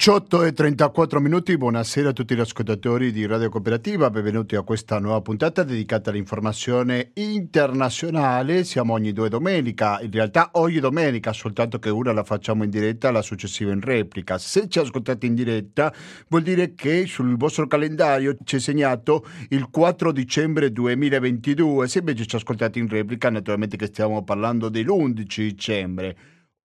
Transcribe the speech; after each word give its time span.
18 0.00 0.44
e 0.44 0.52
34 0.54 1.20
minuti, 1.20 1.58
buonasera 1.58 2.08
a 2.08 2.12
tutti 2.14 2.34
gli 2.34 2.40
ascoltatori 2.40 3.12
di 3.12 3.26
Radio 3.26 3.50
Cooperativa, 3.50 4.08
benvenuti 4.08 4.56
a 4.56 4.62
questa 4.62 4.98
nuova 4.98 5.20
puntata 5.20 5.62
dedicata 5.62 6.08
all'informazione 6.08 7.10
internazionale. 7.16 8.64
Siamo 8.64 8.94
ogni 8.94 9.12
due 9.12 9.28
domenica, 9.28 10.00
in 10.00 10.10
realtà 10.10 10.52
ogni 10.52 10.78
domenica, 10.78 11.34
soltanto 11.34 11.78
che 11.78 11.90
una 11.90 12.14
la 12.14 12.24
facciamo 12.24 12.64
in 12.64 12.70
diretta, 12.70 13.10
la 13.10 13.20
successiva 13.20 13.72
in 13.72 13.82
replica. 13.82 14.38
Se 14.38 14.70
ci 14.70 14.78
ascoltate 14.78 15.26
in 15.26 15.34
diretta 15.34 15.92
vuol 16.28 16.44
dire 16.44 16.72
che 16.74 17.04
sul 17.04 17.36
vostro 17.36 17.66
calendario 17.66 18.38
c'è 18.42 18.58
segnato 18.58 19.26
il 19.50 19.68
4 19.68 20.12
dicembre 20.12 20.72
2022, 20.72 21.88
se 21.88 21.98
invece 21.98 22.24
ci 22.24 22.36
ascoltate 22.36 22.78
in 22.78 22.88
replica 22.88 23.28
naturalmente 23.28 23.76
che 23.76 23.88
stiamo 23.88 24.24
parlando 24.24 24.70
dell'11 24.70 25.12
dicembre. 25.42 26.16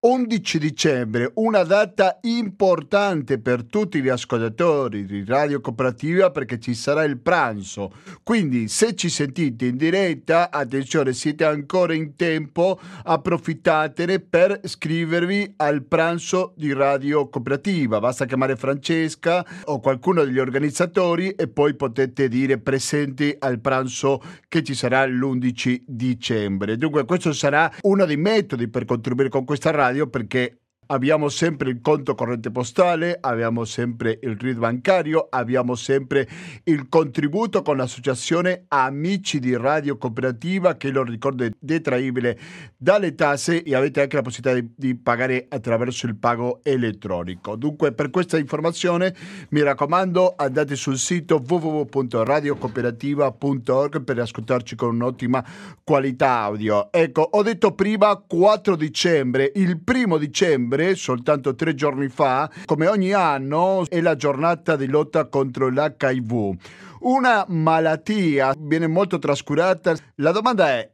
11 0.08 0.60
dicembre, 0.60 1.32
una 1.34 1.64
data 1.64 2.20
importante 2.22 3.40
per 3.40 3.64
tutti 3.64 4.00
gli 4.00 4.08
ascoltatori 4.08 5.04
di 5.04 5.24
Radio 5.26 5.60
Cooperativa 5.60 6.30
perché 6.30 6.60
ci 6.60 6.74
sarà 6.74 7.02
il 7.02 7.18
pranzo. 7.18 7.92
Quindi 8.22 8.68
se 8.68 8.94
ci 8.94 9.08
sentite 9.08 9.66
in 9.66 9.76
diretta, 9.76 10.52
attenzione, 10.52 11.12
siete 11.12 11.44
ancora 11.44 11.92
in 11.92 12.14
tempo, 12.14 12.78
approfittatene 13.02 14.20
per 14.20 14.60
iscrivervi 14.62 15.54
al 15.56 15.82
pranzo 15.82 16.52
di 16.56 16.72
Radio 16.72 17.28
Cooperativa. 17.28 17.98
Basta 17.98 18.26
chiamare 18.26 18.54
Francesca 18.54 19.44
o 19.64 19.80
qualcuno 19.80 20.22
degli 20.22 20.38
organizzatori 20.38 21.30
e 21.30 21.48
poi 21.48 21.74
potete 21.74 22.28
dire 22.28 22.58
presenti 22.58 23.34
al 23.36 23.58
pranzo 23.58 24.22
che 24.46 24.62
ci 24.62 24.74
sarà 24.74 25.04
l'11 25.04 25.82
dicembre. 25.84 26.76
Dunque 26.76 27.04
questo 27.04 27.32
sarà 27.32 27.68
uno 27.80 28.04
dei 28.04 28.16
metodi 28.16 28.68
per 28.68 28.84
contribuire 28.84 29.30
con 29.30 29.44
questa 29.44 29.72
radio 29.72 29.94
radio 29.96 30.08
perché 30.08 30.60
abbiamo 30.86 31.28
sempre 31.28 31.70
il 31.70 31.80
conto 31.80 32.14
corrente 32.14 32.50
postale, 32.50 33.16
abbiamo 33.20 33.64
sempre 33.64 34.18
il 34.22 34.36
RID 34.38 34.58
bancario, 34.58 35.26
abbiamo 35.30 35.74
sempre 35.74 36.28
il 36.64 36.88
contributo 36.88 37.62
con 37.62 37.76
l'associazione 37.76 38.64
Amici 38.68 39.40
di 39.40 39.56
Radio 39.56 39.96
Cooperativa 39.96 40.76
che 40.76 40.90
lo 40.90 41.02
ricordo 41.02 41.44
è 41.44 41.50
detraibile 41.58 42.38
dalle 42.76 43.14
tasse 43.14 43.62
e 43.62 43.74
avete 43.74 44.02
anche 44.02 44.16
la 44.16 44.22
possibilità 44.22 44.60
di, 44.60 44.70
di 44.76 44.94
pagare 44.96 45.46
attraverso 45.48 46.06
il 46.06 46.16
pago 46.16 46.60
elettronico. 46.62 47.56
Dunque 47.56 47.92
per 47.92 48.10
questa 48.10 48.36
informazione 48.38 49.14
mi 49.50 49.62
raccomando 49.62 50.34
andate 50.36 50.76
sul 50.76 50.98
sito 50.98 51.42
www.radiocooperativa.org 51.46 54.02
per 54.02 54.18
ascoltarci 54.18 54.76
con 54.76 54.94
un'ottima 54.94 55.44
qualità 55.82 56.40
audio. 56.40 56.92
Ecco, 56.92 57.22
ho 57.22 57.42
detto 57.42 57.74
prima 57.74 58.14
4 58.16 58.76
dicembre, 58.76 59.50
il 59.54 59.80
primo 59.80 60.18
dicembre 60.18 60.75
dicembre, 60.76 60.94
soltanto 60.94 61.54
tre 61.54 61.74
giorni 61.74 62.08
fa, 62.08 62.50
come 62.66 62.86
ogni 62.86 63.12
anno, 63.12 63.84
è 63.88 64.00
la 64.00 64.14
giornata 64.14 64.76
di 64.76 64.86
lotta 64.86 65.26
contro 65.26 65.68
l'HIV. 65.68 66.54
Una 67.00 67.44
malattia 67.48 68.54
viene 68.56 68.86
molto 68.86 69.18
trascurata. 69.18 69.94
La 70.16 70.32
domanda 70.32 70.68
è, 70.68 70.90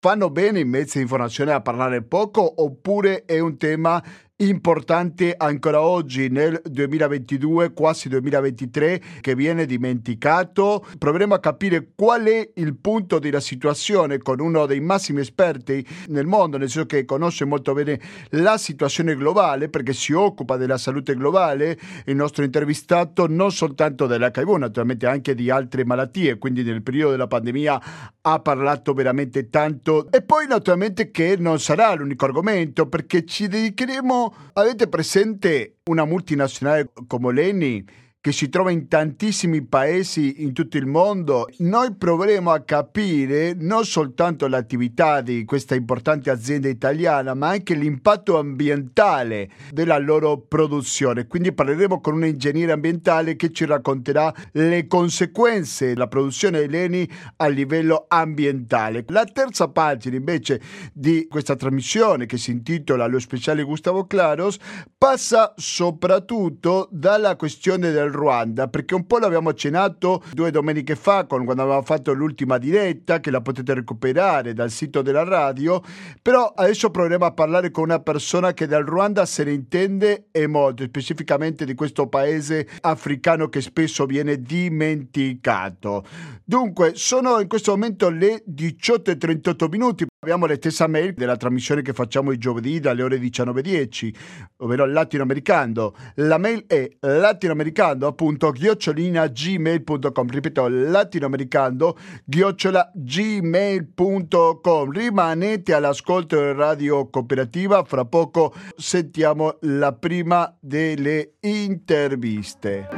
fanno 0.00 0.30
bene 0.30 0.60
i 0.60 0.64
mezzi 0.64 0.98
di 0.98 1.02
informazione 1.02 1.52
a 1.52 1.60
parlare 1.60 2.02
poco 2.02 2.62
oppure 2.62 3.24
è 3.24 3.38
un 3.38 3.56
tema 3.56 4.02
importante 4.38 5.34
ancora 5.34 5.80
oggi 5.80 6.28
nel 6.28 6.60
2022, 6.62 7.72
quasi 7.72 8.08
2023, 8.10 9.00
che 9.22 9.34
viene 9.34 9.64
dimenticato. 9.64 10.84
Proveremo 10.98 11.34
a 11.34 11.40
capire 11.40 11.92
qual 11.94 12.24
è 12.24 12.50
il 12.56 12.76
punto 12.76 13.18
della 13.18 13.40
situazione 13.40 14.18
con 14.18 14.40
uno 14.40 14.66
dei 14.66 14.80
massimi 14.80 15.20
esperti 15.20 15.86
nel 16.08 16.26
mondo, 16.26 16.58
nel 16.58 16.68
senso 16.68 16.86
che 16.86 17.06
conosce 17.06 17.46
molto 17.46 17.72
bene 17.72 17.98
la 18.30 18.58
situazione 18.58 19.16
globale 19.16 19.70
perché 19.70 19.94
si 19.94 20.12
occupa 20.12 20.56
della 20.56 20.76
salute 20.76 21.14
globale, 21.14 21.78
il 22.04 22.16
nostro 22.16 22.44
intervistato 22.44 23.26
non 23.26 23.50
soltanto 23.52 24.06
dell'HIV, 24.06 24.56
naturalmente 24.56 25.06
anche 25.06 25.34
di 25.34 25.48
altre 25.48 25.84
malattie, 25.86 26.36
quindi 26.36 26.62
nel 26.62 26.82
periodo 26.82 27.12
della 27.12 27.26
pandemia 27.26 27.82
ha 28.20 28.40
parlato 28.40 28.92
veramente 28.92 29.48
tanto 29.48 30.10
e 30.10 30.20
poi 30.20 30.46
naturalmente 30.46 31.10
che 31.10 31.36
non 31.38 31.58
sarà 31.58 31.94
l'unico 31.94 32.24
argomento 32.24 32.86
perché 32.88 33.24
ci 33.24 33.48
dedicheremo 33.48 34.25
avete 34.54 34.88
presente 34.88 35.76
una 35.84 36.04
multinazionale 36.04 36.90
come 37.06 37.32
l'ENI 37.32 37.84
che 38.26 38.32
si 38.32 38.48
trova 38.48 38.72
in 38.72 38.88
tantissimi 38.88 39.62
paesi 39.62 40.42
in 40.42 40.52
tutto 40.52 40.78
il 40.78 40.86
mondo, 40.86 41.46
noi 41.58 41.94
proveremo 41.94 42.50
a 42.50 42.58
capire 42.58 43.54
non 43.56 43.84
soltanto 43.84 44.48
l'attività 44.48 45.20
di 45.20 45.44
questa 45.44 45.76
importante 45.76 46.28
azienda 46.28 46.66
italiana, 46.66 47.34
ma 47.34 47.50
anche 47.50 47.74
l'impatto 47.74 48.36
ambientale 48.36 49.48
della 49.70 49.98
loro 49.98 50.38
produzione. 50.38 51.28
Quindi 51.28 51.52
parleremo 51.52 52.00
con 52.00 52.14
un 52.14 52.24
ingegnere 52.24 52.72
ambientale 52.72 53.36
che 53.36 53.52
ci 53.52 53.64
racconterà 53.64 54.34
le 54.54 54.88
conseguenze 54.88 55.86
della 55.86 56.08
produzione 56.08 56.58
dell'ENI 56.58 57.08
a 57.36 57.46
livello 57.46 58.06
ambientale. 58.08 59.04
La 59.06 59.24
terza 59.24 59.68
pagina 59.68 60.16
invece 60.16 60.60
di 60.92 61.28
questa 61.30 61.54
trasmissione 61.54 62.26
che 62.26 62.38
si 62.38 62.50
intitola 62.50 63.06
Lo 63.06 63.20
speciale 63.20 63.62
Gustavo 63.62 64.04
Claros 64.08 64.58
passa 64.98 65.54
soprattutto 65.56 66.88
dalla 66.90 67.36
questione 67.36 67.92
del 67.92 68.14
Ruanda, 68.16 68.68
perché 68.68 68.94
un 68.94 69.06
po' 69.06 69.18
l'abbiamo 69.18 69.50
accennato 69.50 70.22
due 70.32 70.50
domeniche 70.50 70.96
fa 70.96 71.24
quando 71.26 71.52
avevamo 71.52 71.82
fatto 71.82 72.12
l'ultima 72.12 72.58
diretta, 72.58 73.20
che 73.20 73.30
la 73.30 73.40
potete 73.40 73.74
recuperare 73.74 74.52
dal 74.52 74.70
sito 74.70 75.02
della 75.02 75.22
radio, 75.22 75.80
però 76.20 76.52
adesso 76.56 76.90
proveremo 76.90 77.24
a 77.24 77.32
parlare 77.32 77.70
con 77.70 77.84
una 77.84 78.00
persona 78.00 78.52
che 78.52 78.66
dal 78.66 78.84
Ruanda 78.84 79.24
se 79.26 79.44
ne 79.44 79.52
intende 79.52 80.26
e 80.32 80.46
molto, 80.46 80.82
specificamente 80.84 81.64
di 81.64 81.74
questo 81.74 82.08
paese 82.08 82.66
africano 82.80 83.48
che 83.48 83.60
spesso 83.60 84.06
viene 84.06 84.40
dimenticato. 84.40 86.04
Dunque, 86.44 86.92
sono 86.94 87.40
in 87.40 87.48
questo 87.48 87.72
momento 87.72 88.08
le 88.08 88.42
18.38 88.48 89.68
minuti. 89.68 90.06
Abbiamo 90.20 90.46
la 90.46 90.54
stessa 90.54 90.86
mail 90.86 91.12
della 91.14 91.36
trasmissione 91.36 91.82
che 91.82 91.92
facciamo 91.92 92.32
i 92.32 92.38
giovedì 92.38 92.80
dalle 92.80 93.02
ore 93.02 93.18
19.10, 93.18 94.14
ovvero 94.58 94.86
latinoamericano. 94.86 95.94
La 96.16 96.38
mail 96.38 96.64
è 96.66 96.88
latinoamericano 97.00 98.05
appunto 98.06 98.50
ghiocciolina 98.50 99.26
gmail.com. 99.26 100.28
Ripeto, 100.28 100.68
latinoamericano 100.68 101.96
ghiocciolina 102.24 102.90
gmail.com. 102.94 104.90
Rimanete 104.90 105.72
all'ascolto 105.72 106.36
del 106.36 106.54
radio 106.54 107.08
cooperativa. 107.08 107.84
Fra 107.84 108.04
poco 108.04 108.54
sentiamo 108.76 109.56
la 109.60 109.92
prima 109.92 110.54
delle 110.60 111.34
interviste. 111.40 112.88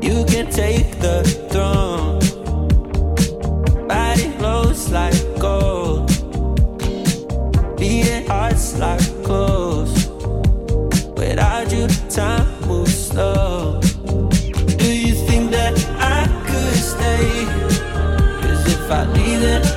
You 0.00 0.24
can 0.24 0.50
take 0.50 0.98
the 0.98 1.22
throne. 1.48 2.18
Body 3.86 4.30
flows 4.38 4.90
like 4.90 5.14
gold. 5.38 6.10
Beating 7.76 8.26
hearts 8.26 8.78
like 8.78 9.11
time 12.14 12.46
moves 12.68 13.08
slow. 13.08 13.80
Do 13.80 14.92
you 14.94 15.14
think 15.26 15.50
that 15.50 15.72
I 15.98 16.28
could 16.46 16.76
stay? 16.76 17.46
Cause 18.42 18.66
if 18.66 18.90
I 18.90 19.06
leave, 19.14 19.40
then 19.40 19.71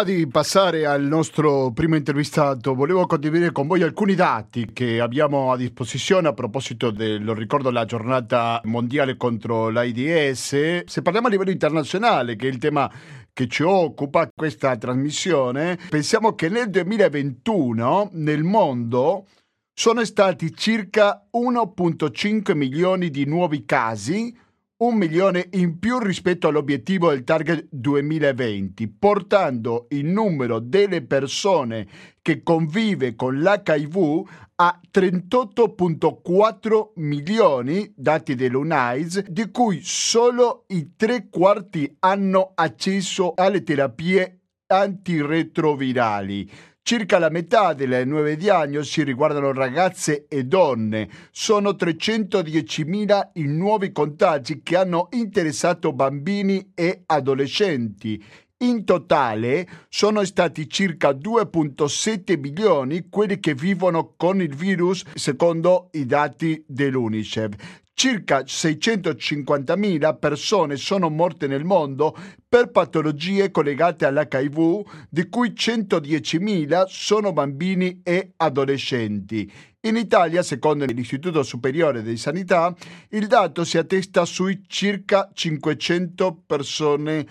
Prima 0.00 0.16
di 0.18 0.26
passare 0.28 0.86
al 0.86 1.02
nostro 1.02 1.72
primo 1.72 1.94
intervistato, 1.94 2.74
volevo 2.74 3.04
condividere 3.04 3.52
con 3.52 3.66
voi 3.66 3.82
alcuni 3.82 4.14
dati 4.14 4.70
che 4.72 4.98
abbiamo 4.98 5.52
a 5.52 5.58
disposizione 5.58 6.26
a 6.28 6.32
proposito 6.32 6.90
del, 6.90 7.22
lo 7.22 7.34
ricordo, 7.34 7.70
la 7.70 7.84
giornata 7.84 8.62
mondiale 8.64 9.18
contro 9.18 9.68
l'AIDS. 9.68 10.84
Se 10.86 11.02
parliamo 11.02 11.26
a 11.26 11.30
livello 11.30 11.50
internazionale, 11.50 12.36
che 12.36 12.46
è 12.46 12.50
il 12.50 12.56
tema 12.56 12.90
che 13.30 13.46
ci 13.46 13.62
occupa 13.62 14.26
questa 14.34 14.74
trasmissione, 14.78 15.78
pensiamo 15.90 16.34
che 16.34 16.48
nel 16.48 16.70
2021 16.70 18.10
nel 18.12 18.42
mondo 18.42 19.26
sono 19.74 20.02
stati 20.06 20.54
circa 20.54 21.26
1.5 21.30 22.56
milioni 22.56 23.10
di 23.10 23.26
nuovi 23.26 23.66
casi, 23.66 24.34
un 24.80 24.96
milione 24.96 25.48
in 25.52 25.78
più 25.78 25.98
rispetto 25.98 26.48
all'obiettivo 26.48 27.10
del 27.10 27.24
target 27.24 27.66
2020, 27.70 28.88
portando 28.88 29.86
il 29.90 30.06
numero 30.06 30.58
delle 30.58 31.02
persone 31.02 31.86
che 32.22 32.42
convive 32.42 33.14
con 33.14 33.40
l'HIV 33.40 34.22
a 34.56 34.80
38.4 34.90 36.92
milioni, 36.96 37.92
dati 37.94 38.34
dell'UNAIDS, 38.34 39.28
di 39.28 39.50
cui 39.50 39.80
solo 39.82 40.64
i 40.68 40.94
tre 40.96 41.28
quarti 41.28 41.96
hanno 42.00 42.52
accesso 42.54 43.32
alle 43.34 43.62
terapie 43.62 44.40
antiretrovirali. 44.66 46.50
Circa 46.90 47.20
la 47.20 47.28
metà 47.28 47.72
delle 47.72 48.04
nuove 48.04 48.36
diagnosi 48.36 49.04
riguardano 49.04 49.52
ragazze 49.52 50.26
e 50.26 50.42
donne. 50.42 51.08
Sono 51.30 51.70
310.000 51.70 53.28
i 53.34 53.44
nuovi 53.44 53.92
contagi 53.92 54.60
che 54.64 54.76
hanno 54.76 55.06
interessato 55.12 55.92
bambini 55.92 56.72
e 56.74 57.04
adolescenti. 57.06 58.20
In 58.62 58.84
totale 58.84 59.68
sono 59.88 60.24
stati 60.24 60.68
circa 60.68 61.10
2.7 61.10 62.36
milioni 62.40 63.06
quelli 63.08 63.38
che 63.38 63.54
vivono 63.54 64.14
con 64.16 64.42
il 64.42 64.56
virus 64.56 65.04
secondo 65.14 65.90
i 65.92 66.04
dati 66.04 66.64
dell'UNICEF. 66.66 67.79
Circa 67.92 68.40
650.000 68.40 70.18
persone 70.18 70.76
sono 70.76 71.10
morte 71.10 71.46
nel 71.46 71.64
mondo 71.64 72.16
per 72.48 72.70
patologie 72.70 73.50
collegate 73.50 74.06
all'HIV, 74.06 75.08
di 75.10 75.28
cui 75.28 75.50
110.000 75.50 76.84
sono 76.86 77.32
bambini 77.32 78.00
e 78.02 78.32
adolescenti. 78.36 79.52
In 79.82 79.96
Italia, 79.96 80.42
secondo 80.42 80.84
l'Istituto 80.84 81.42
Superiore 81.42 82.02
di 82.02 82.16
Sanità, 82.16 82.74
il 83.10 83.26
dato 83.26 83.64
si 83.64 83.78
attesta 83.78 84.24
sui 84.24 84.62
circa 84.66 85.30
500 85.32 86.42
persone 86.46 87.26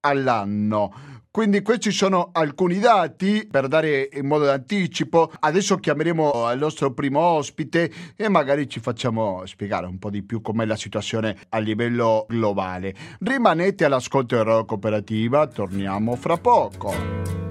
all'anno. 0.00 1.15
Quindi 1.36 1.60
questi 1.60 1.90
sono 1.90 2.30
alcuni 2.32 2.78
dati 2.78 3.46
per 3.46 3.68
dare 3.68 4.08
in 4.10 4.26
modo 4.26 4.46
d'anticipo. 4.46 5.30
Adesso 5.40 5.76
chiameremo 5.76 6.50
il 6.50 6.58
nostro 6.58 6.94
primo 6.94 7.20
ospite 7.20 7.92
e 8.16 8.30
magari 8.30 8.66
ci 8.70 8.80
facciamo 8.80 9.44
spiegare 9.44 9.84
un 9.84 9.98
po' 9.98 10.08
di 10.08 10.22
più 10.22 10.40
com'è 10.40 10.64
la 10.64 10.76
situazione 10.76 11.36
a 11.50 11.58
livello 11.58 12.24
globale. 12.26 12.94
Rimanete 13.20 13.84
all'ascolto 13.84 14.34
della 14.34 14.64
cooperativa, 14.64 15.46
torniamo 15.46 16.16
fra 16.16 16.38
poco. 16.38 17.45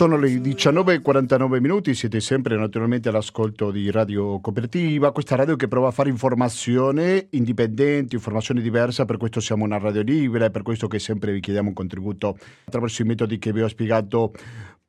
Sono 0.00 0.16
le 0.16 0.30
19.49 0.30 1.60
minuti, 1.60 1.92
siete 1.92 2.20
sempre 2.20 2.56
naturalmente 2.56 3.10
all'ascolto 3.10 3.70
di 3.70 3.90
Radio 3.90 4.40
Cooperativa, 4.40 5.12
questa 5.12 5.36
radio 5.36 5.56
che 5.56 5.68
prova 5.68 5.88
a 5.88 5.90
fare 5.90 6.08
informazione 6.08 7.26
indipendente, 7.32 8.14
informazione 8.14 8.62
diversa, 8.62 9.04
per 9.04 9.18
questo 9.18 9.40
siamo 9.40 9.64
una 9.64 9.76
radio 9.76 10.00
libera, 10.00 10.48
per 10.48 10.62
questo 10.62 10.88
che 10.88 10.98
sempre 10.98 11.32
vi 11.32 11.40
chiediamo 11.40 11.68
un 11.68 11.74
contributo 11.74 12.38
attraverso 12.64 13.02
i 13.02 13.04
metodi 13.04 13.38
che 13.38 13.52
vi 13.52 13.60
ho 13.60 13.68
spiegato 13.68 14.32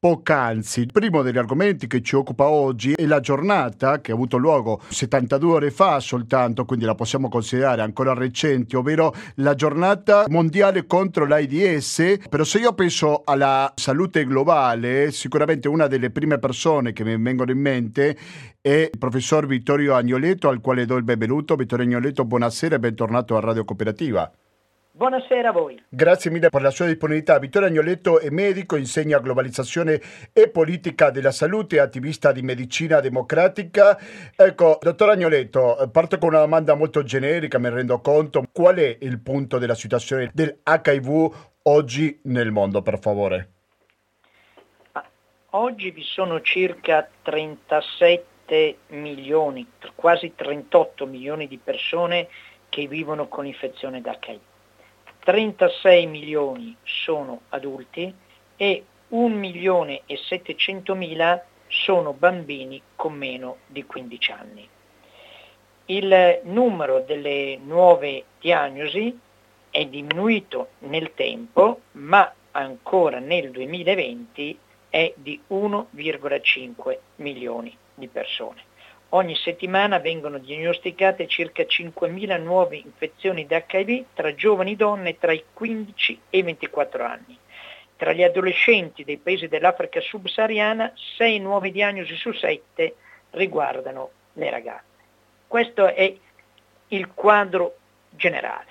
poc'anzi. 0.02 0.80
Il 0.80 0.92
primo 0.92 1.22
degli 1.22 1.38
argomenti 1.38 1.86
che 1.86 2.02
ci 2.02 2.16
occupa 2.16 2.48
oggi 2.48 2.94
è 2.94 3.06
la 3.06 3.20
giornata 3.20 4.02
che 4.02 4.10
ha 4.10 4.16
avuto 4.16 4.38
luogo 4.38 4.82
72 4.90 5.52
ore 5.52 5.70
fa 5.70 6.00
soltanto, 6.00 6.66
quindi 6.66 6.86
la 6.86 6.96
possiamo 6.96 7.30
considerare 7.30 7.84
ancora 7.84 8.16
recente, 8.16 8.76
ovvero 8.76 9.14
la 9.36 9.54
giornata 9.54 10.26
mondiale 10.28 10.88
contro 10.88 11.28
l'AIDS. 11.28 12.18
Però 12.28 12.44
se 12.44 12.58
io 12.58 12.74
penso 12.74 13.22
alla 13.24 13.72
salute 13.76 14.26
globale, 14.26 15.12
sicuramente 15.12 15.68
una 15.68 15.86
delle 15.86 16.10
prime 16.10 16.40
persone 16.40 16.94
che 16.94 17.04
mi 17.04 17.16
vengono 17.16 17.52
in 17.52 17.60
mente 17.60 18.18
è 18.60 18.90
il 18.92 18.98
professor 18.98 19.46
Vittorio 19.46 19.94
Agnoletto, 19.94 20.50
al 20.50 20.62
quale 20.62 20.88
do 20.88 20.96
il 20.96 21.04
benvenuto. 21.04 21.56
Vittorio 21.56 21.86
Agnoletto, 21.86 22.26
buonasera 22.26 22.74
e 22.74 22.80
bentornato 22.80 23.38
a 23.38 23.40
Radio 23.40 23.64
Cooperativa. 23.66 24.32
Buonasera 24.94 25.50
a 25.50 25.52
voi. 25.54 25.82
Grazie 25.88 26.30
mille 26.32 26.50
per 26.50 26.62
la 26.62 26.70
sua 26.70 26.86
disponibilità. 26.86 27.40
Vittorio 27.40 27.70
Agnoletto 27.70 28.20
è 28.20 28.30
medico, 28.30 28.76
insegna 28.76 29.20
globalizzazione 29.20 30.02
e 30.34 30.50
politica 30.50 31.12
della 31.12 31.32
salute, 31.32 31.80
attivista 31.80 32.34
di 32.34 32.42
medicina 32.42 33.00
democratica. 33.00 33.98
Ecco, 34.36 34.80
dottor 34.82 35.12
Agnoletto, 35.12 35.90
parto 35.94 36.18
con 36.18 36.30
una 36.30 36.42
domanda 36.42 36.76
molto 36.76 37.04
generica, 37.04 37.58
mi 37.58 37.70
rendo 37.70 38.02
conto. 38.02 38.44
Qual 38.52 38.76
è 38.76 38.98
il 39.00 39.22
punto 39.22 39.58
della 39.60 39.76
situazione 39.76 40.30
del 40.34 40.60
HIV 40.68 41.54
oggi 41.64 42.20
nel 42.24 42.52
mondo, 42.52 42.82
per 42.82 43.00
favore? 43.00 43.50
Oggi 45.52 45.92
vi 45.92 46.04
sono 46.04 46.42
circa 46.42 47.08
37 47.22 48.76
milioni, 48.88 49.66
quasi 49.96 50.34
38 50.36 51.06
milioni 51.06 51.48
di 51.48 51.58
persone 51.58 52.28
che 52.68 52.88
vivono 52.88 53.30
con 53.30 53.46
infezione 53.46 54.02
da 54.02 54.20
HIV 54.22 54.50
36 55.24 56.08
milioni 56.08 56.76
sono 56.84 57.42
adulti 57.50 58.14
e 58.58 58.86
1 59.10 59.36
milione 59.36 60.02
e 60.06 60.18
700 60.18 60.96
mila 60.96 61.44
sono 61.68 62.14
bambini 62.14 62.82
con 62.96 63.14
meno 63.14 63.58
di 63.68 63.86
15 63.86 64.32
anni. 64.32 64.68
Il 65.86 66.42
numero 66.44 67.02
delle 67.02 67.58
nuove 67.64 68.24
diagnosi 68.40 69.18
è 69.70 69.86
diminuito 69.86 70.70
nel 70.80 71.14
tempo, 71.14 71.82
ma 71.94 72.34
ancora 72.52 73.20
nel 73.20 73.52
2020 73.52 74.58
è 74.90 75.14
di 75.16 75.40
1,5 75.50 76.98
milioni 77.18 77.76
di 77.94 78.08
persone. 78.08 78.70
Ogni 79.14 79.36
settimana 79.36 80.00
vengono 80.00 80.38
diagnosticate 80.38 81.28
circa 81.28 81.64
5.000 81.64 82.42
nuove 82.42 82.78
infezioni 82.78 83.46
da 83.46 83.62
HIV 83.68 84.06
tra 84.14 84.34
giovani 84.34 84.78
donne 84.78 85.18
tra 85.18 85.34
i 85.34 85.44
15 85.52 86.22
e 86.30 86.38
i 86.38 86.44
24 86.44 87.04
anni. 87.04 87.38
Tra 87.98 88.14
gli 88.14 88.24
adolescenti 88.24 89.04
dei 89.04 89.18
paesi 89.18 89.50
dell'Africa 89.50 90.00
subsahariana, 90.00 90.94
6 91.18 91.40
nuove 91.40 91.72
diagnosi 91.72 92.16
su 92.16 92.32
7 92.32 92.96
riguardano 93.32 94.12
le 94.34 94.50
ragazze. 94.50 94.86
Questo 95.46 95.94
è 95.94 96.16
il 96.88 97.10
quadro 97.14 97.76
generale. 98.12 98.70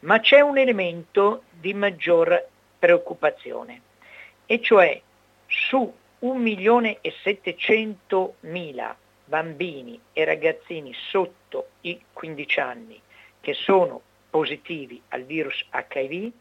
Ma 0.00 0.18
c'è 0.18 0.40
un 0.40 0.58
elemento 0.58 1.44
di 1.50 1.74
maggior 1.74 2.44
preoccupazione, 2.76 3.82
e 4.46 4.60
cioè 4.60 5.00
su 5.46 5.94
1.700.000 6.20 8.94
bambini 9.24 10.00
e 10.12 10.24
ragazzini 10.24 10.92
sotto 10.94 11.68
i 11.82 12.00
15 12.12 12.60
anni 12.60 13.00
che 13.40 13.54
sono 13.54 14.00
positivi 14.30 15.00
al 15.08 15.22
virus 15.22 15.64
HIV, 15.72 16.32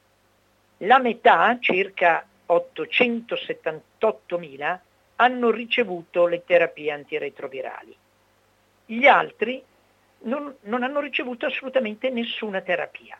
la 0.77 0.99
metà, 0.99 1.57
circa 1.59 2.25
878.000, 2.47 4.79
hanno 5.17 5.51
ricevuto 5.51 6.25
le 6.27 6.43
terapie 6.43 6.91
antiretrovirali. 6.91 7.95
Gli 8.85 9.05
altri 9.05 9.63
non, 10.21 10.55
non 10.61 10.81
hanno 10.83 10.99
ricevuto 10.99 11.45
assolutamente 11.45 12.09
nessuna 12.09 12.61
terapia. 12.61 13.15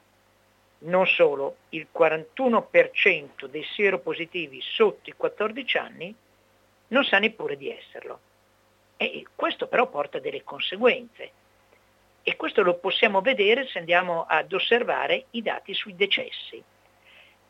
Non 0.80 1.06
solo, 1.08 1.58
il 1.70 1.88
41% 1.96 3.46
dei 3.46 3.64
seropositivi 3.64 4.60
sotto 4.62 5.10
i 5.10 5.14
14 5.16 5.78
anni 5.78 6.14
non 6.88 7.06
sa 7.06 7.20
neppure 7.20 7.56
di 7.56 7.72
esserlo. 7.72 8.20
E 9.12 9.26
questo 9.36 9.68
però 9.68 9.88
porta 9.88 10.20
delle 10.20 10.44
conseguenze. 10.44 11.32
E 12.24 12.36
questo 12.36 12.62
lo 12.62 12.76
possiamo 12.76 13.22
vedere 13.22 13.68
se 13.68 13.80
andiamo 13.80 14.26
ad 14.28 14.52
osservare 14.54 15.26
i 15.32 15.42
dati 15.42 15.74
sui 15.74 15.96
decessi. 15.96 16.64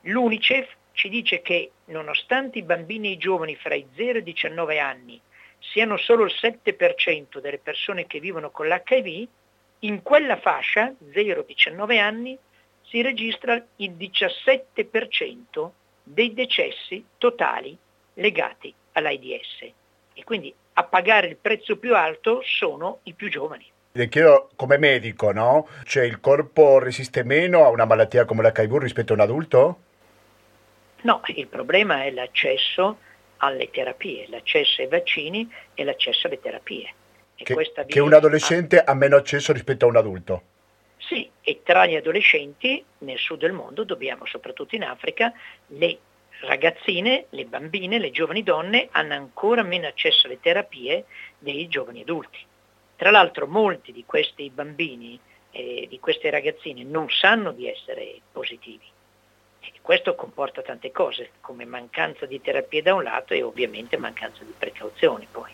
L'UNICEF 0.01 0.75
ci 0.93 1.09
dice 1.09 1.41
che 1.41 1.71
nonostante 1.85 2.57
i 2.59 2.63
bambini 2.63 3.09
e 3.09 3.11
i 3.11 3.17
giovani 3.17 3.55
fra 3.55 3.75
i 3.75 3.87
0 3.95 4.17
e 4.17 4.21
i 4.21 4.23
19 4.23 4.79
anni 4.79 5.21
siano 5.59 5.97
solo 5.97 6.25
il 6.25 6.33
7% 6.39 7.39
delle 7.39 7.57
persone 7.59 8.05
che 8.05 8.19
vivono 8.19 8.49
con 8.51 8.67
l'HIV, 8.67 9.27
in 9.79 10.01
quella 10.01 10.37
fascia, 10.37 10.93
0-19 11.11 11.99
anni, 11.99 12.37
si 12.81 13.01
registra 13.01 13.53
il 13.77 13.91
17% 13.91 15.69
dei 16.03 16.33
decessi 16.33 17.05
totali 17.17 17.77
legati 18.15 18.73
all'AIDS. 18.93 19.71
E 20.13 20.23
quindi 20.23 20.53
a 20.73 20.83
pagare 20.83 21.27
il 21.27 21.37
prezzo 21.37 21.77
più 21.77 21.95
alto 21.95 22.41
sono 22.43 22.99
i 23.03 23.13
più 23.13 23.29
giovani. 23.29 23.69
Le 23.91 24.09
chiedo 24.09 24.49
come 24.55 24.77
medico, 24.77 25.31
no? 25.31 25.67
Cioè 25.85 26.03
il 26.03 26.19
corpo 26.19 26.79
resiste 26.79 27.23
meno 27.23 27.63
a 27.63 27.69
una 27.69 27.85
malattia 27.85 28.25
come 28.25 28.41
l'HIV 28.41 28.77
rispetto 28.77 29.13
a 29.13 29.15
un 29.15 29.21
adulto? 29.21 29.79
No, 31.01 31.21
il 31.27 31.47
problema 31.47 32.03
è 32.03 32.11
l'accesso 32.11 32.97
alle 33.37 33.69
terapie, 33.69 34.27
l'accesso 34.29 34.81
ai 34.81 34.87
vaccini 34.87 35.51
e 35.73 35.83
l'accesso 35.83 36.27
alle 36.27 36.39
terapie. 36.39 36.93
Che, 37.35 37.55
che, 37.87 37.99
un 37.99 38.13
adolescente 38.13 38.81
ha 38.81 38.93
meno 38.93 39.17
accesso 39.17 39.51
rispetto 39.51 39.85
a 39.85 39.89
un 39.89 39.97
adulto? 39.97 40.41
Sì, 40.97 41.29
e 41.41 41.61
tra 41.61 41.85
gli 41.85 41.95
adolescenti 41.95 42.83
nel 42.99 43.17
sud 43.17 43.39
del 43.39 43.51
mondo 43.51 43.83
dobbiamo, 43.83 44.25
soprattutto 44.25 44.75
in 44.75 44.83
Africa, 44.83 45.33
le 45.67 45.97
ragazzine, 46.45 47.25
le 47.29 47.45
bambine, 47.45 47.99
le 47.99 48.11
giovani 48.11 48.43
donne 48.43 48.89
hanno 48.91 49.13
ancora 49.13 49.63
meno 49.63 49.87
accesso 49.87 50.27
alle 50.27 50.39
terapie 50.39 51.05
dei 51.37 51.67
giovani 51.67 52.01
adulti. 52.01 52.39
Tra 52.95 53.11
l'altro 53.11 53.47
molti 53.47 53.91
di 53.91 54.03
questi 54.05 54.49
bambini 54.49 55.19
e 55.51 55.87
di 55.89 55.99
queste 55.99 56.29
ragazzine 56.29 56.83
non 56.83 57.09
sanno 57.09 57.51
di 57.51 57.69
essere 57.69 58.19
positivi. 58.31 58.85
E 59.59 59.71
questo 59.81 60.15
comporta 60.15 60.61
tante 60.61 60.91
cose, 60.91 61.31
come 61.41 61.65
mancanza 61.65 62.25
di 62.25 62.41
terapie 62.41 62.81
da 62.81 62.93
un 62.93 63.03
lato 63.03 63.33
e 63.33 63.43
ovviamente 63.43 63.97
mancanza 63.97 64.43
di 64.43 64.53
precauzioni 64.57 65.27
poi. 65.31 65.51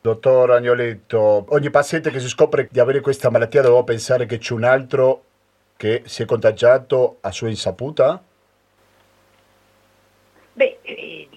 Dottor 0.00 0.50
Agnoletto, 0.50 1.44
ogni 1.48 1.70
paziente 1.70 2.10
che 2.10 2.18
si 2.18 2.28
scopre 2.28 2.68
di 2.70 2.80
avere 2.80 3.00
questa 3.00 3.30
malattia 3.30 3.62
deve 3.62 3.84
pensare 3.84 4.26
che 4.26 4.38
c'è 4.38 4.52
un 4.52 4.64
altro 4.64 5.24
che 5.76 6.02
si 6.06 6.22
è 6.22 6.24
contagiato 6.24 7.18
a 7.20 7.30
sua 7.30 7.48
insaputa? 7.48 8.22
Beh, 10.54 10.78
eh, 10.82 11.28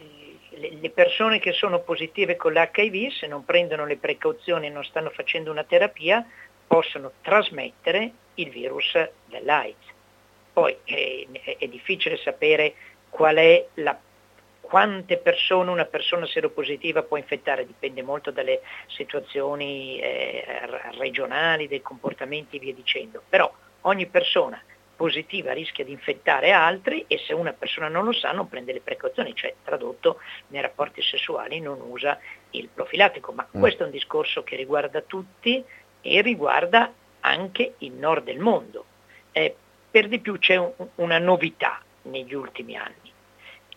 le 0.85 0.91
persone 0.91 1.39
che 1.39 1.51
sono 1.51 1.79
positive 1.79 2.35
con 2.35 2.53
l'HIV, 2.53 3.09
se 3.11 3.25
non 3.25 3.43
prendono 3.43 3.87
le 3.87 3.97
precauzioni 3.97 4.67
e 4.67 4.69
non 4.69 4.83
stanno 4.83 5.09
facendo 5.09 5.49
una 5.49 5.63
terapia, 5.63 6.23
possono 6.67 7.13
trasmettere 7.23 8.11
il 8.35 8.49
virus 8.51 8.93
dell'AIDS. 9.25 9.93
Poi 10.53 10.77
è, 10.83 11.25
è 11.57 11.67
difficile 11.67 12.17
sapere 12.17 12.75
la 13.75 13.97
quante 14.61 15.17
persone 15.17 15.71
una 15.71 15.85
persona 15.85 16.27
seropositiva 16.27 17.03
può 17.03 17.17
infettare 17.17 17.65
dipende 17.65 18.01
molto 18.03 18.29
dalle 18.29 18.61
situazioni 18.87 19.99
eh, 19.99 20.43
regionali, 20.97 21.67
dai 21.67 21.81
comportamenti 21.81 22.57
e 22.57 22.59
via 22.59 22.73
dicendo, 22.73 23.23
però 23.27 23.51
ogni 23.81 24.05
persona 24.05 24.61
positiva 24.95 25.53
rischia 25.53 25.83
di 25.83 25.91
infettare 25.91 26.51
altri 26.51 27.05
e 27.07 27.17
se 27.19 27.33
una 27.33 27.53
persona 27.53 27.87
non 27.87 28.05
lo 28.05 28.13
sa 28.13 28.31
non 28.31 28.47
prende 28.47 28.73
le 28.73 28.81
precauzioni, 28.81 29.35
cioè 29.35 29.53
tradotto 29.63 30.19
nei 30.47 30.61
rapporti 30.61 31.01
sessuali 31.01 31.59
non 31.59 31.79
usa 31.81 32.19
il 32.51 32.69
profilattico, 32.73 33.31
ma 33.31 33.45
mm. 33.45 33.59
questo 33.59 33.83
è 33.83 33.85
un 33.85 33.91
discorso 33.91 34.43
che 34.43 34.55
riguarda 34.55 35.01
tutti 35.01 35.63
e 36.01 36.21
riguarda 36.21 36.91
anche 37.21 37.75
il 37.79 37.93
nord 37.93 38.23
del 38.23 38.39
mondo. 38.39 38.85
Eh, 39.31 39.55
per 39.91 40.07
di 40.07 40.19
più 40.19 40.37
c'è 40.37 40.55
un, 40.55 40.73
una 40.95 41.19
novità 41.19 41.81
negli 42.03 42.33
ultimi 42.33 42.75
anni, 42.75 43.11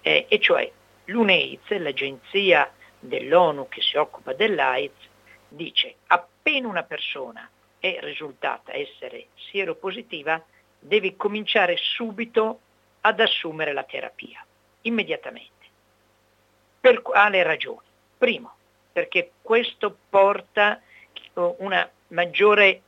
eh, 0.01 0.27
e 0.29 0.39
cioè 0.39 0.71
l'UNAIDS, 1.07 1.79
l'agenzia 1.79 2.73
dell'ONU 2.99 3.69
che 3.69 3.81
si 3.81 3.97
occupa 3.97 4.33
dell'AIDS, 4.33 5.07
dice 5.49 5.95
appena 6.09 6.69
una 6.69 6.83
persona 6.83 7.49
è 7.79 7.99
risultata 8.01 8.75
essere 8.75 9.29
sieropositiva, 9.51 10.43
deve 10.79 11.17
cominciare 11.17 11.77
subito 11.77 12.61
ad 13.01 13.21
assumere 13.21 13.73
la 13.73 13.85
terapia, 13.85 14.45
immediatamente. 14.83 15.67
Per 16.81 17.03
quale 17.03 17.43
ragione? 17.43 17.87
Primo, 18.17 18.55
perché 18.93 19.33
questo 19.43 19.97
porta 20.09 20.81
una 21.35 21.89
maggiore 22.09 22.83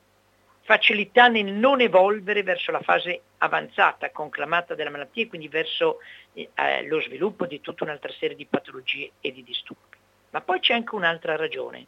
facilità 0.62 1.28
nel 1.28 1.52
non 1.52 1.80
evolvere 1.80 2.42
verso 2.42 2.70
la 2.70 2.80
fase 2.80 3.22
avanzata, 3.38 4.10
conclamata 4.10 4.74
della 4.74 4.90
malattia, 4.90 5.24
e 5.24 5.28
quindi 5.28 5.48
verso 5.48 5.98
eh, 6.32 6.48
lo 6.86 7.00
sviluppo 7.00 7.46
di 7.46 7.60
tutta 7.60 7.84
un'altra 7.84 8.12
serie 8.12 8.36
di 8.36 8.46
patologie 8.46 9.12
e 9.20 9.32
di 9.32 9.42
disturbi. 9.42 9.96
Ma 10.30 10.40
poi 10.40 10.60
c'è 10.60 10.74
anche 10.74 10.94
un'altra 10.94 11.36
ragione, 11.36 11.86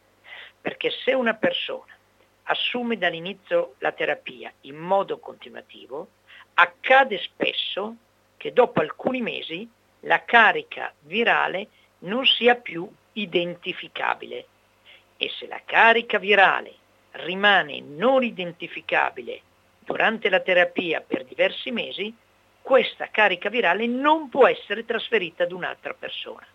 perché 0.59 0.89
se 0.89 1.13
una 1.13 1.33
persona 1.33 1.95
assume 2.43 2.97
dall'inizio 2.97 3.75
la 3.79 3.91
terapia 3.91 4.51
in 4.61 4.75
modo 4.75 5.19
continuativo, 5.19 6.07
accade 6.55 7.17
spesso 7.19 7.95
che 8.37 8.53
dopo 8.53 8.81
alcuni 8.81 9.21
mesi 9.21 9.69
la 10.01 10.23
carica 10.25 10.93
virale 11.01 11.67
non 11.99 12.25
sia 12.25 12.55
più 12.55 12.89
identificabile 13.13 14.45
e 15.17 15.29
se 15.29 15.47
la 15.47 15.61
carica 15.63 16.17
virale 16.17 16.73
rimane 17.11 17.79
non 17.79 18.23
identificabile 18.23 19.41
durante 19.79 20.29
la 20.29 20.39
terapia 20.39 21.01
per 21.01 21.25
diversi 21.25 21.71
mesi, 21.71 22.13
questa 22.61 23.09
carica 23.09 23.49
virale 23.49 23.85
non 23.87 24.29
può 24.29 24.47
essere 24.47 24.85
trasferita 24.85 25.43
ad 25.43 25.51
un'altra 25.51 25.93
persona. 25.93 26.45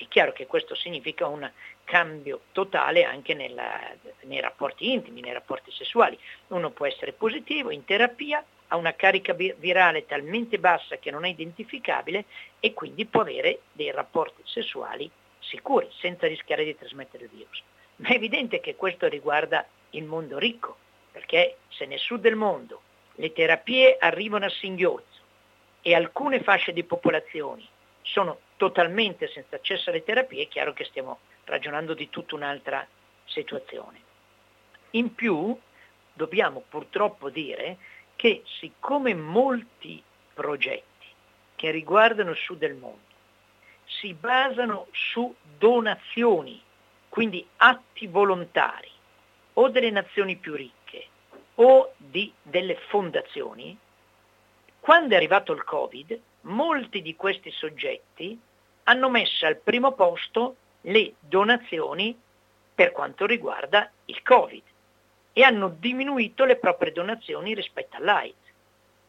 È 0.00 0.08
chiaro 0.08 0.32
che 0.32 0.46
questo 0.46 0.74
significa 0.74 1.26
un 1.26 1.48
cambio 1.84 2.44
totale 2.52 3.04
anche 3.04 3.34
nella, 3.34 3.78
nei 4.22 4.40
rapporti 4.40 4.90
intimi, 4.92 5.20
nei 5.20 5.34
rapporti 5.34 5.70
sessuali. 5.70 6.18
Uno 6.46 6.70
può 6.70 6.86
essere 6.86 7.12
positivo 7.12 7.70
in 7.70 7.84
terapia, 7.84 8.42
ha 8.68 8.76
una 8.76 8.94
carica 8.94 9.34
virale 9.34 10.06
talmente 10.06 10.58
bassa 10.58 10.96
che 10.96 11.10
non 11.10 11.26
è 11.26 11.28
identificabile 11.28 12.24
e 12.60 12.72
quindi 12.72 13.04
può 13.04 13.20
avere 13.20 13.60
dei 13.72 13.90
rapporti 13.90 14.40
sessuali 14.46 15.10
sicuri, 15.38 15.86
senza 15.98 16.26
rischiare 16.26 16.64
di 16.64 16.78
trasmettere 16.78 17.24
il 17.24 17.30
virus. 17.34 17.62
Ma 17.96 18.08
è 18.08 18.14
evidente 18.14 18.58
che 18.60 18.76
questo 18.76 19.06
riguarda 19.06 19.66
il 19.90 20.04
mondo 20.04 20.38
ricco, 20.38 20.78
perché 21.12 21.58
se 21.68 21.84
nel 21.84 21.98
sud 21.98 22.22
del 22.22 22.36
mondo 22.36 22.80
le 23.16 23.34
terapie 23.34 23.98
arrivano 24.00 24.46
a 24.46 24.50
singhiozzo 24.50 25.20
e 25.82 25.94
alcune 25.94 26.40
fasce 26.42 26.72
di 26.72 26.84
popolazioni 26.84 27.68
sono 28.00 28.38
totalmente 28.60 29.26
senza 29.28 29.56
accesso 29.56 29.88
alle 29.88 30.04
terapie, 30.04 30.42
è 30.42 30.48
chiaro 30.48 30.74
che 30.74 30.84
stiamo 30.84 31.20
ragionando 31.44 31.94
di 31.94 32.10
tutta 32.10 32.34
un'altra 32.34 32.86
situazione. 33.24 33.98
In 34.90 35.14
più 35.14 35.58
dobbiamo 36.12 36.62
purtroppo 36.68 37.30
dire 37.30 37.78
che 38.16 38.42
siccome 38.60 39.14
molti 39.14 40.02
progetti 40.34 41.06
che 41.56 41.70
riguardano 41.70 42.32
il 42.32 42.36
sud 42.36 42.58
del 42.58 42.74
mondo 42.74 43.08
si 43.86 44.12
basano 44.12 44.88
su 44.90 45.34
donazioni, 45.56 46.60
quindi 47.08 47.46
atti 47.56 48.08
volontari, 48.08 48.90
o 49.54 49.70
delle 49.70 49.90
nazioni 49.90 50.36
più 50.36 50.54
ricche 50.54 51.06
o 51.54 51.94
di, 51.96 52.30
delle 52.42 52.76
fondazioni, 52.88 53.76
quando 54.80 55.14
è 55.14 55.16
arrivato 55.16 55.52
il 55.52 55.64
Covid, 55.64 56.20
molti 56.42 57.00
di 57.00 57.16
questi 57.16 57.50
soggetti 57.50 58.38
hanno 58.90 59.08
messo 59.08 59.46
al 59.46 59.56
primo 59.56 59.92
posto 59.92 60.56
le 60.82 61.14
donazioni 61.20 62.18
per 62.74 62.90
quanto 62.90 63.24
riguarda 63.24 63.88
il 64.06 64.20
Covid 64.22 64.62
e 65.32 65.42
hanno 65.44 65.76
diminuito 65.78 66.44
le 66.44 66.56
proprie 66.56 66.90
donazioni 66.90 67.54
rispetto 67.54 67.96
all'AIDS. 67.96 68.48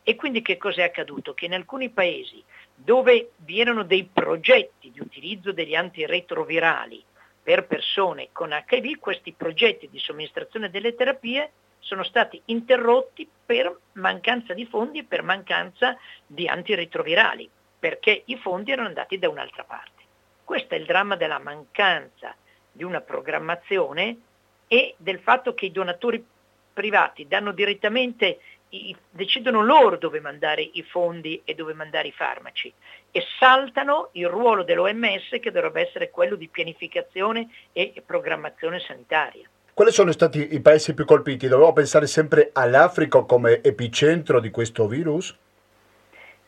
E 0.03 0.15
quindi 0.15 0.43
che 0.43 0.57
cos'è 0.57 0.83
accaduto? 0.83 1.33
Che 1.33 1.45
in 1.45 1.55
alcuni 1.55 1.89
paesi 1.89 2.43
dove 2.75 3.31
vi 3.37 3.59
erano 3.59 3.83
dei 3.83 4.07
progetti 4.11 4.91
di 4.91 4.99
utilizzo 4.99 5.51
degli 5.51 5.73
antiretrovirali 5.73 7.03
per 7.41 7.65
persone 7.65 8.29
con 8.31 8.51
HIV, 8.51 8.99
questi 8.99 9.31
progetti 9.31 9.89
di 9.89 9.97
somministrazione 9.97 10.69
delle 10.69 10.93
terapie 10.93 11.51
sono 11.79 12.03
stati 12.03 12.39
interrotti 12.45 13.27
per 13.45 13.75
mancanza 13.93 14.53
di 14.53 14.67
fondi 14.67 14.99
e 14.99 15.05
per 15.05 15.23
mancanza 15.23 15.97
di 16.27 16.47
antiretrovirali, 16.47 17.49
perché 17.81 18.21
i 18.25 18.37
fondi 18.37 18.71
erano 18.71 18.89
andati 18.89 19.17
da 19.17 19.27
un'altra 19.27 19.63
parte. 19.63 20.03
Questo 20.43 20.75
è 20.75 20.77
il 20.77 20.85
dramma 20.85 21.15
della 21.15 21.39
mancanza 21.39 22.35
di 22.71 22.83
una 22.83 23.01
programmazione 23.01 24.17
e 24.67 24.93
del 24.97 25.19
fatto 25.19 25.55
che 25.55 25.65
i 25.65 25.71
donatori 25.71 26.23
privati 26.71 27.27
danno 27.27 27.51
direttamente 27.53 28.37
decidono 29.09 29.63
loro 29.63 29.97
dove 29.97 30.19
mandare 30.19 30.61
i 30.61 30.83
fondi 30.83 31.41
e 31.43 31.55
dove 31.55 31.73
mandare 31.73 32.09
i 32.09 32.11
farmaci 32.11 32.71
e 33.09 33.23
saltano 33.39 34.09
il 34.11 34.27
ruolo 34.27 34.63
dell'OMS 34.63 35.39
che 35.41 35.51
dovrebbe 35.51 35.81
essere 35.81 36.11
quello 36.11 36.35
di 36.35 36.47
pianificazione 36.49 37.49
e 37.73 38.01
programmazione 38.05 38.79
sanitaria. 38.79 39.49
Quali 39.73 39.91
sono 39.91 40.11
stati 40.11 40.53
i 40.53 40.61
paesi 40.61 40.93
più 40.93 41.05
colpiti? 41.05 41.47
Dobbiamo 41.47 41.73
pensare 41.73 42.05
sempre 42.05 42.51
all'Africa 42.53 43.23
come 43.23 43.63
epicentro 43.63 44.39
di 44.39 44.51
questo 44.51 44.87
virus? 44.87 45.35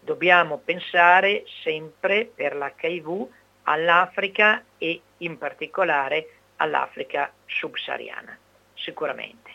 Dobbiamo 0.03 0.57
pensare 0.57 1.45
sempre 1.63 2.25
per 2.25 2.55
l'HIV 2.55 3.27
all'Africa 3.63 4.61
e 4.77 5.01
in 5.19 5.37
particolare 5.37 6.27
all'Africa 6.57 7.31
subsahariana, 7.45 8.37
sicuramente. 8.73 9.51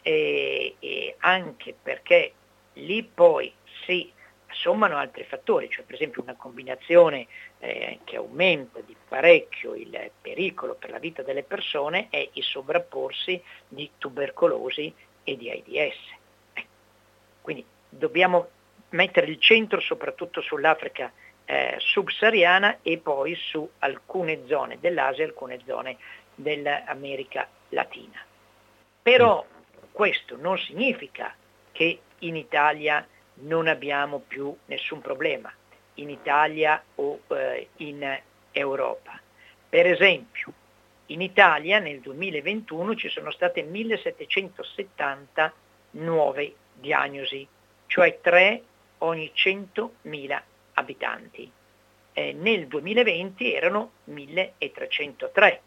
E, 0.00 0.76
e 0.78 1.14
anche 1.18 1.74
perché 1.80 2.32
lì 2.74 3.04
poi 3.04 3.52
si 3.84 4.10
sommano 4.48 4.96
altri 4.96 5.24
fattori, 5.24 5.68
cioè 5.68 5.84
per 5.84 5.96
esempio 5.96 6.22
una 6.22 6.36
combinazione 6.36 7.26
eh, 7.58 7.98
che 8.04 8.16
aumenta 8.16 8.80
di 8.80 8.96
parecchio 9.08 9.74
il 9.74 10.10
pericolo 10.20 10.74
per 10.74 10.90
la 10.90 10.98
vita 10.98 11.22
delle 11.22 11.42
persone 11.42 12.08
è 12.08 12.30
il 12.32 12.42
sovrapporsi 12.42 13.42
di 13.68 13.90
tubercolosi 13.98 14.92
e 15.22 15.36
di 15.36 15.50
AIDS. 15.50 15.96
Quindi 17.42 17.64
dobbiamo 17.88 18.48
mettere 18.92 19.26
il 19.26 19.38
centro 19.40 19.80
soprattutto 19.80 20.40
sull'Africa 20.40 21.12
eh, 21.44 21.76
subsahariana 21.78 22.78
e 22.82 22.98
poi 22.98 23.34
su 23.34 23.68
alcune 23.80 24.46
zone 24.46 24.78
dell'Asia 24.80 25.24
e 25.24 25.26
alcune 25.26 25.60
zone 25.66 25.96
dell'America 26.34 27.48
Latina. 27.70 28.24
Però 29.02 29.44
questo 29.90 30.36
non 30.36 30.56
significa 30.58 31.34
che 31.72 32.00
in 32.20 32.36
Italia 32.36 33.06
non 33.34 33.66
abbiamo 33.66 34.20
più 34.20 34.54
nessun 34.66 35.00
problema, 35.00 35.52
in 35.94 36.10
Italia 36.10 36.82
o 36.96 37.20
eh, 37.28 37.68
in 37.78 38.20
Europa. 38.52 39.20
Per 39.68 39.86
esempio, 39.86 40.52
in 41.06 41.20
Italia 41.20 41.78
nel 41.78 42.00
2021 42.00 42.94
ci 42.94 43.08
sono 43.08 43.30
state 43.30 43.62
1770 43.62 45.52
nuove 45.92 46.54
diagnosi, 46.74 47.46
cioè 47.86 48.18
3 48.20 48.62
ogni 49.02 49.30
100.000 49.34 50.42
abitanti. 50.74 51.50
Eh, 52.12 52.32
nel 52.32 52.66
2020 52.66 53.54
erano 53.54 53.92
1303. 54.04 55.60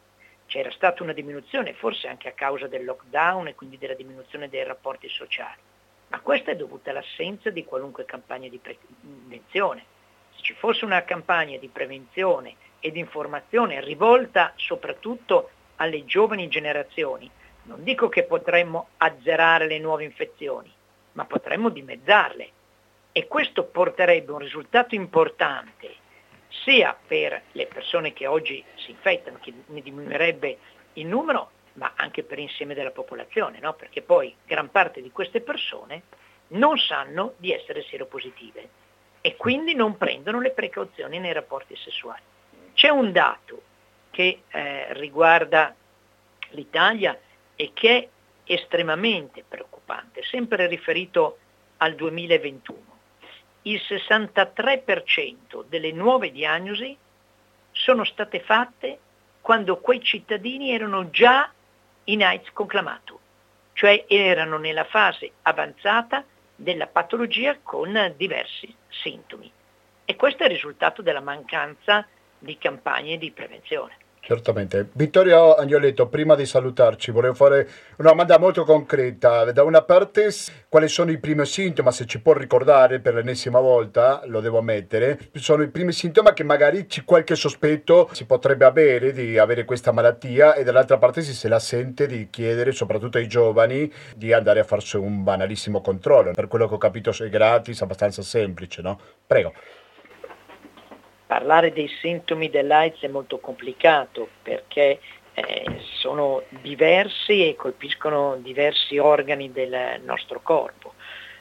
C'era 0.47 0.71
stata 0.71 1.01
una 1.01 1.13
diminuzione, 1.13 1.73
forse 1.73 2.07
anche 2.07 2.27
a 2.27 2.33
causa 2.33 2.67
del 2.67 2.85
lockdown 2.85 3.47
e 3.47 3.55
quindi 3.55 3.77
della 3.77 3.95
diminuzione 3.95 4.47
dei 4.47 4.63
rapporti 4.63 5.09
sociali, 5.09 5.59
ma 6.09 6.19
questa 6.19 6.51
è 6.51 6.55
dovuta 6.55 6.91
all'assenza 6.91 7.49
di 7.49 7.65
qualunque 7.65 8.05
campagna 8.05 8.47
di 8.47 8.59
prevenzione. 8.59 9.85
Se 10.35 10.43
ci 10.43 10.53
fosse 10.53 10.85
una 10.85 11.03
campagna 11.03 11.57
di 11.57 11.67
prevenzione 11.67 12.55
e 12.79 12.91
di 12.91 12.99
informazione 12.99 13.81
rivolta 13.81 14.53
soprattutto 14.55 15.49
alle 15.77 16.05
giovani 16.05 16.47
generazioni, 16.47 17.29
non 17.63 17.83
dico 17.83 18.07
che 18.07 18.23
potremmo 18.23 18.89
azzerare 18.97 19.65
le 19.65 19.79
nuove 19.79 20.03
infezioni, 20.03 20.71
ma 21.13 21.25
potremmo 21.25 21.69
dimezzarle 21.69 22.49
e 23.17 23.27
questo 23.27 23.63
porterebbe 23.63 24.33
un 24.33 24.39
risultato 24.39 24.93
importante 24.93 25.95
sia 26.49 26.93
per 27.07 27.43
le 27.53 27.65
persone 27.65 28.11
che 28.11 28.27
oggi 28.27 28.61
si 28.75 28.91
infettano, 28.91 29.39
che 29.41 29.53
ne 29.67 29.81
diminuirebbe 29.81 30.57
il 30.95 31.05
numero, 31.05 31.51
ma 31.75 31.93
anche 31.95 32.23
per 32.23 32.39
l'insieme 32.39 32.73
della 32.73 32.91
popolazione, 32.91 33.59
no? 33.59 33.73
perché 33.73 34.01
poi 34.01 34.35
gran 34.45 34.69
parte 34.69 35.01
di 35.01 35.11
queste 35.11 35.39
persone 35.39 36.01
non 36.47 36.77
sanno 36.77 37.35
di 37.37 37.53
essere 37.53 37.83
seropositive 37.83 38.67
e 39.21 39.37
quindi 39.37 39.75
non 39.75 39.95
prendono 39.95 40.41
le 40.41 40.51
precauzioni 40.51 41.17
nei 41.17 41.31
rapporti 41.31 41.73
sessuali. 41.77 42.21
C'è 42.73 42.89
un 42.89 43.13
dato 43.13 43.61
che 44.11 44.41
eh, 44.49 44.87
riguarda 44.95 45.73
l'Italia 46.49 47.17
e 47.55 47.71
che 47.73 47.97
è 48.43 48.53
estremamente 48.53 49.45
preoccupante, 49.47 50.21
sempre 50.21 50.67
riferito 50.67 51.37
al 51.77 51.95
2021 51.95 52.94
il 53.67 53.81
63% 53.87 55.65
delle 55.67 55.91
nuove 55.91 56.31
diagnosi 56.31 56.95
sono 57.71 58.03
state 58.03 58.39
fatte 58.39 58.99
quando 59.41 59.77
quei 59.77 60.01
cittadini 60.01 60.71
erano 60.71 61.09
già 61.09 61.51
in 62.05 62.23
AIDS 62.23 62.51
conclamato, 62.51 63.19
cioè 63.73 64.05
erano 64.07 64.57
nella 64.57 64.85
fase 64.85 65.31
avanzata 65.43 66.23
della 66.55 66.87
patologia 66.87 67.57
con 67.61 68.13
diversi 68.15 68.73
sintomi. 68.89 69.51
E 70.05 70.15
questo 70.15 70.43
è 70.43 70.45
il 70.45 70.53
risultato 70.53 71.01
della 71.01 71.19
mancanza 71.19 72.07
di 72.37 72.57
campagne 72.57 73.17
di 73.17 73.31
prevenzione. 73.31 73.97
Certamente. 74.25 74.89
Vittorio 74.93 75.53
Agnoletto, 75.53 76.07
prima 76.07 76.33
di 76.33 76.47
salutarci, 76.47 77.11
volevo 77.11 77.35
fare 77.35 77.69
una 77.97 78.09
domanda 78.09 78.39
molto 78.39 78.63
concreta. 78.63 79.51
Da 79.51 79.61
una 79.61 79.83
parte, 79.83 80.29
quali 80.67 80.87
sono 80.87 81.11
i 81.11 81.19
primi 81.19 81.45
sintomi, 81.45 81.91
se 81.91 82.07
ci 82.07 82.19
può 82.19 82.33
ricordare 82.33 82.99
per 83.01 83.13
l'ennesima 83.13 83.59
volta, 83.59 84.23
lo 84.25 84.39
devo 84.39 84.57
ammettere, 84.57 85.29
sono 85.33 85.61
i 85.61 85.69
primi 85.69 85.91
sintomi 85.91 86.33
che 86.33 86.43
magari 86.43 86.87
c'è 86.87 87.03
qualche 87.03 87.35
sospetto 87.35 88.09
si 88.13 88.25
potrebbe 88.25 88.65
avere 88.65 89.11
di 89.11 89.37
avere 89.37 89.63
questa 89.63 89.91
malattia 89.91 90.55
e 90.55 90.63
dall'altra 90.63 90.97
parte 90.97 91.21
si 91.21 91.35
se 91.35 91.47
la 91.47 91.59
sente 91.59 92.07
di 92.07 92.27
chiedere, 92.31 92.71
soprattutto 92.71 93.19
ai 93.19 93.27
giovani, 93.27 93.93
di 94.15 94.33
andare 94.33 94.59
a 94.59 94.63
farsi 94.63 94.97
un 94.97 95.23
banalissimo 95.23 95.81
controllo. 95.81 96.31
Per 96.31 96.47
quello 96.47 96.67
che 96.67 96.73
ho 96.73 96.79
capito 96.79 97.11
è 97.11 97.29
gratis, 97.29 97.79
abbastanza 97.83 98.23
semplice, 98.23 98.81
no? 98.81 98.99
Prego. 99.27 99.53
Parlare 101.25 101.73
dei 101.73 101.87
sintomi 102.01 102.49
dell'AIDS 102.49 103.01
è 103.01 103.07
molto 103.07 103.39
complicato 103.39 104.29
perché 104.43 104.99
eh, 105.33 105.81
sono 105.99 106.43
diversi 106.49 107.47
e 107.47 107.55
colpiscono 107.55 108.37
diversi 108.37 108.97
organi 108.97 109.51
del 109.51 110.01
nostro 110.03 110.39
corpo. 110.41 110.93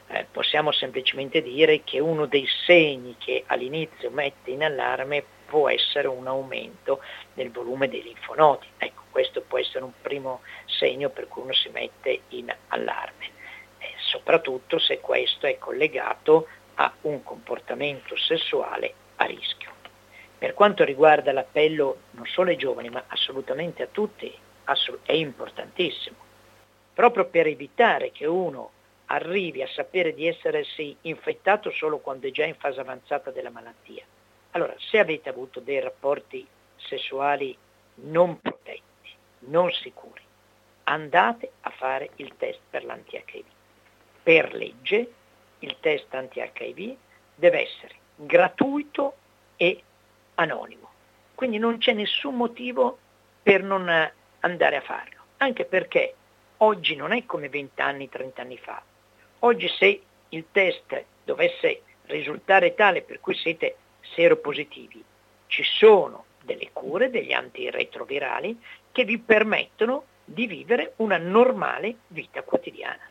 Eh, 0.07 0.25
possiamo 0.31 0.71
semplicemente 0.71 1.41
dire 1.41 1.83
che 1.83 1.99
uno 1.99 2.25
dei 2.25 2.47
segni 2.65 3.15
che 3.17 3.43
all'inizio 3.47 4.09
mette 4.11 4.51
in 4.51 4.63
allarme 4.63 5.23
può 5.45 5.69
essere 5.69 6.07
un 6.07 6.27
aumento 6.27 7.01
del 7.33 7.51
volume 7.51 7.87
dei 7.87 8.03
linfonodi. 8.03 8.67
Ecco, 8.77 9.03
questo 9.11 9.41
può 9.41 9.59
essere 9.59 9.83
un 9.83 9.93
primo 10.01 10.41
segno 10.65 11.09
per 11.09 11.27
cui 11.27 11.43
uno 11.43 11.53
si 11.53 11.69
mette 11.69 12.21
in 12.29 12.53
allarme, 12.69 13.25
eh, 13.77 13.93
soprattutto 13.97 14.79
se 14.79 14.99
questo 14.99 15.45
è 15.45 15.57
collegato 15.57 16.47
a 16.75 16.91
un 17.01 17.23
comportamento 17.23 18.17
sessuale 18.17 18.93
a 19.17 19.25
rischio. 19.25 19.74
Per 20.45 20.53
quanto 20.53 20.83
riguarda 20.83 21.31
l'appello 21.31 22.01
non 22.11 22.27
solo 22.27 22.51
ai 22.51 22.55
giovani, 22.55 22.89
ma 22.89 23.05
assolutamente 23.07 23.81
a 23.81 23.87
tutti, 23.87 24.31
è 25.01 25.11
importantissimo, 25.11 26.17
proprio 26.93 27.25
per 27.25 27.47
evitare 27.47 28.11
che 28.11 28.27
uno 28.27 28.69
arrivi 29.05 29.63
a 29.63 29.67
sapere 29.67 30.13
di 30.13 30.27
essersi 30.27 30.95
infettato 31.01 31.71
solo 31.71 31.97
quando 31.97 32.27
è 32.27 32.31
già 32.31 32.45
in 32.45 32.53
fase 32.53 32.79
avanzata 32.79 33.31
della 33.31 33.49
malattia. 33.49 34.03
Allora, 34.51 34.75
se 34.77 34.99
avete 34.99 35.29
avuto 35.29 35.61
dei 35.61 35.79
rapporti 35.79 36.45
sessuali 36.75 37.57
non 38.03 38.39
protetti, 38.39 38.83
non 39.47 39.71
sicuri, 39.71 40.21
andate 40.83 41.53
a 41.61 41.71
fare 41.71 42.11
il 42.17 42.35
test 42.37 42.59
per 42.69 42.83
l'anti-HIV. 42.83 43.45
Per 44.21 44.53
legge 44.53 45.11
il 45.57 45.75
test 45.79 46.13
anti-HIV 46.13 46.95
deve 47.33 47.61
essere 47.61 47.95
gratuito 48.15 49.15
e 49.55 49.81
anonimo. 50.35 50.89
Quindi 51.33 51.57
non 51.57 51.77
c'è 51.77 51.93
nessun 51.93 52.35
motivo 52.35 52.97
per 53.43 53.63
non 53.63 53.89
andare 54.39 54.75
a 54.75 54.81
farlo, 54.81 55.21
anche 55.37 55.65
perché 55.65 56.15
oggi 56.57 56.95
non 56.95 57.11
è 57.11 57.25
come 57.25 57.49
20 57.49 57.81
anni, 57.81 58.09
30 58.09 58.41
anni 58.41 58.57
fa. 58.57 58.81
Oggi 59.39 59.67
se 59.67 60.01
il 60.29 60.45
test 60.51 61.03
dovesse 61.23 61.81
risultare 62.05 62.73
tale 62.75 63.01
per 63.01 63.19
cui 63.19 63.35
siete 63.35 63.75
seropositivi, 64.01 65.03
ci 65.47 65.63
sono 65.63 66.25
delle 66.41 66.69
cure, 66.71 67.09
degli 67.09 67.33
antiretrovirali 67.33 68.59
che 68.91 69.03
vi 69.03 69.17
permettono 69.19 70.05
di 70.23 70.47
vivere 70.47 70.93
una 70.97 71.17
normale 71.17 71.97
vita 72.07 72.41
quotidiana. 72.43 73.01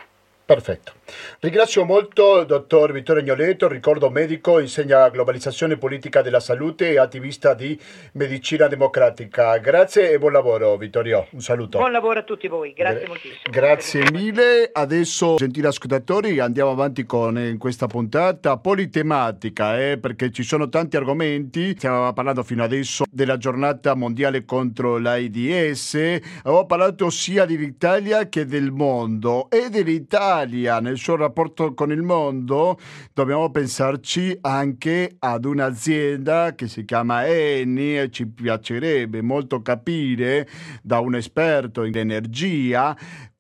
Perfetto. 0.47 0.93
Ringrazio 1.41 1.85
molto 1.87 2.41
il 2.41 2.47
dottor 2.47 2.93
Vittorio 2.93 3.23
Agnoleto, 3.23 3.67
ricordo 3.67 4.11
medico, 4.11 4.59
insegna 4.59 5.09
globalizzazione 5.09 5.79
politica 5.79 6.21
della 6.21 6.41
salute 6.41 6.91
e 6.91 6.99
attivista 6.99 7.55
di 7.55 7.79
medicina 8.13 8.67
democratica. 8.67 9.57
Grazie 9.57 10.11
e 10.11 10.19
buon 10.19 10.33
lavoro 10.33 10.77
Vittorio, 10.77 11.29
un 11.31 11.41
saluto. 11.41 11.79
Buon 11.79 11.93
lavoro 11.93 12.19
a 12.19 12.23
tutti 12.25 12.47
voi, 12.49 12.75
grazie 12.75 13.01
Gra- 13.01 13.09
moltissimo. 13.09 13.41
Grazie 13.51 14.11
mille. 14.13 14.69
Adesso, 14.71 15.37
gentili 15.37 15.67
ascoltatori, 15.67 16.39
andiamo 16.41 16.71
avanti 16.71 17.07
con 17.07 17.39
eh, 17.39 17.57
questa 17.57 17.87
puntata 17.87 18.59
politematica, 18.59 19.81
eh, 19.81 19.97
perché 19.97 20.31
ci 20.31 20.43
sono 20.43 20.69
tanti 20.69 20.99
argomenti. 20.99 21.75
Stiamo 21.75 22.13
parlando 22.13 22.43
fino 22.43 22.63
adesso 22.63 23.05
della 23.11 23.39
giornata 23.39 23.95
mondiale 23.95 24.45
contro 24.45 24.99
l'AIDS, 24.99 25.95
avevo 26.43 26.67
parlato 26.67 27.09
sia 27.09 27.47
dell'Italia 27.47 28.29
che 28.29 28.45
del 28.45 28.73
mondo 28.73 29.49
e 29.49 29.71
dell'Italia 29.71 30.33
l'Italia 30.43 30.81
nel 30.81 30.99
suo 30.99 31.17
rapporto 31.17 31.75
con 31.75 31.93
il 31.93 32.03
mondo, 32.03 32.79
dobbiamo 33.13 33.51
pensarci 33.51 34.37
anche 34.41 35.17
ad 35.19 35.45
un'azienda 35.45 36.55
che 36.55 36.67
si 36.67 36.85
chiama 36.85 37.27
Eni 37.27 37.99
e 37.99 38.11
ci 38.11 38.27
piacerebbe 38.27 39.23
molto 39.23 39.63
capire 39.63 40.49
da 40.83 40.99
un 40.99 41.15
esperto 41.15 41.85
in 41.85 41.97
energia 41.97 42.97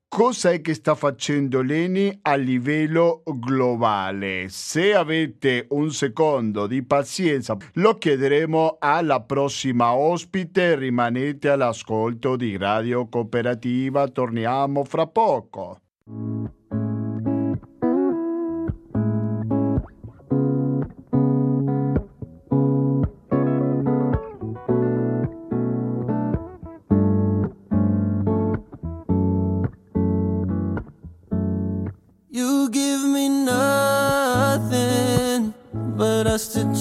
cosa 0.08 0.52
è 0.52 0.60
che 0.60 0.74
sta 0.74 0.94
facendo 0.94 1.60
l'ENI 1.60 2.20
a 2.22 2.36
livello 2.36 3.24
globale. 3.26 4.46
Se 4.48 4.94
avete 4.94 5.66
un 5.70 5.90
secondo 5.90 6.68
di 6.68 6.84
pazienza, 6.84 7.56
lo 7.72 7.98
chiederemo 7.98 8.76
alla 8.78 9.22
prossima 9.22 9.92
ospite. 9.92 10.76
Rimanete 10.76 11.48
all'ascolto 11.48 12.36
di 12.36 12.56
Radio 12.56 13.08
Cooperativa, 13.08 14.06
torniamo 14.06 14.84
fra 14.84 15.08
poco. 15.08 15.80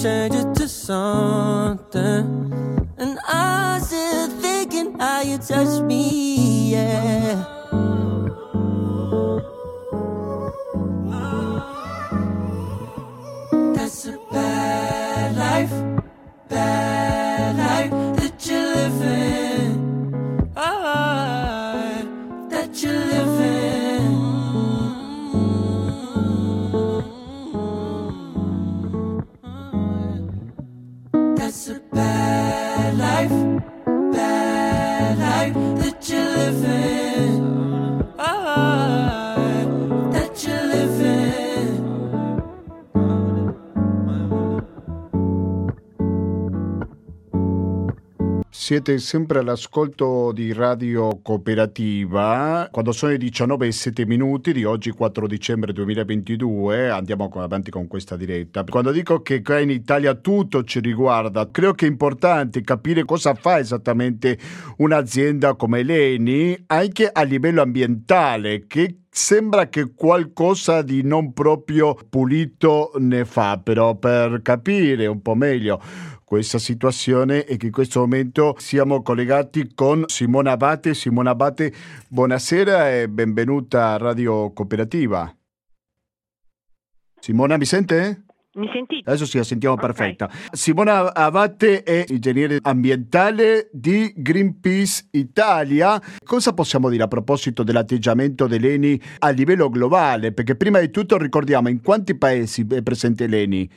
Change 0.04 0.34
it 0.34 0.54
to 0.54 0.68
something. 0.68 2.28
And 2.98 3.18
I 3.26 3.80
still 3.82 4.28
thinking 4.38 4.98
how 5.00 5.22
you 5.22 5.38
touch 5.38 5.80
me, 5.80 6.33
Siete 48.74 48.98
sempre 48.98 49.38
all'ascolto 49.38 50.32
di 50.32 50.52
Radio 50.52 51.20
Cooperativa. 51.22 52.66
Quando 52.72 52.90
sono 52.90 53.12
le 53.12 53.18
19 53.18 53.68
e 53.68 53.70
7 53.70 54.04
minuti 54.04 54.52
di 54.52 54.64
oggi, 54.64 54.90
4 54.90 55.28
dicembre 55.28 55.72
2022, 55.72 56.90
andiamo 56.90 57.30
avanti 57.36 57.70
con 57.70 57.86
questa 57.86 58.16
diretta. 58.16 58.64
Quando 58.64 58.90
dico 58.90 59.22
che 59.22 59.42
qua 59.42 59.60
in 59.60 59.70
Italia 59.70 60.14
tutto 60.14 60.64
ci 60.64 60.80
riguarda, 60.80 61.48
credo 61.52 61.74
che 61.74 61.86
è 61.86 61.88
importante 61.88 62.62
capire 62.62 63.04
cosa 63.04 63.34
fa 63.34 63.60
esattamente 63.60 64.36
un'azienda 64.78 65.54
come 65.54 65.84
l'ENI, 65.84 66.64
anche 66.66 67.08
a 67.12 67.22
livello 67.22 67.62
ambientale, 67.62 68.66
che 68.66 69.02
sembra 69.08 69.68
che 69.68 69.94
qualcosa 69.94 70.82
di 70.82 71.02
non 71.04 71.32
proprio 71.32 71.96
pulito 72.10 72.90
ne 72.98 73.24
fa, 73.24 73.60
però 73.62 73.94
per 73.94 74.42
capire 74.42 75.06
un 75.06 75.22
po' 75.22 75.36
meglio 75.36 75.80
questa 76.24 76.58
situazione 76.58 77.44
e 77.44 77.56
che 77.56 77.66
in 77.66 77.72
questo 77.72 78.00
momento 78.00 78.54
siamo 78.58 79.02
collegati 79.02 79.72
con 79.74 80.04
Simona 80.06 80.52
Abate. 80.52 80.94
Simona 80.94 81.30
Abate, 81.30 81.72
buonasera 82.08 82.92
e 82.98 83.08
benvenuta 83.08 83.92
a 83.92 83.96
Radio 83.98 84.52
Cooperativa. 84.52 85.32
Simona, 87.20 87.56
mi 87.56 87.64
sente? 87.64 88.24
Mi 88.54 88.68
sentite? 88.72 89.08
Adesso 89.08 89.26
sì, 89.26 89.38
la 89.38 89.44
sentiamo 89.44 89.74
okay. 89.74 89.86
perfetta. 89.86 90.30
Simona 90.52 91.12
Abate 91.12 91.82
è 91.82 92.04
ingegnere 92.08 92.58
ambientale 92.62 93.68
di 93.72 94.12
Greenpeace 94.14 95.08
Italia. 95.12 96.00
Cosa 96.24 96.52
possiamo 96.52 96.88
dire 96.88 97.02
a 97.02 97.08
proposito 97.08 97.64
dell'atteggiamento 97.64 98.46
dell'ENI 98.46 99.00
a 99.18 99.30
livello 99.30 99.68
globale? 99.68 100.32
Perché 100.32 100.54
prima 100.54 100.78
di 100.78 100.90
tutto 100.90 101.18
ricordiamo 101.18 101.68
in 101.68 101.80
quanti 101.82 102.16
paesi 102.16 102.64
è 102.70 102.82
presente 102.82 103.26
l'ENI? 103.26 103.70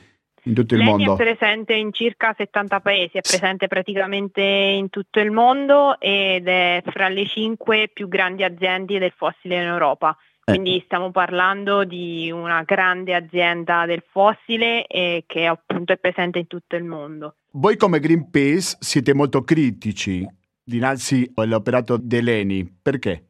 In 0.44 0.54
tutto 0.54 0.74
il 0.74 0.80
L'ENI 0.80 1.04
mondo? 1.04 1.14
è 1.14 1.16
presente 1.16 1.74
in 1.74 1.92
circa 1.92 2.34
70 2.36 2.80
paesi, 2.80 3.18
è 3.18 3.20
presente 3.20 3.66
praticamente 3.66 4.42
in 4.42 4.90
tutto 4.90 5.20
il 5.20 5.30
mondo 5.30 5.98
ed 6.00 6.46
è 6.46 6.82
fra 6.86 7.08
le 7.08 7.26
cinque 7.26 7.90
più 7.92 8.08
grandi 8.08 8.44
aziende 8.44 8.98
del 8.98 9.12
fossile 9.16 9.56
in 9.56 9.68
Europa. 9.68 10.16
Eh. 10.44 10.52
Quindi 10.52 10.80
stiamo 10.84 11.10
parlando 11.10 11.84
di 11.84 12.30
una 12.30 12.62
grande 12.62 13.14
azienda 13.14 13.84
del 13.86 14.02
fossile 14.10 14.86
eh, 14.86 15.24
che 15.26 15.46
appunto 15.46 15.92
è 15.92 15.98
presente 15.98 16.38
in 16.38 16.46
tutto 16.46 16.76
il 16.76 16.84
mondo. 16.84 17.36
Voi 17.52 17.76
come 17.76 18.00
Greenpeace 18.00 18.76
siete 18.80 19.14
molto 19.14 19.42
critici 19.42 20.26
dinanzi 20.68 21.30
all'operato 21.34 21.96
dell'ENI, 21.96 22.78
perché? 22.82 23.27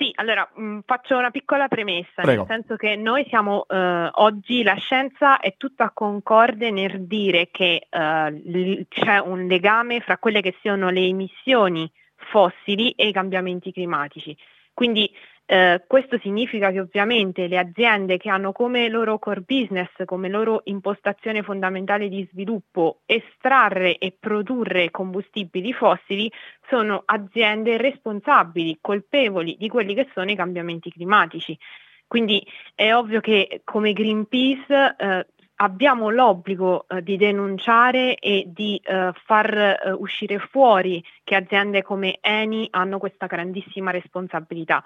Sì, 0.00 0.10
allora 0.14 0.50
mh, 0.54 0.62
mm, 0.62 0.78
faccio 0.86 1.18
una 1.18 1.30
piccola 1.30 1.68
premessa, 1.68 2.22
Prego. 2.22 2.46
nel 2.48 2.56
senso 2.56 2.76
che 2.76 2.96
noi 2.96 3.26
siamo 3.28 3.66
eh, 3.68 4.08
oggi, 4.12 4.62
la 4.62 4.76
scienza 4.76 5.40
è 5.40 5.56
tutta 5.58 5.90
concorde 5.90 6.70
nel 6.70 7.06
dire 7.06 7.50
che 7.50 7.86
eh, 7.90 8.30
l- 8.30 8.86
c'è 8.88 9.18
un 9.18 9.44
legame 9.46 10.00
fra 10.00 10.16
quelle 10.16 10.40
che 10.40 10.56
sono 10.62 10.88
le 10.88 11.02
emissioni 11.02 11.90
fossili 12.16 12.92
e 12.92 13.08
i 13.08 13.12
cambiamenti 13.12 13.72
climatici. 13.72 14.34
Quindi 14.72 15.12
eh, 15.52 15.82
questo 15.84 16.16
significa 16.18 16.70
che 16.70 16.78
ovviamente 16.78 17.48
le 17.48 17.58
aziende 17.58 18.18
che 18.18 18.30
hanno 18.30 18.52
come 18.52 18.88
loro 18.88 19.18
core 19.18 19.40
business, 19.40 19.88
come 20.04 20.28
loro 20.28 20.60
impostazione 20.66 21.42
fondamentale 21.42 22.08
di 22.08 22.24
sviluppo, 22.30 23.00
estrarre 23.04 23.98
e 23.98 24.16
produrre 24.16 24.92
combustibili 24.92 25.72
fossili, 25.72 26.30
sono 26.68 27.02
aziende 27.04 27.78
responsabili, 27.78 28.78
colpevoli 28.80 29.56
di 29.58 29.68
quelli 29.68 29.92
che 29.92 30.08
sono 30.14 30.30
i 30.30 30.36
cambiamenti 30.36 30.88
climatici. 30.92 31.58
Quindi 32.06 32.46
è 32.76 32.94
ovvio 32.94 33.18
che 33.18 33.62
come 33.64 33.92
Greenpeace 33.92 34.94
eh, 34.96 35.26
abbiamo 35.56 36.10
l'obbligo 36.10 36.86
eh, 36.86 37.02
di 37.02 37.16
denunciare 37.16 38.14
e 38.14 38.44
di 38.46 38.80
eh, 38.84 39.10
far 39.24 39.52
eh, 39.52 39.90
uscire 39.90 40.38
fuori 40.38 41.02
che 41.24 41.34
aziende 41.34 41.82
come 41.82 42.18
Eni 42.20 42.68
hanno 42.70 42.98
questa 42.98 43.26
grandissima 43.26 43.90
responsabilità. 43.90 44.84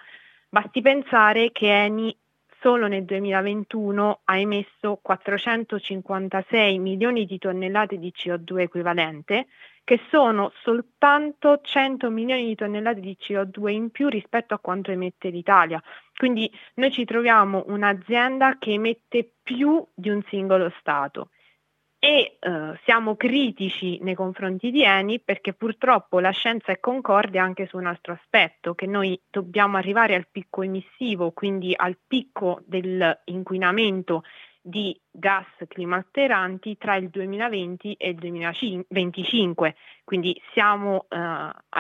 Basti 0.55 0.83
pensare 0.83 1.51
che 1.51 1.67
Eni 1.67 2.17
solo 2.61 2.87
nel 2.87 3.05
2021 3.05 4.21
ha 4.23 4.39
emesso 4.39 5.01
456 5.03 6.79
milioni 6.79 7.25
di 7.25 7.39
tonnellate 7.39 7.99
di 7.99 8.13
CO2 8.17 8.61
equivalente, 8.61 9.49
che 9.83 9.99
sono 10.11 10.53
soltanto 10.63 11.59
100 11.61 12.09
milioni 12.09 12.47
di 12.47 12.55
tonnellate 12.55 13.01
di 13.01 13.17
CO2 13.21 13.69
in 13.71 13.91
più 13.91 14.09
rispetto 14.09 14.55
a 14.55 14.61
quanto 14.61 14.93
emette 14.93 15.31
l'Italia. 15.31 15.83
Quindi 16.17 16.49
noi 16.75 16.93
ci 16.93 17.05
troviamo 17.05 17.65
un'azienda 17.67 18.57
che 18.57 18.75
emette 18.75 19.29
più 19.43 19.85
di 19.93 20.09
un 20.09 20.23
singolo 20.29 20.73
Stato 20.79 21.31
e 22.05 22.37
eh, 22.39 22.79
siamo 22.85 23.17
critici 23.17 23.99
nei 24.03 24.15
confronti 24.15 24.71
di 24.71 24.85
Eni 24.85 25.21
perché 25.21 25.55
purtroppo 25.55 26.21
la 26.21 26.33
scienza 26.33 26.71
è 26.71 26.79
concorde 26.79 27.39
anche 27.39 27.65
su 27.65 27.79
un 27.79 27.87
altro 27.87 28.13
aspetto, 28.13 28.75
che 28.75 28.85
noi 28.85 29.19
dobbiamo 29.31 29.79
arrivare 29.79 30.15
al 30.15 30.27
picco 30.31 30.61
emissivo, 30.61 31.31
quindi 31.31 31.73
al 31.75 31.97
picco 32.07 32.61
dell'inquinamento 32.67 34.23
di 34.61 34.95
gas 35.11 35.47
climalteranti 35.67 36.77
tra 36.77 36.97
il 36.97 37.09
2020 37.09 37.95
e 37.95 38.11
il 38.11 38.17
2025, 38.17 39.75
quindi 40.05 40.39
siamo 40.53 41.07
eh, 41.09 41.17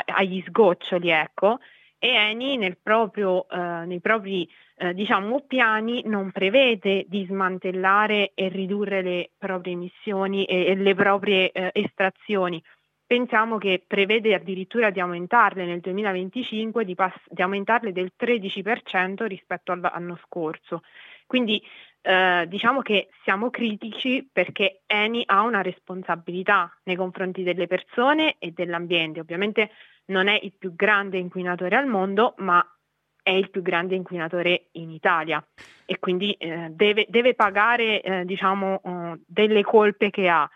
agli 0.07 0.43
sgoccioli, 0.47 1.11
ecco, 1.11 1.59
e 2.05 2.09
Eni 2.09 2.77
proprio, 2.83 3.49
eh, 3.49 3.87
nei 3.87 3.99
propri 3.99 4.47
eh, 4.77 4.93
diciamo, 4.93 5.41
piani 5.47 6.03
non 6.05 6.33
prevede 6.33 7.07
di 7.09 7.25
smantellare 7.25 8.33
e 8.35 8.49
ridurre 8.49 9.01
le 9.01 9.31
proprie 9.39 9.73
emissioni 9.73 10.45
e, 10.45 10.67
e 10.67 10.75
le 10.75 10.95
proprie 10.95 11.51
eh, 11.51 11.71
estrazioni. 11.73 12.63
Pensiamo 13.07 13.57
che 13.57 13.83
prevede 13.87 14.35
addirittura 14.35 14.91
di 14.91 15.01
aumentarle 15.01 15.65
nel 15.65 15.81
2025, 15.81 16.85
di, 16.85 16.95
pass- 16.95 17.27
di 17.27 17.41
aumentarle 17.41 17.91
del 17.91 18.13
13% 18.21 19.25
rispetto 19.25 19.73
all'anno 19.73 20.19
scorso. 20.27 20.83
Quindi 21.25 21.63
eh, 22.03 22.45
diciamo 22.49 22.83
che 22.83 23.09
siamo 23.23 23.49
critici 23.49 24.29
perché 24.31 24.83
Eni 24.85 25.23
ha 25.25 25.41
una 25.41 25.63
responsabilità 25.63 26.71
nei 26.83 26.97
confronti 26.97 27.43
delle 27.43 27.67
persone 27.67 28.37
e 28.39 28.51
dell'ambiente. 28.51 29.21
Ovviamente 29.21 29.71
non 30.07 30.29
è 30.29 30.39
il 30.43 30.53
più 30.59 30.75
grande 30.75 31.19
inquinatore 31.19 31.77
al 31.77 31.87
mondo, 31.87 32.35
ma 32.39 32.67
è 33.23 33.31
il 33.31 33.51
più 33.51 33.63
grande 33.63 33.95
inquinatore 33.95 34.67
in 34.73 34.91
Italia 34.91 35.45
e 35.87 35.99
quindi 35.99 36.33
eh, 36.33 36.69
deve, 36.71 37.07
deve, 37.09 37.35
pagare 37.35 38.03
eh, 38.03 38.25
diciamo, 38.27 38.81
uh, 38.83 39.21
delle 39.27 39.63
colpe 39.63 40.11
che 40.11 40.29
ha. 40.29 40.49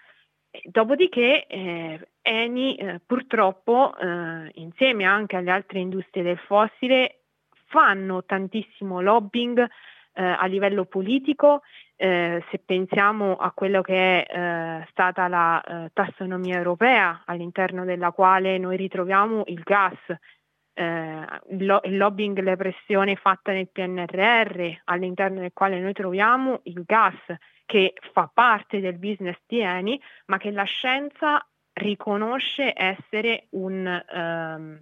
Dopodiché 0.65 1.47
eh, 1.47 2.09
Eni 2.21 2.77
eh, 2.77 3.01
purtroppo 3.05 3.97
eh, 3.97 4.51
insieme 4.55 5.05
anche 5.05 5.37
alle 5.37 5.51
altre 5.51 5.79
industrie 5.79 6.23
del 6.23 6.39
fossile 6.39 7.21
fanno 7.67 8.25
tantissimo 8.25 9.01
lobbying 9.01 9.59
eh, 9.61 10.23
a 10.23 10.45
livello 10.47 10.85
politico, 10.85 11.63
eh, 12.01 12.45
se 12.49 12.61
pensiamo 12.65 13.37
a 13.37 13.51
quello 13.51 13.83
che 13.83 14.25
è 14.25 14.33
eh, 14.33 14.87
stata 14.91 15.27
la 15.27 15.61
eh, 15.61 15.91
tassonomia 15.93 16.57
europea 16.57 17.23
all'interno 17.25 17.85
della 17.85 18.13
quale 18.13 18.57
noi 18.57 18.77
ritroviamo 18.77 19.43
il 19.47 19.61
gas, 19.65 19.99
eh, 20.75 21.27
lo- 21.59 21.81
il 21.83 21.97
lobbying, 21.97 22.39
le 22.39 22.55
pressioni 22.55 23.17
fatte 23.17 23.53
nel 23.53 23.69
PNRR, 23.69 24.83
all'interno 24.85 25.41
del 25.41 25.51
quale 25.53 25.81
noi 25.81 25.93
troviamo 25.93 26.61
il 26.65 26.85
gas 26.87 27.17
che 27.67 27.95
fa 28.13 28.31
parte 28.33 28.79
del 28.79 28.97
business 28.97 29.39
di 29.45 29.59
Eni, 29.61 30.01
ma 30.27 30.39
che 30.39 30.53
la 30.53 30.63
scienza 30.63 31.45
riconosce 31.73 32.73
essere 32.77 33.47
un, 33.51 34.05
um, 34.13 34.81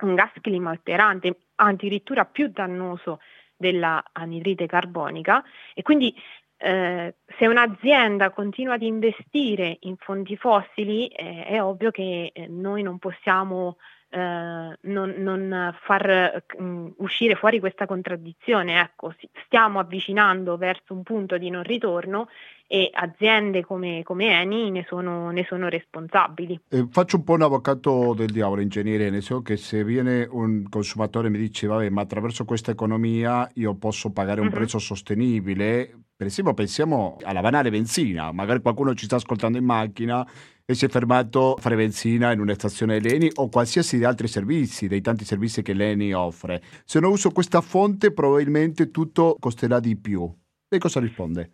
un 0.00 0.14
gas 0.14 0.32
climalterante, 0.40 1.38
addirittura 1.54 2.24
più 2.24 2.48
dannoso 2.48 3.20
della 3.58 4.02
anidride 4.12 4.66
carbonica. 4.66 5.44
E 5.74 5.82
quindi 5.82 6.14
eh, 6.58 7.14
se 7.38 7.46
un'azienda 7.46 8.30
continua 8.30 8.74
ad 8.74 8.82
investire 8.82 9.76
in 9.80 9.96
fonti 9.96 10.36
fossili 10.36 11.06
eh, 11.06 11.44
è 11.44 11.62
ovvio 11.62 11.90
che 11.90 12.32
eh, 12.34 12.46
noi 12.48 12.82
non 12.82 12.98
possiamo 12.98 13.76
eh, 14.10 14.78
non, 14.80 15.14
non, 15.18 15.74
far 15.82 16.42
mh, 16.58 16.62
mm, 16.62 16.86
uscire 16.98 17.34
fuori 17.34 17.60
questa 17.60 17.86
contraddizione. 17.86 18.80
Ecco, 18.80 19.14
stiamo 19.44 19.78
avvicinando 19.78 20.56
verso 20.56 20.94
un 20.94 21.02
punto 21.02 21.36
di 21.36 21.50
non 21.50 21.62
ritorno 21.62 22.28
e 22.66 22.90
aziende 22.92 23.64
come, 23.64 24.02
come 24.04 24.40
Eni 24.40 24.70
ne 24.70 24.84
sono, 24.86 25.30
ne 25.30 25.44
sono 25.48 25.68
responsabili. 25.68 26.60
Eh, 26.68 26.86
faccio 26.90 27.16
un 27.16 27.24
po' 27.24 27.32
un 27.32 27.42
avvocato 27.42 28.14
del 28.14 28.30
diavolo, 28.30 28.60
ingegnere, 28.60 29.10
senso 29.10 29.40
che 29.42 29.56
se 29.56 29.84
viene 29.84 30.26
un 30.30 30.68
consumatore 30.68 31.28
e 31.28 31.30
mi 31.30 31.38
dice, 31.38 31.66
vabbè, 31.66 31.88
ma 31.88 32.02
attraverso 32.02 32.44
questa 32.44 32.70
economia 32.70 33.48
io 33.54 33.74
posso 33.74 34.10
pagare 34.10 34.40
un 34.40 34.48
uh-huh. 34.48 34.52
prezzo 34.52 34.78
sostenibile, 34.78 35.98
per 36.14 36.26
esempio 36.26 36.52
pensiamo 36.52 37.16
alla 37.22 37.40
banale 37.40 37.70
benzina, 37.70 38.32
magari 38.32 38.60
qualcuno 38.60 38.94
ci 38.94 39.04
sta 39.04 39.16
ascoltando 39.16 39.56
in 39.56 39.64
macchina 39.64 40.26
e 40.70 40.74
si 40.74 40.84
è 40.84 40.88
fermato 40.90 41.54
a 41.54 41.60
fare 41.62 41.76
benzina 41.76 42.30
in 42.30 42.40
una 42.40 42.52
stazione 42.52 43.00
Leni 43.00 43.30
o 43.36 43.48
qualsiasi 43.48 44.04
altri 44.04 44.28
servizi, 44.28 44.86
dei 44.86 45.00
tanti 45.00 45.24
servizi 45.24 45.62
che 45.62 45.72
Leni 45.72 46.12
offre. 46.12 46.62
Se 46.84 47.00
non 47.00 47.12
uso 47.12 47.30
questa 47.30 47.62
fonte 47.62 48.12
probabilmente 48.12 48.90
tutto 48.90 49.38
costerà 49.40 49.80
di 49.80 49.96
più. 49.96 50.30
E 50.68 50.76
cosa 50.76 51.00
risponde? 51.00 51.52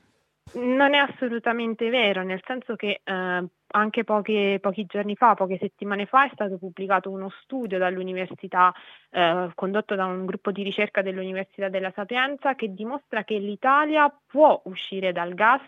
Non 0.55 0.95
è 0.95 0.99
assolutamente 0.99 1.89
vero, 1.91 2.23
nel 2.23 2.41
senso 2.47 2.77
che 2.77 3.01
eh, 3.03 3.45
anche 3.67 4.05
pochi, 4.05 4.57
pochi, 4.61 4.87
giorni 4.87 5.17
fa, 5.17 5.35
poche 5.35 5.59
settimane 5.59 6.07
fa, 6.07 6.27
è 6.27 6.31
stato 6.33 6.59
pubblicato 6.59 7.11
uno 7.11 7.29
studio 7.43 7.77
dall'università, 7.77 8.73
eh, 9.11 9.51
condotto 9.57 9.97
da 9.97 10.05
un 10.05 10.25
gruppo 10.25 10.53
di 10.53 10.63
ricerca 10.63 11.03
dell'Università 11.03 11.69
della 11.69 11.91
Sapienza, 11.93 12.55
che 12.55 12.73
dimostra 12.73 13.25
che 13.25 13.37
l'Italia 13.39 14.09
può 14.27 14.61
uscire 14.67 15.11
dal 15.11 15.35
gas, 15.35 15.63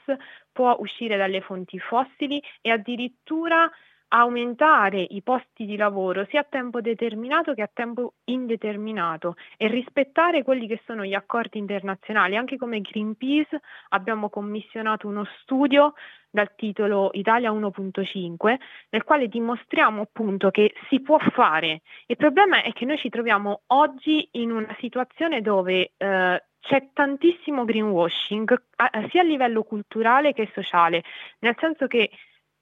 può 0.53 0.77
uscire 0.79 1.17
dalle 1.17 1.41
fonti 1.41 1.81
fossili 1.81 2.41
e 2.61 2.71
addirittura 2.71 3.69
aumentare 4.09 5.01
i 5.01 5.23
posti 5.23 5.67
di 5.67 5.77
lavoro 5.77 6.25
sia 6.29 6.41
a 6.41 6.47
tempo 6.49 6.81
determinato 6.81 7.55
che 7.55 7.63
a 7.63 7.71
tempo 7.73 8.15
indeterminato 8.25 9.37
e 9.57 9.67
rispettare 9.69 10.43
quelli 10.43 10.67
che 10.67 10.81
sono 10.85 11.05
gli 11.05 11.15
accordi 11.15 11.59
internazionali. 11.59 12.37
Anche 12.37 12.57
come 12.57 12.81
Greenpeace 12.81 13.61
abbiamo 13.91 14.29
commissionato 14.29 15.09
uno 15.09 15.25
studio 15.41 15.95
dal 16.31 16.55
titolo 16.55 17.11
Italia 17.15 17.51
1.5 17.51 18.57
nel 18.91 19.05
quale 19.05 19.29
dimostriamo 19.29 20.03
appunto 20.03 20.51
che 20.51 20.75
si 20.89 21.01
può 21.01 21.19
fare. 21.33 21.81
Il 22.07 22.17
problema 22.17 22.63
è 22.63 22.73
che 22.73 22.85
noi 22.85 22.99
ci 22.99 23.09
troviamo 23.09 23.63
oggi 23.69 24.29
in 24.33 24.51
una 24.51 24.75
situazione 24.79 25.41
dove 25.41 25.93
eh, 25.97 26.45
c'è 26.61 26.89
tantissimo 26.93 27.65
greenwashing 27.65 28.53
eh, 28.53 29.09
sia 29.11 29.21
a 29.23 29.25
livello 29.25 29.63
culturale 29.63 30.33
che 30.33 30.51
sociale, 30.53 31.03
nel 31.39 31.57
senso 31.59 31.87
che 31.87 32.11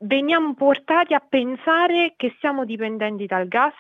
veniamo 0.05 0.55
portati 0.55 1.15
a 1.15 1.21
pensare 1.21 2.15
che 2.17 2.37
siamo 2.41 2.65
dipendenti 2.65 3.27
dal 3.27 3.49
gas, 3.49 3.75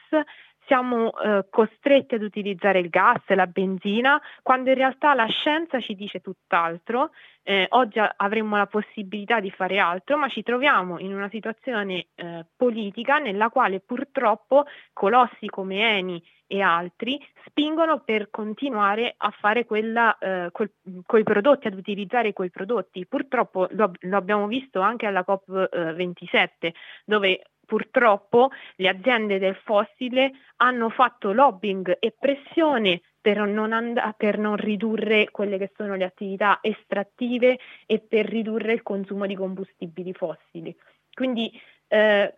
siamo 0.66 1.16
eh, 1.18 1.46
costretti 1.50 2.14
ad 2.14 2.22
utilizzare 2.22 2.78
il 2.78 2.88
gas, 2.88 3.22
la 3.28 3.46
benzina, 3.46 4.20
quando 4.42 4.70
in 4.70 4.76
realtà 4.76 5.14
la 5.14 5.26
scienza 5.26 5.80
ci 5.80 5.94
dice 5.94 6.20
tutt'altro. 6.20 7.10
Eh, 7.42 7.66
oggi 7.70 8.00
avremmo 8.16 8.56
la 8.56 8.66
possibilità 8.66 9.40
di 9.40 9.50
fare 9.50 9.78
altro, 9.78 10.16
ma 10.16 10.28
ci 10.28 10.42
troviamo 10.42 10.98
in 10.98 11.14
una 11.14 11.28
situazione 11.28 12.06
eh, 12.14 12.46
politica 12.56 13.18
nella 13.18 13.50
quale 13.50 13.80
purtroppo 13.80 14.64
colossi 14.92 15.46
come 15.46 15.96
Eni 15.98 16.22
e 16.46 16.60
altri 16.60 17.20
spingono 17.46 18.00
per 18.00 18.30
continuare 18.30 19.14
a 19.16 19.30
fare 19.30 19.64
quella, 19.64 20.16
eh, 20.18 20.48
quel, 20.52 20.70
quei 21.04 21.22
prodotti, 21.22 21.66
ad 21.66 21.74
utilizzare 21.74 22.32
quei 22.32 22.50
prodotti. 22.50 23.06
Purtroppo 23.06 23.68
lo, 23.72 23.92
lo 23.98 24.16
abbiamo 24.16 24.46
visto 24.46 24.80
anche 24.80 25.06
alla 25.06 25.24
COP27, 25.26 26.48
eh, 26.60 26.74
dove 27.04 27.42
purtroppo 27.64 28.50
le 28.76 28.88
aziende 28.88 29.38
del 29.38 29.56
fossile 29.56 30.32
hanno 30.56 30.88
fatto 30.90 31.32
lobbying 31.32 31.96
e 31.98 32.14
pressione 32.18 33.00
per 33.20 33.38
non, 33.40 33.72
and- 33.72 34.14
per 34.16 34.38
non, 34.38 34.56
ridurre 34.56 35.30
quelle 35.30 35.56
che 35.56 35.72
sono 35.76 35.94
le 35.94 36.04
attività 36.04 36.58
estrattive 36.60 37.58
e 37.86 37.98
per 38.00 38.26
ridurre 38.26 38.74
il 38.74 38.82
consumo 38.82 39.26
di 39.26 39.34
combustibili 39.34 40.12
fossili. 40.12 40.76
Quindi 41.12 41.50
eh, 41.88 42.34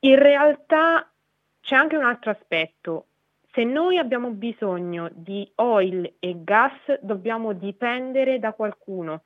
in 0.00 0.18
realtà 0.18 1.08
c'è 1.60 1.76
anche 1.76 1.96
un 1.96 2.04
altro 2.04 2.30
aspetto, 2.30 3.06
se 3.52 3.64
noi 3.64 3.98
abbiamo 3.98 4.30
bisogno 4.30 5.08
di 5.12 5.50
oil 5.56 6.14
e 6.18 6.42
gas, 6.42 7.00
dobbiamo 7.00 7.52
dipendere 7.52 8.38
da 8.38 8.52
qualcuno, 8.52 9.22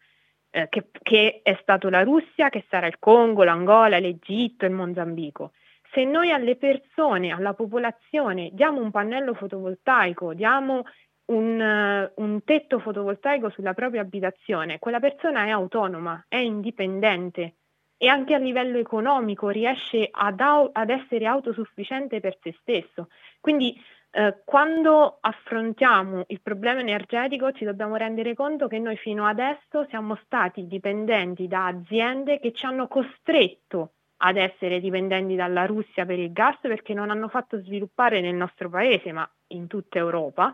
eh, 0.54 0.68
che, 0.68 0.86
che 1.02 1.40
è 1.42 1.58
stato 1.62 1.88
la 1.88 2.04
Russia, 2.04 2.48
che 2.48 2.64
sarà 2.70 2.86
il 2.86 3.00
Congo, 3.00 3.42
l'Angola, 3.42 3.98
l'Egitto, 3.98 4.64
il 4.64 4.70
Mozambico. 4.70 5.50
Se 5.92 6.04
noi 6.04 6.30
alle 6.30 6.54
persone, 6.54 7.32
alla 7.32 7.54
popolazione, 7.54 8.50
diamo 8.52 8.80
un 8.80 8.92
pannello 8.92 9.34
fotovoltaico, 9.34 10.32
diamo 10.32 10.84
un, 11.26 12.08
uh, 12.16 12.22
un, 12.22 12.44
tetto 12.44 12.78
fotovoltaico 12.78 13.50
sulla 13.50 13.74
propria 13.74 14.02
abitazione, 14.02 14.78
quella 14.78 15.00
persona 15.00 15.44
è 15.44 15.50
autonoma, 15.50 16.24
è 16.28 16.36
indipendente 16.36 17.54
e 17.96 18.06
anche 18.06 18.34
a 18.34 18.38
livello 18.38 18.78
economico 18.78 19.48
riesce 19.48 20.08
ad, 20.08 20.38
au- 20.38 20.70
ad 20.72 20.90
essere 20.90 21.26
autosufficiente 21.26 22.20
per 22.20 22.38
se 22.40 22.54
stesso. 22.60 23.08
Quindi 23.40 23.76
eh, 24.16 24.42
quando 24.44 25.18
affrontiamo 25.20 26.22
il 26.28 26.40
problema 26.40 26.78
energetico 26.78 27.50
ci 27.50 27.64
dobbiamo 27.64 27.96
rendere 27.96 28.34
conto 28.34 28.68
che 28.68 28.78
noi 28.78 28.96
fino 28.96 29.26
adesso 29.26 29.86
siamo 29.88 30.16
stati 30.24 30.68
dipendenti 30.68 31.48
da 31.48 31.66
aziende 31.66 32.38
che 32.38 32.52
ci 32.52 32.64
hanno 32.64 32.86
costretto 32.86 33.94
ad 34.18 34.36
essere 34.36 34.78
dipendenti 34.78 35.34
dalla 35.34 35.66
Russia 35.66 36.06
per 36.06 36.20
il 36.20 36.32
gas 36.32 36.56
perché 36.60 36.94
non 36.94 37.10
hanno 37.10 37.26
fatto 37.26 37.60
sviluppare 37.60 38.20
nel 38.20 38.36
nostro 38.36 38.70
paese, 38.70 39.10
ma 39.10 39.28
in 39.48 39.66
tutta 39.66 39.98
Europa, 39.98 40.52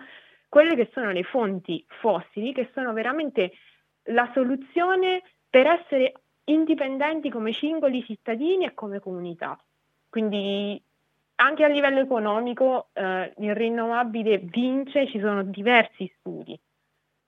quelle 0.48 0.74
che 0.74 0.88
sono 0.94 1.10
le 1.10 1.22
fonti 1.22 1.84
fossili, 2.00 2.54
che 2.54 2.70
sono 2.72 2.94
veramente 2.94 3.52
la 4.04 4.28
soluzione 4.32 5.22
per 5.50 5.66
essere 5.66 6.14
indipendenti 6.44 7.28
come 7.28 7.52
singoli 7.52 8.02
cittadini 8.04 8.64
e 8.64 8.72
come 8.72 9.00
comunità. 9.00 9.62
Quindi 10.08 10.82
anche 11.40 11.64
a 11.64 11.68
livello 11.68 12.00
economico 12.00 12.88
eh, 12.92 13.32
il 13.38 13.54
rinnovabile 13.54 14.38
vince, 14.38 15.08
ci 15.08 15.18
sono 15.18 15.42
diversi 15.42 16.10
studi. 16.18 16.58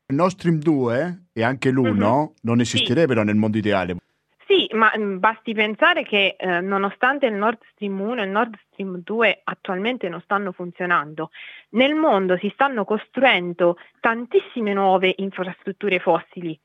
Il 0.07 0.17
Nord 0.17 0.33
Stream 0.33 0.59
2 0.59 1.23
e 1.33 1.43
anche 1.43 1.71
l'1 1.71 1.95
mm-hmm. 1.95 2.25
non 2.43 2.61
esisterebbero 2.61 3.21
sì. 3.21 3.27
nel 3.27 3.37
mondo 3.37 3.57
ideale. 3.57 3.97
Sì, 4.47 4.69
ma 4.75 4.93
mh, 4.95 5.03
mm, 5.03 5.19
basti 5.19 5.55
pensare 5.55 6.03
che 6.03 6.37
eh, 6.39 6.61
nonostante 6.61 7.27
il 7.27 7.35
Nord 7.35 7.59
Stream 7.73 7.99
1 7.99 8.21
e 8.21 8.25
il 8.25 8.31
Nord 8.31 8.55
Stream 8.71 9.01
2 9.03 9.41
attualmente 9.45 10.09
non 10.11 10.21
stanno 10.21 10.53
funzionando, 10.53 11.31
nel 11.71 11.95
mondo 11.95 12.37
si 12.37 12.51
stanno 12.53 12.85
costruendo 12.85 13.79
tantissime 14.01 14.75
nuove 14.75 15.15
infrastrutture 15.17 15.99
fossili. 16.01 16.59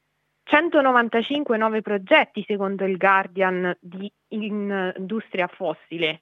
195 0.43 1.57
nuovi 1.57 1.81
progetti 1.81 2.43
secondo 2.45 2.85
il 2.85 2.97
Guardian 2.97 3.75
di 3.79 4.11
industria 4.29 5.47
fossile 5.47 6.21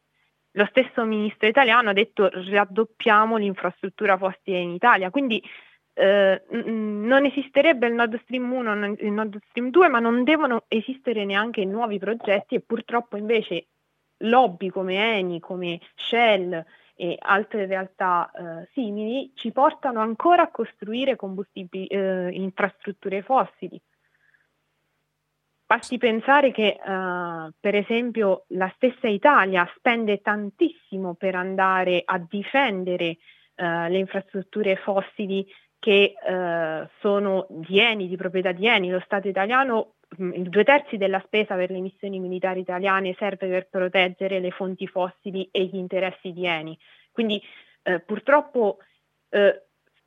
lo 0.56 0.65
stesso 0.70 1.04
ministro 1.04 1.48
italiano 1.48 1.89
ha 1.89 1.94
detto 1.94 2.30
raddoppiamo 2.32 3.38
l'infrastruttura 3.38 4.18
fossile 4.18 4.60
in 4.60 4.72
Italia, 4.72 5.10
quindi 5.10 5.41
eh, 5.94 6.41
non 6.50 7.26
esisterebbe 7.26 7.88
il 7.88 7.94
Nord 7.94 8.20
Stream 8.24 8.52
1 8.52 8.86
e 8.86 9.06
il 9.06 9.12
Nord 9.12 9.39
Stream 9.50 9.70
2, 9.70 9.88
ma 9.88 10.00
non 10.00 10.24
devono 10.24 10.63
esistere 10.68 11.26
neanche 11.26 11.63
nuovi 11.65 12.00
progetti 12.00 12.56
e 12.56 12.62
purtroppo 12.62 13.18
invece 13.18 13.68
lobby 14.20 14.70
come 14.70 15.18
Eni, 15.18 15.39
come 15.39 15.80
Shell 15.96 16.63
e 16.96 17.18
altre 17.20 17.65
realtà 17.65 18.32
eh, 18.32 18.70
simili 18.72 19.32
ci 19.36 19.52
portano 19.52 20.00
ancora 20.00 20.44
a 20.44 20.52
costruire 20.52 21.18
eh, 21.18 22.30
infrastrutture 22.32 23.22
fossili. 23.22 23.80
Basti 25.67 25.97
pensare 25.97 26.51
che 26.51 26.78
uh, 26.80 27.51
per 27.60 27.73
esempio 27.73 28.45
la 28.49 28.71
stessa 28.75 29.08
Italia 29.08 29.67
spende 29.75 30.21
tantissimo 30.21 31.15
per 31.15 31.34
andare 31.34 32.04
a 32.06 32.19
difendere 32.19 33.17
uh, 33.56 33.88
le 33.89 33.97
infrastrutture 33.97 34.75
fossili 34.75 35.43
che 35.80 36.13
uh, 36.21 36.88
sono 36.99 37.47
di 37.49 37.80
Eni, 37.80 38.08
di 38.08 38.15
proprietà 38.15 38.51
di 38.51 38.67
Eni. 38.67 38.91
Lo 38.91 39.01
Stato 39.06 39.28
italiano, 39.28 39.95
mh, 40.17 40.25
mm, 40.25 40.32
due 40.43 40.63
terzi 40.63 40.97
della 40.97 41.21
spesa 41.25 41.56
per 41.56 41.71
le 41.71 41.80
missioni 41.80 42.19
militari 42.19 42.60
italiane 42.60 43.15
serve 43.17 43.47
per 43.47 43.67
proteggere 43.67 44.39
le 44.39 44.51
fonti 44.51 44.86
fossili 44.86 45.49
e 45.51 45.65
gli 45.65 45.78
interessi 45.78 46.32
di 46.32 46.45
Eni. 46.45 46.78
Quindi 47.12 47.41
purtroppo 48.04 48.80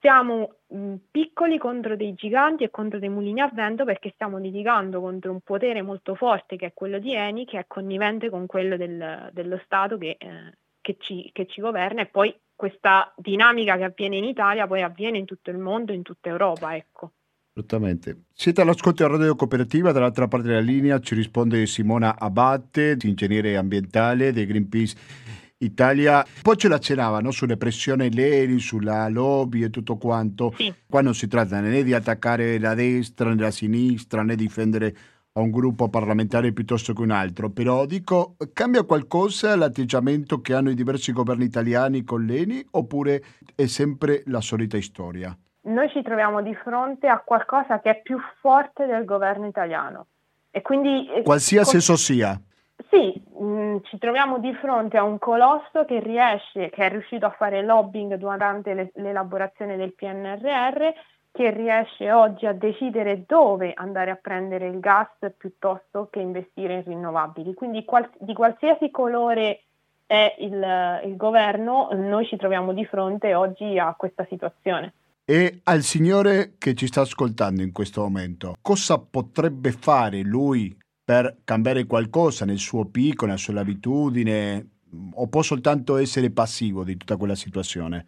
siamo 0.00 0.56
mh, 0.68 0.94
piccoli 1.10 1.58
contro 1.58 1.96
dei 1.96 2.14
giganti 2.14 2.64
e 2.64 2.70
contro 2.70 2.98
dei 2.98 3.08
mulini 3.08 3.40
a 3.40 3.50
vento 3.52 3.84
perché 3.84 4.10
stiamo 4.14 4.38
litigando 4.38 5.00
contro 5.00 5.32
un 5.32 5.40
potere 5.40 5.82
molto 5.82 6.14
forte 6.14 6.56
che 6.56 6.66
è 6.66 6.72
quello 6.74 6.98
di 6.98 7.14
Eni, 7.14 7.44
che 7.44 7.58
è 7.58 7.64
connivente 7.66 8.30
con 8.30 8.46
quello 8.46 8.76
del, 8.76 9.30
dello 9.32 9.60
Stato 9.64 9.98
che, 9.98 10.16
eh, 10.18 10.52
che, 10.80 10.96
ci, 10.98 11.30
che 11.32 11.46
ci 11.46 11.60
governa 11.60 12.02
e 12.02 12.06
poi 12.06 12.34
questa 12.54 13.12
dinamica 13.16 13.76
che 13.76 13.84
avviene 13.84 14.16
in 14.16 14.24
Italia 14.24 14.66
poi 14.66 14.82
avviene 14.82 15.18
in 15.18 15.24
tutto 15.24 15.50
il 15.50 15.58
mondo, 15.58 15.92
in 15.92 16.02
tutta 16.02 16.28
Europa. 16.28 16.74
Ecco. 16.74 17.12
Assolutamente. 17.50 18.24
Siete 18.32 18.60
all'ascolto 18.60 19.04
di 19.04 19.10
Radio 19.10 19.34
Cooperativa, 19.34 19.90
dall'altra 19.90 20.28
parte 20.28 20.46
della 20.46 20.60
linea 20.60 21.00
ci 21.00 21.16
risponde 21.16 21.66
Simona 21.66 22.16
Abate, 22.16 22.96
ingegnere 23.02 23.56
ambientale 23.56 24.32
di 24.32 24.46
Greenpeace 24.46 24.96
Italia. 25.58 26.24
Poi 26.42 26.56
ce 26.56 26.68
la 26.68 26.78
cenava 26.78 27.20
sulle 27.30 27.56
pressioni 27.56 28.12
Leri, 28.12 28.58
sulla 28.58 29.08
lobby 29.08 29.62
e 29.62 29.70
tutto 29.70 29.96
quanto. 29.96 30.52
Sì. 30.56 30.72
Qua 30.88 31.02
non 31.02 31.14
si 31.14 31.26
tratta 31.26 31.60
né 31.60 31.82
di 31.82 31.94
attaccare 31.94 32.58
la 32.58 32.74
destra 32.74 33.30
né 33.30 33.40
la 33.40 33.50
sinistra 33.50 34.22
né 34.22 34.36
difendere 34.36 34.96
a 35.32 35.40
un 35.40 35.50
gruppo 35.50 35.88
parlamentare 35.88 36.52
piuttosto 36.52 36.92
che 36.92 37.02
un 37.02 37.10
altro, 37.10 37.50
però 37.50 37.86
dico, 37.86 38.34
cambia 38.52 38.82
qualcosa 38.82 39.54
l'atteggiamento 39.54 40.40
che 40.40 40.52
hanno 40.52 40.70
i 40.70 40.74
diversi 40.74 41.12
governi 41.12 41.44
italiani 41.44 42.02
con 42.02 42.24
l'ENI 42.24 42.66
oppure 42.72 43.22
è 43.54 43.66
sempre 43.66 44.24
la 44.26 44.40
solita 44.40 44.80
storia? 44.80 45.36
Noi 45.62 45.90
ci 45.90 46.02
troviamo 46.02 46.42
di 46.42 46.54
fronte 46.54 47.06
a 47.06 47.22
qualcosa 47.24 47.78
che 47.80 47.90
è 47.90 48.02
più 48.02 48.18
forte 48.40 48.86
del 48.86 49.04
governo 49.04 49.46
italiano. 49.46 50.06
E 50.50 50.62
quindi, 50.62 51.08
eh, 51.12 51.22
Qualsiasi 51.22 51.76
esso 51.76 51.94
sia. 51.94 52.40
Sì, 52.90 53.20
mh, 53.38 53.44
mm, 53.44 53.76
ci 53.84 53.98
troviamo 53.98 54.38
di 54.38 54.54
fronte 54.54 54.96
a 54.96 55.02
un 55.02 55.18
colosso 55.18 55.84
che 55.84 56.00
riesce, 56.00 56.70
che 56.70 56.86
è 56.86 56.88
riuscito 56.88 57.26
a 57.26 57.30
fare 57.30 57.62
lobbying 57.62 58.14
durante 58.14 58.72
le, 58.74 58.90
l'elaborazione 58.94 59.76
del 59.76 59.94
PNRR, 59.94 60.88
che 61.30 61.50
riesce 61.50 62.10
oggi 62.10 62.46
a 62.46 62.52
decidere 62.52 63.24
dove 63.26 63.72
andare 63.74 64.10
a 64.10 64.18
prendere 64.20 64.68
il 64.68 64.80
gas 64.80 65.08
piuttosto 65.36 66.08
che 66.10 66.20
investire 66.20 66.74
in 66.74 66.84
rinnovabili. 66.84 67.54
Quindi 67.54 67.84
qual- 67.84 68.10
di 68.18 68.32
qualsiasi 68.32 68.90
colore 68.90 69.64
è 70.06 70.36
il, 70.38 71.02
il 71.04 71.16
governo, 71.16 71.90
noi 71.92 72.26
ci 72.26 72.36
troviamo 72.36 72.72
di 72.72 72.84
fronte 72.86 73.34
oggi 73.34 73.78
a 73.78 73.94
questa 73.96 74.24
situazione. 74.28 74.94
E 75.24 75.60
al 75.64 75.82
signore 75.82 76.54
che 76.56 76.74
ci 76.74 76.86
sta 76.86 77.02
ascoltando 77.02 77.60
in 77.60 77.72
questo 77.72 78.00
momento, 78.00 78.54
cosa 78.62 78.98
potrebbe 78.98 79.72
fare 79.72 80.22
lui 80.22 80.74
per 81.08 81.38
cambiare 81.42 81.86
qualcosa 81.86 82.44
nel 82.44 82.58
suo 82.58 82.84
picco, 82.84 83.24
nella 83.24 83.38
sua 83.38 83.58
abitudine, 83.58 84.72
o 85.14 85.26
può 85.28 85.40
soltanto 85.40 85.96
essere 85.96 86.30
passivo 86.30 86.84
di 86.84 86.98
tutta 86.98 87.16
quella 87.16 87.34
situazione? 87.34 88.04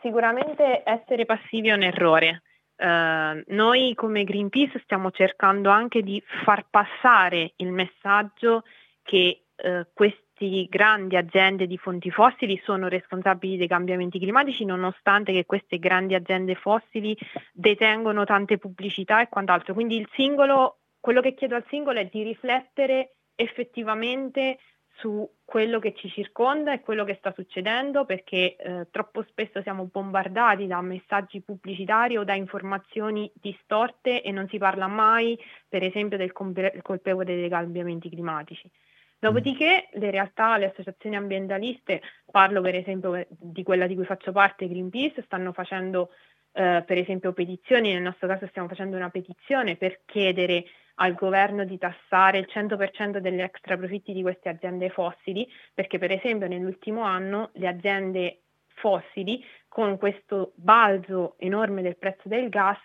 Sicuramente 0.00 0.82
essere 0.82 1.26
passivi 1.26 1.68
è 1.68 1.74
un 1.74 1.82
errore. 1.82 2.40
Uh, 2.74 3.42
noi 3.48 3.92
come 3.94 4.24
Greenpeace 4.24 4.80
stiamo 4.82 5.10
cercando 5.10 5.68
anche 5.68 6.02
di 6.02 6.22
far 6.42 6.68
passare 6.70 7.52
il 7.56 7.70
messaggio 7.70 8.62
che 9.02 9.42
uh, 9.54 9.86
queste 9.92 10.66
grandi 10.70 11.16
aziende 11.16 11.66
di 11.66 11.76
fonti 11.76 12.10
fossili 12.10 12.58
sono 12.64 12.88
responsabili 12.88 13.58
dei 13.58 13.68
cambiamenti 13.68 14.18
climatici, 14.18 14.64
nonostante 14.64 15.32
che 15.32 15.44
queste 15.44 15.78
grandi 15.78 16.14
aziende 16.14 16.54
fossili 16.54 17.14
detengono 17.52 18.24
tante 18.24 18.56
pubblicità 18.56 19.20
e 19.20 19.28
quant'altro. 19.28 19.74
Quindi 19.74 19.98
il 19.98 20.08
singolo 20.14 20.78
quello 21.02 21.20
che 21.20 21.34
chiedo 21.34 21.56
al 21.56 21.64
singolo 21.68 21.98
è 21.98 22.06
di 22.06 22.22
riflettere 22.22 23.16
effettivamente 23.34 24.58
su 24.98 25.28
quello 25.44 25.80
che 25.80 25.94
ci 25.94 26.08
circonda 26.08 26.72
e 26.72 26.80
quello 26.80 27.02
che 27.02 27.16
sta 27.18 27.32
succedendo 27.34 28.04
perché 28.04 28.54
eh, 28.54 28.86
troppo 28.88 29.24
spesso 29.24 29.60
siamo 29.62 29.88
bombardati 29.90 30.68
da 30.68 30.80
messaggi 30.80 31.40
pubblicitari 31.40 32.16
o 32.16 32.22
da 32.22 32.34
informazioni 32.34 33.28
distorte 33.34 34.22
e 34.22 34.30
non 34.30 34.46
si 34.46 34.58
parla 34.58 34.86
mai 34.86 35.36
per 35.68 35.82
esempio 35.82 36.16
del 36.16 36.30
colpevole 36.30 37.34
dei 37.34 37.48
cambiamenti 37.48 38.08
climatici. 38.08 38.70
Dopodiché 39.18 39.88
le 39.94 40.10
realtà, 40.12 40.56
le 40.56 40.66
associazioni 40.66 41.16
ambientaliste, 41.16 42.00
parlo 42.30 42.60
per 42.60 42.76
esempio 42.76 43.26
di 43.28 43.64
quella 43.64 43.88
di 43.88 43.96
cui 43.96 44.04
faccio 44.04 44.30
parte, 44.30 44.68
Greenpeace, 44.68 45.22
stanno 45.22 45.52
facendo 45.52 46.10
eh, 46.52 46.82
per 46.86 46.98
esempio 46.98 47.32
petizioni, 47.32 47.92
nel 47.92 48.02
nostro 48.02 48.28
caso 48.28 48.46
stiamo 48.48 48.68
facendo 48.68 48.96
una 48.96 49.10
petizione 49.10 49.76
per 49.76 50.00
chiedere 50.04 50.64
al 50.96 51.14
governo 51.14 51.64
di 51.64 51.78
tassare 51.78 52.38
il 52.38 52.48
100% 52.52 53.18
degli 53.18 53.40
extra 53.40 53.76
profitti 53.76 54.12
di 54.12 54.22
queste 54.22 54.48
aziende 54.48 54.90
fossili, 54.90 55.48
perché 55.72 55.98
per 55.98 56.12
esempio 56.12 56.46
nell'ultimo 56.46 57.02
anno 57.02 57.50
le 57.54 57.68
aziende 57.68 58.42
fossili 58.74 59.42
con 59.68 59.96
questo 59.96 60.52
balzo 60.56 61.36
enorme 61.38 61.82
del 61.82 61.96
prezzo 61.96 62.28
del 62.28 62.48
gas 62.48 62.80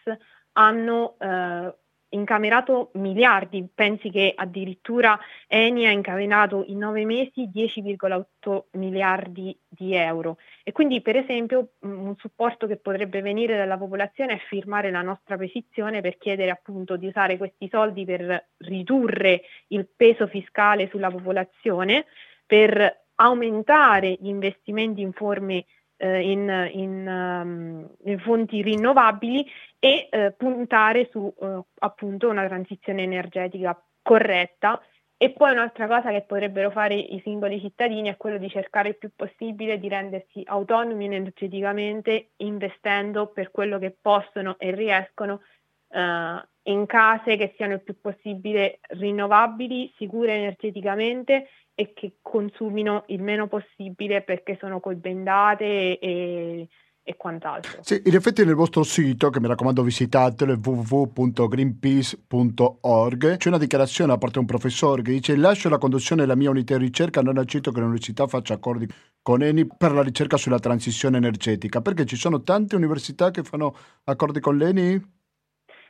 hanno 0.54 1.18
eh, 1.20 1.76
incamerato 2.10 2.92
miliardi, 2.94 3.68
pensi 3.74 4.10
che 4.10 4.34
addirittura 4.36 5.20
Eni 5.48 5.86
ha 5.86 5.92
incamerato 5.92 6.64
in 6.68 6.78
nove 6.78 7.06
mesi 7.06 7.50
10,8 7.54 8.64
miliardi 8.74 9.58
di 9.68 9.94
euro. 9.94 10.38
E 10.64 10.72
quindi 10.72 11.02
per 11.02 11.18
esempio 11.18 11.74
un 11.82 12.16
supporto 12.18 12.68
che 12.68 12.78
potrebbe 12.78 13.22
venire 13.22 13.58
dalla 13.58 13.78
popolazione 13.78 14.34
è 14.34 14.38
firmare 14.48 14.92
la 14.92 15.02
nostra 15.02 15.38
petizione 15.38 16.02
per 16.02 16.18
chiedere 16.18 16.52
appunto 16.52 16.96
di 16.96 17.08
usare 17.08 17.38
questi 17.38 17.68
soldi 17.70 18.06
per 18.06 18.50
ridurre 18.58 19.42
il 19.68 19.88
peso 19.94 20.28
fiscale 20.28 20.88
sulla 20.90 21.10
popolazione, 21.10 22.06
per 22.46 23.06
aumentare 23.16 24.18
gli 24.20 24.28
investimenti 24.28 25.02
in 25.02 25.12
forme 25.12 25.66
in, 26.06 26.70
in, 26.74 27.08
um, 27.08 27.90
in, 28.04 28.20
fonti 28.20 28.62
rinnovabili 28.62 29.46
e 29.80 30.08
eh, 30.10 30.32
puntare 30.38 31.10
su 31.12 31.34
eh, 31.40 31.60
appunto 31.80 32.30
una 32.30 32.46
transizione 32.46 33.04
energetica 33.04 33.80
corretta. 34.02 34.82
E 35.20 35.32
poi 35.32 35.52
un'altra 35.52 35.88
cosa 35.88 36.12
che 36.12 36.22
potrebbero 36.22 36.70
fare 36.70 36.94
i 36.94 37.20
singoli 37.24 37.60
cittadini 37.60 38.10
è 38.10 38.18
quello 38.18 38.38
di 38.38 38.50
cercare 38.50 38.90
il 38.90 38.98
più 38.98 39.10
possibile 39.16 39.80
di 39.80 39.90
rendersi 39.90 40.44
autonomi 40.46 41.06
energeticamente 41.06 42.34
investendo 42.38 43.26
per 43.28 43.50
quello 43.50 43.80
che 43.80 43.98
possono 44.00 44.60
e 44.60 44.76
riescono 44.76 45.42
eh, 45.90 46.48
in 46.64 46.86
case 46.86 47.36
che 47.36 47.54
siano 47.56 47.74
il 47.74 47.82
più 47.82 48.00
possibile 48.00 48.80
rinnovabili, 48.90 49.92
sicure 49.98 50.36
energeticamente 50.36 51.48
e 51.80 51.94
che 51.94 52.18
consumino 52.24 53.04
il 53.10 53.22
meno 53.22 53.48
possibile 53.48 54.24
perché 54.24 54.58
sono 54.60 54.80
coibendate 54.80 56.00
e, 56.00 56.68
e, 57.04 57.16
quant'altro. 57.16 57.84
Sì, 57.84 58.02
in 58.04 58.16
effetti 58.16 58.44
nel 58.44 58.56
vostro 58.56 58.82
sito, 58.82 59.30
che 59.30 59.40
mi 59.40 59.46
raccomando 59.46 59.84
visitatelo, 59.84 60.58
www.greenpeace.org, 60.60 63.38
c'è 63.38 63.50
una 63.50 63.60
dichiarazione 63.60 64.12
da 64.12 64.18
parte 64.18 64.40
di 64.40 64.42
un 64.46 64.48
professore 64.48 65.04
che 65.04 65.12
dice 65.12 65.36
lascio 65.36 65.70
la 65.70 65.78
conduzione 65.78 66.22
della 66.22 66.34
mia 66.34 66.50
unità 66.50 66.76
di 66.76 66.86
ricerca, 66.86 67.22
non 67.22 67.38
accetto 67.38 67.72
che 67.72 67.80
l'università 67.80 68.26
faccia 68.26 68.56
accordi 68.56 68.88
con 69.22 69.44
Eni 69.44 69.68
per 69.68 69.92
la 69.92 70.02
ricerca 70.02 70.36
sulla 70.36 70.58
transizione 70.58 71.18
energetica, 71.18 71.82
perché 71.82 72.06
ci 72.06 72.16
sono 72.16 72.42
tante 72.42 72.76
università 72.76 73.30
che 73.30 73.44
fanno 73.44 73.76
accordi 74.06 74.40
con 74.40 74.58
l'Eni? 74.58 75.00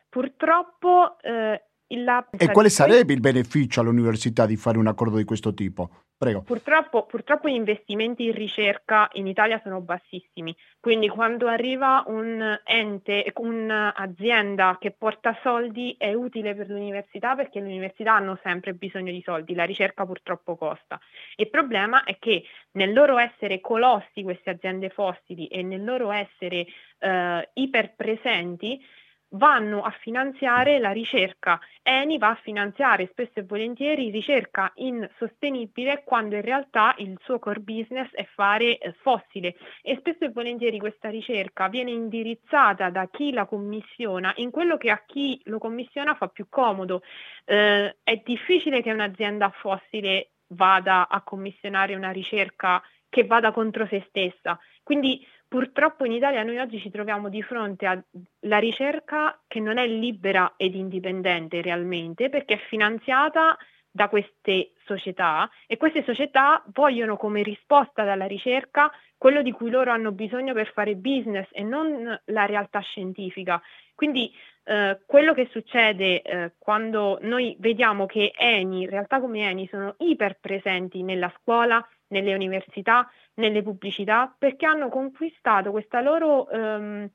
Purtroppo 0.10 1.18
eh, 1.22 1.62
la... 1.90 2.28
E 2.38 2.52
quale 2.52 2.70
sarebbe 2.70 3.14
il 3.14 3.20
beneficio 3.20 3.82
all'università 3.82 4.46
di 4.46 4.56
fare 4.56 4.78
un 4.78 4.88
accordo 4.88 5.18
di 5.18 5.24
questo 5.24 5.54
tipo? 5.54 5.90
Prego. 6.18 6.42
Purtroppo, 6.42 7.06
purtroppo, 7.06 7.48
gli 7.48 7.54
investimenti 7.54 8.26
in 8.26 8.34
ricerca 8.34 9.08
in 9.14 9.28
Italia 9.28 9.62
sono 9.64 9.82
bassissimi, 9.82 10.56
quindi 10.80 11.08
quando 11.10 11.46
arriva 11.48 12.04
un 12.08 12.60
ente, 12.66 13.32
un'azienda 13.36 14.78
che 14.80 14.96
porta 14.98 15.38
soldi 15.44 15.96
è 15.96 16.14
utile 16.14 16.56
per 16.56 16.70
l'università 16.70 17.36
perché 17.36 17.60
le 17.60 17.68
università 17.68 18.16
hanno 18.16 18.40
sempre 18.42 18.74
bisogno 18.74 19.12
di 19.12 19.22
soldi, 19.24 19.54
la 19.54 19.66
ricerca 19.66 20.08
purtroppo 20.08 20.56
costa. 20.56 21.00
Il 21.36 21.52
problema 21.52 22.04
è 22.04 22.18
che 22.18 22.44
nel 22.72 22.94
loro 22.94 23.20
essere 23.20 23.62
colossi 23.62 24.24
queste 24.24 24.50
aziende 24.50 24.90
fossili 24.90 25.46
e 25.46 25.62
nel 25.62 25.84
loro 25.84 26.10
essere 26.10 26.66
eh, 26.98 27.50
iperpresenti, 27.54 28.84
vanno 29.30 29.82
a 29.82 29.92
finanziare 29.92 30.80
la 30.80 30.92
ricerca. 30.92 31.60
Eni 31.82 32.18
va 32.18 32.30
a 32.30 32.40
finanziare 32.42 33.08
spesso 33.12 33.40
e 33.40 33.44
volentieri 33.44 34.10
ricerca 34.10 34.72
in 34.76 35.08
sostenibile 35.18 36.04
quando 36.06 36.36
in 36.36 36.42
realtà 36.42 36.96
il 36.98 37.18
suo 37.24 37.40
core 37.40 37.60
business 37.60 38.10
è 38.12 38.26
fare 38.34 38.78
eh, 38.78 38.94
fossile 39.02 39.56
e 39.82 39.98
spesso 39.98 40.26
e 40.26 40.30
volentieri 40.30 40.80
questa 40.80 41.10
ricerca 41.10 41.68
viene 41.68 41.92
indirizzata 41.92 42.90
da 42.90 43.08
chi 43.10 43.32
la 43.32 43.46
commissiona 43.46 44.34
in 44.38 44.52
quello 44.52 44.78
che 44.78 44.90
a 44.90 45.04
chi 45.06 45.40
lo 45.46 45.58
commissiona 45.58 46.16
fa 46.16 46.28
più 46.28 46.48
comodo. 46.50 47.02
Eh, 47.46 47.98
è 48.04 48.22
difficile 48.24 48.82
che 48.82 48.92
un'azienda 48.92 49.50
fossile 49.50 50.32
vada 50.48 51.08
a 51.10 51.22
commissionare 51.22 51.96
una 51.96 52.12
ricerca 52.12 52.82
che 53.10 53.26
vada 53.26 53.52
contro 53.52 53.86
se 53.88 54.06
stessa. 54.08 54.60
Quindi 54.84 55.26
Purtroppo 55.48 56.04
in 56.04 56.12
Italia 56.12 56.44
noi 56.44 56.58
oggi 56.58 56.80
ci 56.80 56.90
troviamo 56.90 57.30
di 57.30 57.42
fronte 57.42 57.86
alla 57.86 58.58
ricerca 58.58 59.40
che 59.48 59.62
non 59.62 59.78
è 59.78 59.88
libera 59.88 60.56
ed 60.58 60.76
indipendente 60.76 61.62
realmente 61.62 62.30
perché 62.30 62.56
è 62.56 62.66
finanziata 62.68 63.58
da 63.90 64.10
queste 64.10 64.74
società 64.84 65.50
e 65.66 65.78
queste 65.78 66.04
società 66.04 66.62
vogliono 66.74 67.16
come 67.16 67.44
risposta 67.44 68.04
dalla 68.04 68.28
ricerca 68.28 68.92
quello 69.18 69.42
di 69.42 69.52
cui 69.52 69.70
loro 69.72 69.92
hanno 69.92 70.12
bisogno 70.12 70.54
per 70.54 70.72
fare 70.74 70.96
business 70.96 71.48
e 71.52 71.64
non 71.64 72.20
la 72.26 72.46
realtà 72.46 72.80
scientifica. 72.82 73.62
Quindi 73.96 74.32
eh, 74.70 75.00
quello 75.06 75.34
che 75.34 75.48
succede 75.50 76.22
eh, 76.22 76.52
quando 76.58 77.20
noi 77.22 77.56
vediamo 77.60 78.06
che 78.06 78.34
Eni, 78.38 78.86
realtà 78.86 79.22
come 79.22 79.50
Eni, 79.50 79.66
sono 79.68 79.96
iper 80.00 80.40
presenti 80.42 81.04
nella 81.04 81.32
scuola, 81.40 81.86
nelle 82.08 82.34
università, 82.34 83.10
nelle 83.36 83.64
pubblicità, 83.64 84.36
perché 84.38 84.66
hanno 84.66 84.90
conquistato 84.90 85.72
questa 85.72 86.02
loro... 86.02 86.48
Um, 86.52 87.10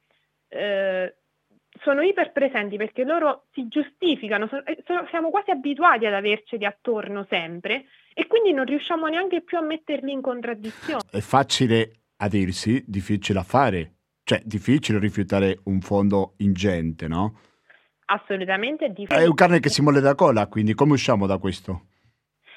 eh, 0.48 1.14
sono 1.82 2.02
iper 2.02 2.32
presenti 2.32 2.76
perché 2.76 3.02
loro 3.02 3.46
si 3.52 3.66
giustificano, 3.66 4.46
sono, 4.46 4.62
eh, 4.64 4.82
sono, 4.86 5.06
siamo 5.08 5.30
quasi 5.30 5.50
abituati 5.50 6.04
ad 6.04 6.12
averceli 6.12 6.66
attorno 6.66 7.26
sempre 7.28 7.86
e 8.12 8.26
quindi 8.26 8.52
non 8.52 8.66
riusciamo 8.66 9.06
neanche 9.08 9.40
più 9.40 9.56
a 9.56 9.62
metterli 9.62 10.12
in 10.12 10.20
contraddizione. 10.20 11.02
È 11.10 11.20
facile 11.20 11.92
a 12.16 12.28
dirsi, 12.28 12.84
difficile 12.86 13.38
a 13.38 13.42
fare, 13.42 13.92
cioè 14.24 14.40
difficile 14.44 14.98
rifiutare 14.98 15.60
un 15.64 15.80
fondo 15.80 16.34
ingente, 16.38 17.08
no? 17.08 17.38
Assolutamente 18.06 18.88
difficile. 18.88 19.24
È 19.24 19.26
un 19.26 19.34
carne 19.34 19.60
che 19.60 19.70
si 19.70 19.82
molle 19.82 20.00
da 20.00 20.14
cola, 20.14 20.46
quindi 20.46 20.74
come 20.74 20.92
usciamo 20.92 21.26
da 21.26 21.38
questo? 21.38 21.86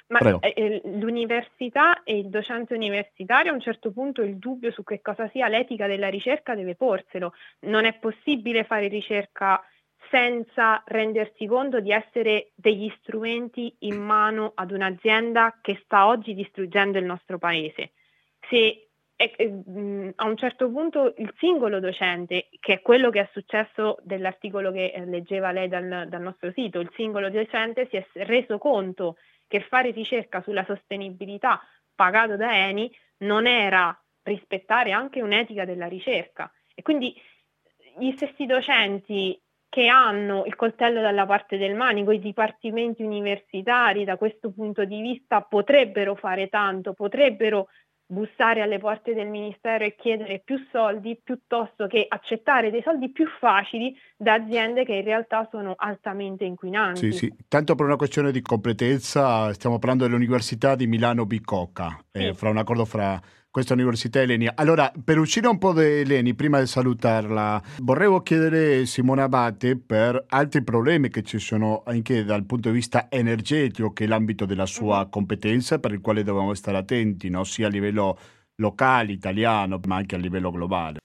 Ma 0.08 0.20
eh, 0.20 0.54
eh, 0.56 0.82
l'università 1.00 2.04
e 2.04 2.18
il 2.18 2.30
docente 2.30 2.76
universitario 2.76 3.52
a 3.52 3.56
un 3.56 3.62
certo 3.62 3.92
punto 3.92 4.22
il 4.22 4.38
dubbio 4.38 4.72
su 4.72 4.84
che 4.84 5.02
cosa 5.02 5.28
sia 5.30 5.48
l'etica 5.48 5.88
della 5.88 6.10
ricerca 6.10 6.54
deve 6.54 6.76
porselo. 6.76 7.34
Non 7.62 7.86
è 7.86 7.94
possibile 7.94 8.66
fare 8.66 8.88
ricerca 8.88 9.64
senza 10.12 10.84
rendersi 10.86 11.48
conto 11.48 11.80
di 11.80 11.92
essere 11.92 12.52
degli 12.54 12.92
strumenti 13.00 13.76
in 13.80 14.00
mano 14.00 14.52
ad 14.54 14.72
un'azienda 14.72 15.58
che 15.62 15.82
sta 15.84 16.06
oggi 16.06 16.36
distruggendo 16.36 17.00
il 17.00 17.06
nostro 17.06 17.40
paese. 17.40 17.94
Se 18.48 18.85
e, 19.16 19.34
e, 19.38 20.14
a 20.16 20.26
un 20.26 20.38
certo 20.38 20.70
punto 20.70 21.14
il 21.18 21.34
singolo 21.38 21.80
docente, 21.80 22.50
che 22.60 22.74
è 22.74 22.82
quello 22.82 23.10
che 23.10 23.22
è 23.22 23.30
successo 23.32 23.98
dell'articolo 24.04 24.72
che 24.72 24.92
eh, 24.94 25.06
leggeva 25.06 25.52
lei 25.52 25.68
dal, 25.68 26.08
dal, 26.08 26.22
nostro 26.22 26.52
sito, 26.52 26.80
il 26.80 26.92
singolo 26.96 27.30
docente 27.30 27.88
si 27.90 27.96
è 27.96 28.06
reso 28.26 28.58
conto 28.58 29.18
che 29.48 29.62
fare 29.62 29.92
ricerca 29.92 30.42
sulla 30.42 30.66
sostenibilità 30.66 31.62
pagato 31.94 32.36
da 32.36 32.68
Eni 32.68 32.94
non 33.20 33.48
era 33.48 33.98
rispettare 34.24 34.92
anche 34.92 35.22
un'etica 35.22 35.66
della 35.66 35.88
ricerca. 35.88 36.52
E 36.74 36.82
quindi 36.82 37.16
gli 37.98 38.12
stessi 38.12 38.46
docenti 38.46 39.40
che 39.70 39.88
hanno 39.88 40.46
il 40.46 40.56
coltello 40.56 41.02
dalla 41.02 41.26
parte 41.26 41.58
del 41.58 41.76
manico, 41.76 42.12
i 42.12 42.20
dipartimenti 42.20 43.04
universitari 43.04 44.04
da 44.04 44.18
questo 44.18 44.52
punto 44.52 44.86
di 44.86 45.02
vista 45.02 45.42
potrebbero 45.42 46.16
fare 46.16 46.48
tanto, 46.50 46.94
potrebbero 46.94 47.68
bussare 48.08 48.62
alle 48.62 48.78
porte 48.78 49.14
del 49.14 49.28
ministero 49.28 49.84
e 49.84 49.96
chiedere 49.96 50.42
più 50.44 50.58
soldi 50.72 51.20
piuttosto 51.22 51.88
che 51.88 52.06
accettare 52.08 52.70
dei 52.70 52.82
soldi 52.84 53.10
più 53.10 53.26
facili 53.40 53.96
da 54.16 54.34
aziende 54.34 54.86
che 54.86 54.94
in 54.94 55.04
realtà 55.04 55.48
sono 55.50 55.74
altamente 55.76 56.46
inquinanti. 56.46 57.12
Sì, 57.12 57.18
sì, 57.18 57.36
tanto 57.48 57.74
per 57.76 57.86
una 57.86 57.96
questione 57.96 58.32
di 58.32 58.42
competenza 58.42 59.52
stiamo 59.54 59.80
parlando 59.80 60.06
dell'Università 60.06 60.76
di 60.76 60.88
Milano 60.88 61.26
Bicocca, 61.26 61.98
eh, 62.12 62.20
sì. 62.20 62.26
eh, 62.28 62.34
fra 62.34 62.50
un 62.50 62.58
accordo 62.58 62.86
fra 62.86 63.20
questa 63.56 63.74
università 63.74 64.20
Eleni. 64.20 64.50
Allora, 64.54 64.92
per 65.02 65.18
uscire 65.18 65.48
un 65.48 65.58
po' 65.58 65.72
da 65.72 65.82
Eleni, 65.82 66.34
prima 66.34 66.60
di 66.60 66.68
salutarla, 66.68 67.62
vorrei 67.84 68.22
chiedere 68.22 68.82
a 68.82 68.86
Simona 68.86 69.24
Abate 69.24 69.78
per 69.78 70.26
altri 70.28 70.62
problemi 70.62 71.08
che 71.08 71.24
ci 71.24 71.40
sono 71.40 71.82
anche 71.86 72.26
dal 72.26 72.44
punto 72.44 72.68
di 72.68 72.76
vista 72.76 73.08
energetico, 73.10 73.94
che 73.94 74.04
è 74.04 74.08
l'ambito 74.08 74.44
della 74.44 74.66
sua 74.66 74.98
mm-hmm. 74.98 75.10
competenza, 75.10 75.80
per 75.80 75.94
il 75.94 76.02
quale 76.02 76.24
dobbiamo 76.24 76.54
stare 76.54 76.76
attenti, 76.76 77.30
no? 77.30 77.46
sia 77.46 77.68
a 77.68 77.70
livello 77.70 78.18
locale, 78.56 79.14
italiano, 79.14 79.80
ma 79.88 79.96
anche 79.96 80.16
a 80.16 80.18
livello 80.18 80.52
globale. 80.52 81.00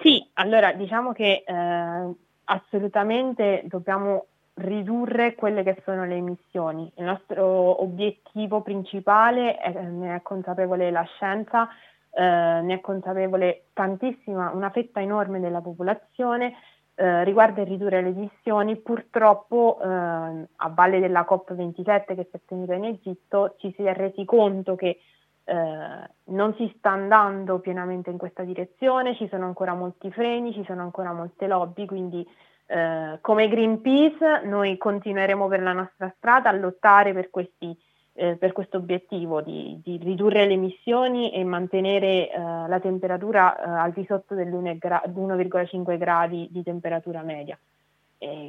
Sì, 0.00 0.28
allora 0.32 0.72
diciamo 0.72 1.12
che 1.12 1.44
eh, 1.46 2.14
assolutamente 2.46 3.62
dobbiamo 3.68 4.26
ridurre 4.56 5.34
quelle 5.34 5.62
che 5.62 5.80
sono 5.84 6.04
le 6.04 6.16
emissioni. 6.16 6.90
Il 6.96 7.04
nostro 7.04 7.82
obiettivo 7.82 8.62
principale, 8.62 9.56
è, 9.56 9.72
ne 9.72 10.16
è 10.16 10.22
consapevole 10.22 10.90
la 10.90 11.02
scienza, 11.02 11.68
eh, 12.10 12.22
ne 12.22 12.74
è 12.74 12.80
consapevole 12.80 13.66
tantissima, 13.72 14.50
una 14.52 14.70
fetta 14.70 15.00
enorme 15.00 15.40
della 15.40 15.60
popolazione, 15.60 16.54
eh, 16.94 17.24
riguarda 17.24 17.60
il 17.60 17.66
ridurre 17.66 18.00
le 18.00 18.08
emissioni. 18.08 18.76
Purtroppo 18.76 19.78
eh, 19.82 19.86
a 19.86 20.68
valle 20.70 21.00
della 21.00 21.26
COP27 21.28 22.14
che 22.14 22.28
si 22.30 22.36
è 22.36 22.40
tenuta 22.46 22.74
in 22.74 22.84
Egitto 22.84 23.54
ci 23.58 23.72
si 23.76 23.82
è 23.82 23.92
resi 23.92 24.24
conto 24.24 24.74
che 24.74 25.00
eh, 25.44 26.10
non 26.24 26.54
si 26.54 26.72
sta 26.78 26.90
andando 26.90 27.58
pienamente 27.58 28.08
in 28.08 28.16
questa 28.16 28.42
direzione, 28.42 29.14
ci 29.16 29.28
sono 29.28 29.44
ancora 29.44 29.74
molti 29.74 30.10
freni, 30.10 30.54
ci 30.54 30.64
sono 30.64 30.80
ancora 30.80 31.12
molte 31.12 31.46
lobby, 31.46 31.84
quindi 31.84 32.26
eh, 32.68 33.18
come 33.20 33.48
Greenpeace 33.48 34.42
noi 34.44 34.76
continueremo 34.76 35.46
per 35.46 35.62
la 35.62 35.72
nostra 35.72 36.12
strada 36.16 36.48
a 36.50 36.52
lottare 36.52 37.12
per, 37.12 37.30
questi, 37.30 37.76
eh, 38.14 38.36
per 38.36 38.52
questo 38.52 38.78
obiettivo 38.78 39.40
di, 39.40 39.80
di, 39.84 39.98
ridurre 40.02 40.46
le 40.46 40.54
emissioni 40.54 41.30
e 41.32 41.44
mantenere 41.44 42.28
eh, 42.28 42.38
la 42.38 42.80
temperatura 42.80 43.56
eh, 43.56 43.68
al 43.68 43.92
di 43.92 44.04
sotto 44.08 44.34
dell'1,5 44.34 45.96
gradi 45.96 46.48
di 46.50 46.62
temperatura 46.64 47.22
media. 47.22 47.56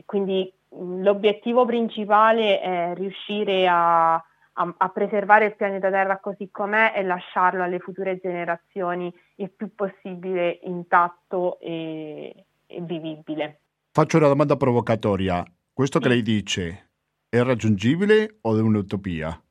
quindi 0.06 0.52
mh, 0.70 1.04
l'obiettivo 1.04 1.66
principale 1.66 2.60
è 2.60 2.94
riuscire 2.96 3.68
a, 3.68 4.16
a, 4.16 4.74
a, 4.78 4.90
preservare 4.90 5.46
il 5.46 5.56
pianeta 5.56 5.92
Terra 5.92 6.18
così 6.18 6.50
com'è 6.50 6.94
e 6.96 7.04
lasciarlo 7.04 7.62
alle 7.62 7.78
future 7.78 8.18
generazioni 8.20 9.14
il 9.36 9.52
più 9.52 9.76
possibile 9.76 10.60
intatto 10.64 11.60
e, 11.60 12.46
e 12.66 12.82
vivibile. 12.82 13.60
Faccio 13.98 14.18
una 14.18 14.28
domanda 14.28 14.58
provocatoria. 14.58 15.44
Questo 15.74 15.98
che 15.98 16.08
lei 16.08 16.22
dice 16.22 16.92
è 17.28 17.42
raggiungibile 17.42 18.38
o 18.42 18.56
è 18.56 18.62
un'utopia? 18.62 19.42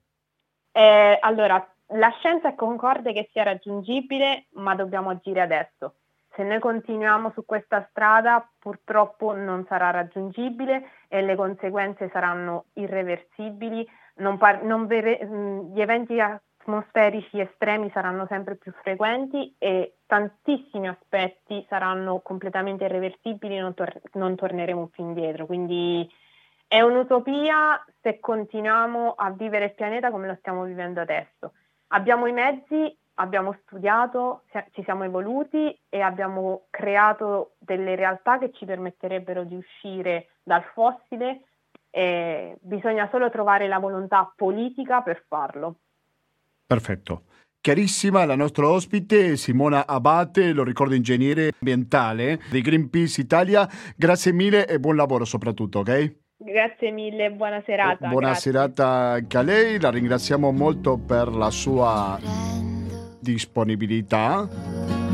Eh, 0.71 1.19
allora, 1.21 1.57
la 1.89 2.15
scienza 2.21 2.51
è 2.51 2.55
concorde 2.55 3.13
che 3.13 3.29
sia 3.33 3.43
raggiungibile, 3.43 4.47
ma 4.51 4.77
dobbiamo 4.77 5.11
agire 5.11 5.41
adesso. 5.41 5.97
Se 6.37 6.45
noi 6.45 6.61
continuiamo 6.61 7.33
su 7.35 7.45
questa 7.45 7.89
strada, 7.91 8.49
purtroppo 8.57 9.35
non 9.35 9.67
sarà 9.69 9.91
raggiungibile 9.91 10.91
e 11.09 11.23
le 11.23 11.35
conseguenze 11.35 12.09
saranno 12.13 12.67
irreversibili. 12.75 13.85
Non 14.19 14.39
par- 14.39 14.65
vere- 14.87 15.27
gli 15.75 15.81
eventi 15.81 16.21
atmosferici 16.67 17.39
estremi 17.39 17.91
saranno 17.93 18.27
sempre 18.27 18.57
più 18.57 18.73
frequenti 18.83 19.55
e 19.57 19.99
tantissimi 20.07 20.89
aspetti 20.89 21.65
saranno 21.69 22.19
completamente 22.19 22.85
irreversibili, 22.85 23.59
non, 23.59 23.73
tor- 23.73 24.01
non 24.15 24.35
torneremo 24.35 24.89
più 24.89 25.05
indietro. 25.05 25.47
Quindi 25.47 26.09
è 26.67 26.81
un'utopia 26.81 27.83
se 28.03 28.19
continuiamo 28.19 29.15
a 29.17 29.31
vivere 29.31 29.67
il 29.67 29.75
pianeta 29.75 30.11
come 30.11 30.27
lo 30.27 30.35
stiamo 30.41 30.65
vivendo 30.65 31.01
adesso. 31.01 31.53
Abbiamo 31.89 32.27
i 32.27 32.33
mezzi, 32.33 32.97
abbiamo 33.15 33.57
studiato, 33.63 34.43
ci 34.73 34.83
siamo 34.83 35.05
evoluti 35.05 35.79
e 35.89 36.01
abbiamo 36.01 36.67
creato 36.71 37.53
delle 37.59 37.95
realtà 37.95 38.39
che 38.39 38.51
ci 38.53 38.65
permetterebbero 38.65 39.45
di 39.45 39.55
uscire 39.55 40.31
dal 40.43 40.65
fossile. 40.75 41.43
E 41.91 42.59
bisogna 42.61 43.09
solo 43.11 43.31
trovare 43.31 43.69
la 43.69 43.79
volontà 43.79 44.31
politica 44.37 45.01
per 45.01 45.25
farlo. 45.29 45.77
Perfetto. 46.67 47.23
Chiarissima 47.61 48.25
la 48.25 48.37
nostra 48.37 48.69
ospite 48.69 49.37
Simona 49.37 49.87
Abate, 49.87 50.53
lo 50.53 50.63
ricordo 50.63 50.95
ingegnere 50.95 51.51
ambientale 51.59 52.41
di 52.49 52.61
Greenpeace 52.61 53.21
Italia. 53.21 53.69
Grazie 53.97 54.33
mille 54.33 54.67
e 54.67 54.79
buon 54.79 54.95
lavoro 54.95 55.25
soprattutto, 55.25 55.81
ok? 55.81 56.15
Grazie 56.39 56.91
mille, 56.93 57.33
buona 57.33 57.63
serata. 57.67 58.09
Buona 58.09 58.29
grazie. 58.29 58.53
serata 58.53 58.87
anche 58.87 59.37
a 59.37 59.43
lei, 59.43 59.81
la 59.81 59.91
ringraziamo 59.91 60.53
molto 60.53 60.97
per 60.97 61.29
la 61.29 61.51
sua 61.51 62.21
disponibilità. 63.19 65.06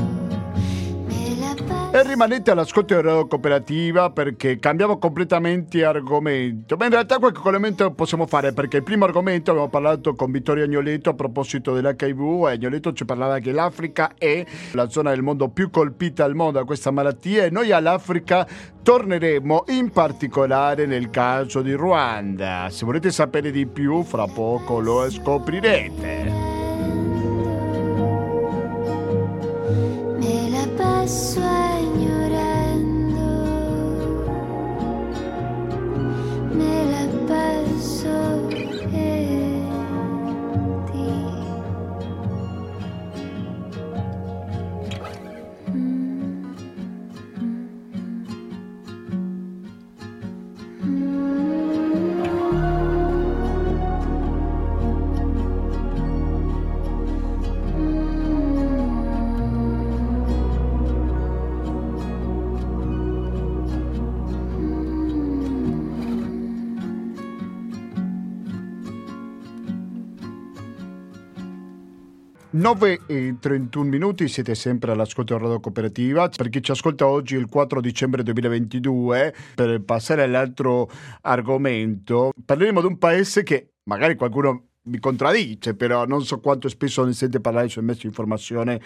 E 1.95 2.03
rimanete 2.05 2.51
all'ascolto 2.51 2.95
di 2.95 3.03
Radio 3.03 3.27
Cooperativa 3.27 4.09
perché 4.09 4.59
cambiamo 4.59 4.97
completamente 4.97 5.85
argomento. 5.85 6.75
Ma 6.79 6.87
in 6.87 6.91
realtà 6.93 7.19
qualche 7.19 7.39
collegamento 7.39 7.91
possiamo 7.91 8.27
fare 8.27 8.55
perché 8.55 8.79
il 8.79 8.83
primo 8.83 9.05
argomento 9.05 9.51
abbiamo 9.51 9.69
parlato 9.69 10.15
con 10.15 10.31
Vittorio 10.31 10.65
Agnoletto 10.65 11.11
a 11.11 11.15
proposito 11.15 11.75
dell'HIV 11.75 12.47
e 12.49 12.53
Agnoletto 12.53 12.95
ci 12.95 13.05
parlava 13.05 13.41
che 13.41 13.53
l'Africa 13.53 14.13
è 14.17 14.43
la 14.73 14.89
zona 14.89 15.11
del 15.11 15.21
mondo 15.21 15.51
più 15.51 15.69
colpita 15.69 16.25
al 16.25 16.35
mondo 16.35 16.61
da 16.61 16.65
questa 16.65 16.91
malattia 16.91 17.45
e 17.45 17.51
noi 17.51 17.73
all'Africa 17.73 18.47
torneremo 18.83 19.65
in 19.69 19.91
particolare 19.91 20.87
nel 20.87 21.11
caso 21.11 21.61
di 21.61 21.75
Ruanda. 21.75 22.69
Se 22.71 22.87
volete 22.87 23.11
sapere 23.11 23.51
di 23.51 23.67
più, 23.67 24.03
fra 24.03 24.27
poco 24.27 24.81
lo 24.81 25.11
scoprirete. 25.11 26.33
Me 30.19 30.49
la 30.49 30.67
passo 30.75 31.62
9 72.63 73.01
e 73.09 73.35
31 73.41 73.89
minuti, 73.89 74.29
siete 74.29 74.55
sempre 74.55 74.93
all'ascolto 74.93 75.35
della 75.35 75.47
Radio 75.47 75.61
Cooperativa. 75.61 76.29
Per 76.29 76.49
chi 76.49 76.63
ci 76.63 76.71
ascolta 76.71 77.09
oggi, 77.09 77.35
il 77.35 77.49
4 77.49 77.81
dicembre 77.81 78.23
2022, 78.23 79.35
per 79.57 79.83
passare 79.83 80.23
all'altro 80.23 80.89
argomento, 81.23 82.31
parleremo 82.47 82.81
di 82.81 82.87
un 82.87 82.99
paese 82.99 83.43
che 83.43 83.73
magari 83.89 84.15
qualcuno 84.15 84.67
mi 84.83 85.01
contraddice, 85.01 85.75
però 85.75 86.07
non 86.07 86.25
so 86.25 86.39
quanto 86.39 86.69
spesso 86.69 87.05
ne 87.05 87.15
sente 87.15 87.41
parlare 87.41 87.69
sui 87.69 87.83
mezzi 87.83 88.03
di 88.03 88.07
informazione 88.07 88.81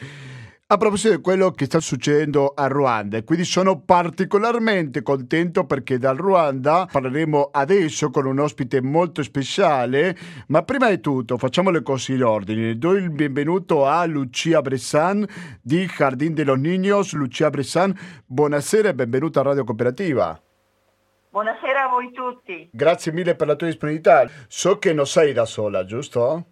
a 0.68 0.78
proposito 0.78 1.14
di 1.14 1.22
quello 1.22 1.52
che 1.52 1.66
sta 1.66 1.78
succedendo 1.78 2.52
a 2.52 2.66
Ruanda, 2.66 3.22
quindi 3.22 3.44
sono 3.44 3.82
particolarmente 3.82 5.00
contento 5.00 5.64
perché 5.64 5.96
dal 5.96 6.16
Ruanda 6.16 6.88
parleremo 6.90 7.50
adesso 7.52 8.10
con 8.10 8.26
un 8.26 8.40
ospite 8.40 8.82
molto 8.82 9.22
speciale, 9.22 10.16
ma 10.48 10.64
prima 10.64 10.88
di 10.88 10.98
tutto 10.98 11.38
facciamo 11.38 11.70
le 11.70 11.82
cose 11.82 12.14
in 12.14 12.24
ordine. 12.24 12.76
Do 12.78 12.96
il 12.96 13.12
benvenuto 13.12 13.86
a 13.86 14.04
Lucia 14.06 14.60
Bressan 14.60 15.24
di 15.62 15.86
Jardín 15.86 16.34
de 16.34 16.42
los 16.42 16.58
Niños. 16.58 17.12
Lucia 17.12 17.48
Bressan, 17.48 17.96
buonasera 18.26 18.88
e 18.88 18.94
benvenuta 18.94 19.38
a 19.38 19.44
Radio 19.44 19.62
Cooperativa. 19.62 20.36
Buonasera 21.30 21.84
a 21.84 21.88
voi 21.90 22.10
tutti. 22.10 22.68
Grazie 22.72 23.12
mille 23.12 23.36
per 23.36 23.46
la 23.46 23.54
tua 23.54 23.68
disponibilità. 23.68 24.28
So 24.48 24.78
che 24.78 24.92
non 24.92 25.06
sei 25.06 25.32
da 25.32 25.44
sola, 25.44 25.84
giusto? 25.84 26.44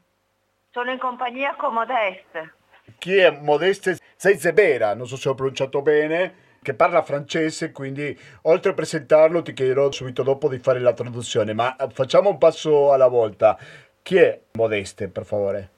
Sono 0.71 0.93
in 0.93 0.99
compagnia 1.01 1.57
con 1.57 1.75
Modeste. 1.75 2.63
Chi 2.99 3.17
è 3.17 3.31
Modeste 3.31 3.99
Zeizebera, 4.17 4.95
non 4.95 5.07
so 5.07 5.17
se 5.17 5.29
ho 5.29 5.35
pronunciato 5.35 5.83
bene, 5.83 6.43
che 6.63 6.75
parla 6.75 7.03
francese, 7.03 7.73
quindi 7.73 8.19
oltre 8.43 8.71
a 8.71 8.75
presentarlo 8.75 9.43
ti 9.43 9.53
chiederò 9.53 9.91
subito 9.91 10.23
dopo 10.23 10.49
di 10.49 10.59
fare 10.59 10.81
la 10.81 10.95
traduzione, 10.95 11.53
ma 11.53 11.77
facciamo 11.93 12.31
un 12.31 12.39
passo 12.39 12.93
alla 12.93 13.09
volta. 13.09 13.59
Chi 14.03 14.17
è 14.17 14.41
Modeste, 14.53 15.09
per 15.09 15.25
favore? 15.25 15.71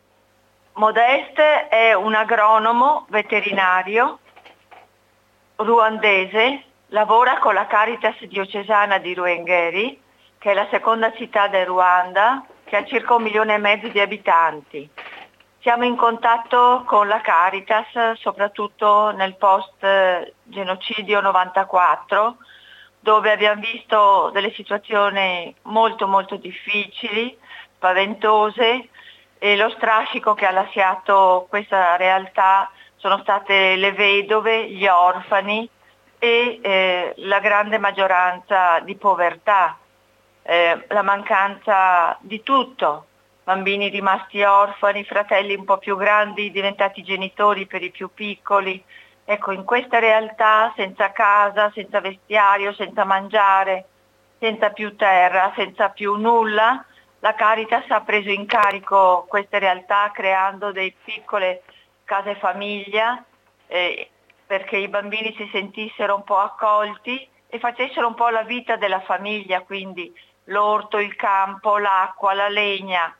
Modeste 0.74 1.68
è 1.68 1.94
un 1.94 2.14
agronomo 2.14 3.06
veterinario 3.08 4.20
ruandese, 5.56 6.62
lavora 6.88 7.38
con 7.38 7.54
la 7.54 7.66
Caritas 7.66 8.22
diocesana 8.24 8.98
di 8.98 9.14
Ruengeri, 9.14 10.00
che 10.38 10.50
è 10.50 10.54
la 10.54 10.68
seconda 10.70 11.12
città 11.14 11.48
del 11.48 11.66
Ruanda, 11.66 12.44
che 12.64 12.76
ha 12.76 12.84
circa 12.84 13.14
un 13.14 13.22
milione 13.22 13.54
e 13.54 13.58
mezzo 13.58 13.88
di 13.88 14.00
abitanti. 14.00 14.88
Siamo 15.66 15.84
in 15.84 15.96
contatto 15.96 16.84
con 16.86 17.08
la 17.08 17.20
Caritas 17.20 18.12
soprattutto 18.20 19.10
nel 19.10 19.34
post 19.34 19.82
eh, 19.82 20.34
genocidio 20.44 21.20
94 21.20 22.36
dove 23.00 23.32
abbiamo 23.32 23.60
visto 23.60 24.30
delle 24.32 24.52
situazioni 24.52 25.52
molto 25.62 26.06
molto 26.06 26.36
difficili, 26.36 27.36
spaventose 27.74 28.90
e 29.38 29.56
lo 29.56 29.68
strascico 29.70 30.34
che 30.34 30.46
ha 30.46 30.52
lasciato 30.52 31.46
questa 31.48 31.96
realtà 31.96 32.70
sono 32.94 33.18
state 33.22 33.74
le 33.74 33.90
vedove, 33.90 34.70
gli 34.70 34.86
orfani 34.86 35.68
e 36.20 36.60
eh, 36.62 37.12
la 37.16 37.40
grande 37.40 37.78
maggioranza 37.78 38.78
di 38.84 38.94
povertà, 38.94 39.76
eh, 40.42 40.84
la 40.86 41.02
mancanza 41.02 42.16
di 42.20 42.40
tutto, 42.44 43.06
bambini 43.46 43.90
rimasti 43.90 44.42
orfani, 44.42 45.04
fratelli 45.04 45.54
un 45.54 45.64
po' 45.64 45.78
più 45.78 45.96
grandi 45.96 46.50
diventati 46.50 47.04
genitori 47.04 47.64
per 47.66 47.80
i 47.80 47.92
più 47.92 48.10
piccoli. 48.12 48.82
Ecco, 49.24 49.52
in 49.52 49.62
questa 49.62 50.00
realtà 50.00 50.72
senza 50.74 51.12
casa, 51.12 51.70
senza 51.72 52.00
vestiario, 52.00 52.72
senza 52.72 53.04
mangiare, 53.04 53.84
senza 54.40 54.70
più 54.70 54.96
terra, 54.96 55.52
senza 55.54 55.90
più 55.90 56.16
nulla, 56.16 56.84
la 57.20 57.34
Caritas 57.34 57.88
ha 57.90 58.00
preso 58.00 58.30
in 58.30 58.46
carico 58.46 59.26
queste 59.28 59.60
realtà 59.60 60.10
creando 60.12 60.72
delle 60.72 60.94
piccole 61.04 61.62
case 62.02 62.34
famiglia 62.34 63.24
eh, 63.68 64.10
perché 64.44 64.76
i 64.76 64.88
bambini 64.88 65.32
si 65.36 65.48
sentissero 65.52 66.16
un 66.16 66.24
po' 66.24 66.38
accolti 66.38 67.28
e 67.46 67.60
facessero 67.60 68.08
un 68.08 68.14
po' 68.14 68.28
la 68.28 68.42
vita 68.42 68.74
della 68.74 69.02
famiglia, 69.02 69.60
quindi 69.60 70.12
l'orto, 70.46 70.98
il 70.98 71.14
campo, 71.14 71.78
l'acqua, 71.78 72.34
la 72.34 72.48
legna. 72.48 73.16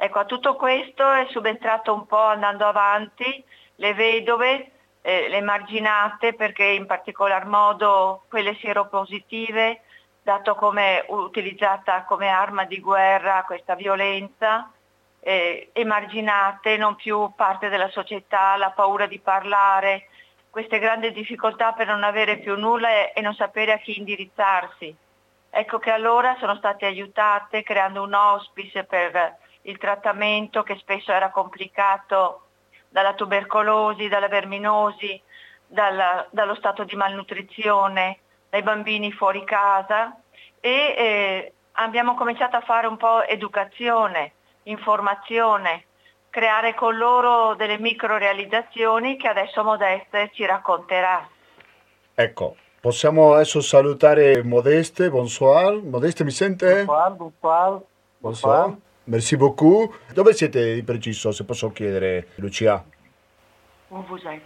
Ecco, 0.00 0.20
a 0.20 0.26
tutto 0.26 0.54
questo 0.54 1.10
è 1.10 1.26
subentrato 1.30 1.92
un 1.92 2.06
po' 2.06 2.22
andando 2.22 2.64
avanti 2.64 3.44
le 3.74 3.94
vedove, 3.94 4.70
eh, 5.02 5.28
le 5.28 5.40
marginate, 5.40 6.34
perché 6.34 6.62
in 6.62 6.86
particolar 6.86 7.46
modo 7.46 8.22
quelle 8.28 8.54
sieropositive, 8.54 9.80
dato 10.22 10.54
come 10.54 11.04
utilizzata 11.08 12.04
come 12.04 12.28
arma 12.28 12.64
di 12.64 12.78
guerra 12.80 13.42
questa 13.42 13.74
violenza, 13.74 14.70
eh, 15.18 15.70
emarginate, 15.72 16.76
non 16.76 16.94
più 16.94 17.32
parte 17.34 17.68
della 17.68 17.90
società, 17.90 18.56
la 18.56 18.70
paura 18.70 19.06
di 19.06 19.18
parlare, 19.18 20.06
queste 20.48 20.78
grandi 20.78 21.10
difficoltà 21.10 21.72
per 21.72 21.88
non 21.88 22.04
avere 22.04 22.36
più 22.36 22.56
nulla 22.56 22.88
e, 22.88 23.12
e 23.16 23.20
non 23.20 23.34
sapere 23.34 23.72
a 23.72 23.78
chi 23.78 23.98
indirizzarsi. 23.98 24.94
Ecco 25.50 25.80
che 25.80 25.90
allora 25.90 26.36
sono 26.38 26.54
state 26.54 26.86
aiutate 26.86 27.64
creando 27.64 28.04
un 28.04 28.14
hospice 28.14 28.84
per 28.84 29.46
il 29.68 29.78
trattamento 29.78 30.62
che 30.62 30.76
spesso 30.76 31.12
era 31.12 31.30
complicato 31.30 32.42
dalla 32.88 33.14
tubercolosi, 33.14 34.08
dalla 34.08 34.28
verminosi, 34.28 35.20
dalla, 35.66 36.26
dallo 36.30 36.54
stato 36.54 36.84
di 36.84 36.96
malnutrizione, 36.96 38.18
dai 38.48 38.62
bambini 38.62 39.12
fuori 39.12 39.44
casa 39.44 40.18
e 40.60 40.70
eh, 40.70 41.52
abbiamo 41.72 42.14
cominciato 42.14 42.56
a 42.56 42.62
fare 42.62 42.86
un 42.86 42.96
po' 42.96 43.22
educazione, 43.24 44.32
informazione, 44.64 45.84
creare 46.30 46.74
con 46.74 46.96
loro 46.96 47.54
delle 47.54 47.78
micro 47.78 48.16
realizzazioni 48.16 49.16
che 49.18 49.28
adesso 49.28 49.62
Modeste 49.62 50.30
ci 50.32 50.46
racconterà. 50.46 51.28
Ecco, 52.14 52.56
possiamo 52.80 53.34
adesso 53.34 53.60
salutare 53.60 54.42
Modeste, 54.42 55.10
bonsoir. 55.10 55.82
Modeste 55.82 56.24
mi 56.24 56.30
sente? 56.30 56.84
Bonsoir, 56.84 57.12
bonsoir. 57.12 57.80
Bonsoir. 58.18 58.76
Merci 59.08 59.36
beaucoup. 59.36 59.90
Dove 60.12 60.34
siete 60.34 60.74
di 60.74 60.82
preciso, 60.82 61.32
se 61.32 61.44
posso 61.44 61.70
chiedere, 61.70 62.26
Lucia? 62.36 62.84
Où 63.90 64.02
vous 64.06 64.20
êtes 64.26 64.42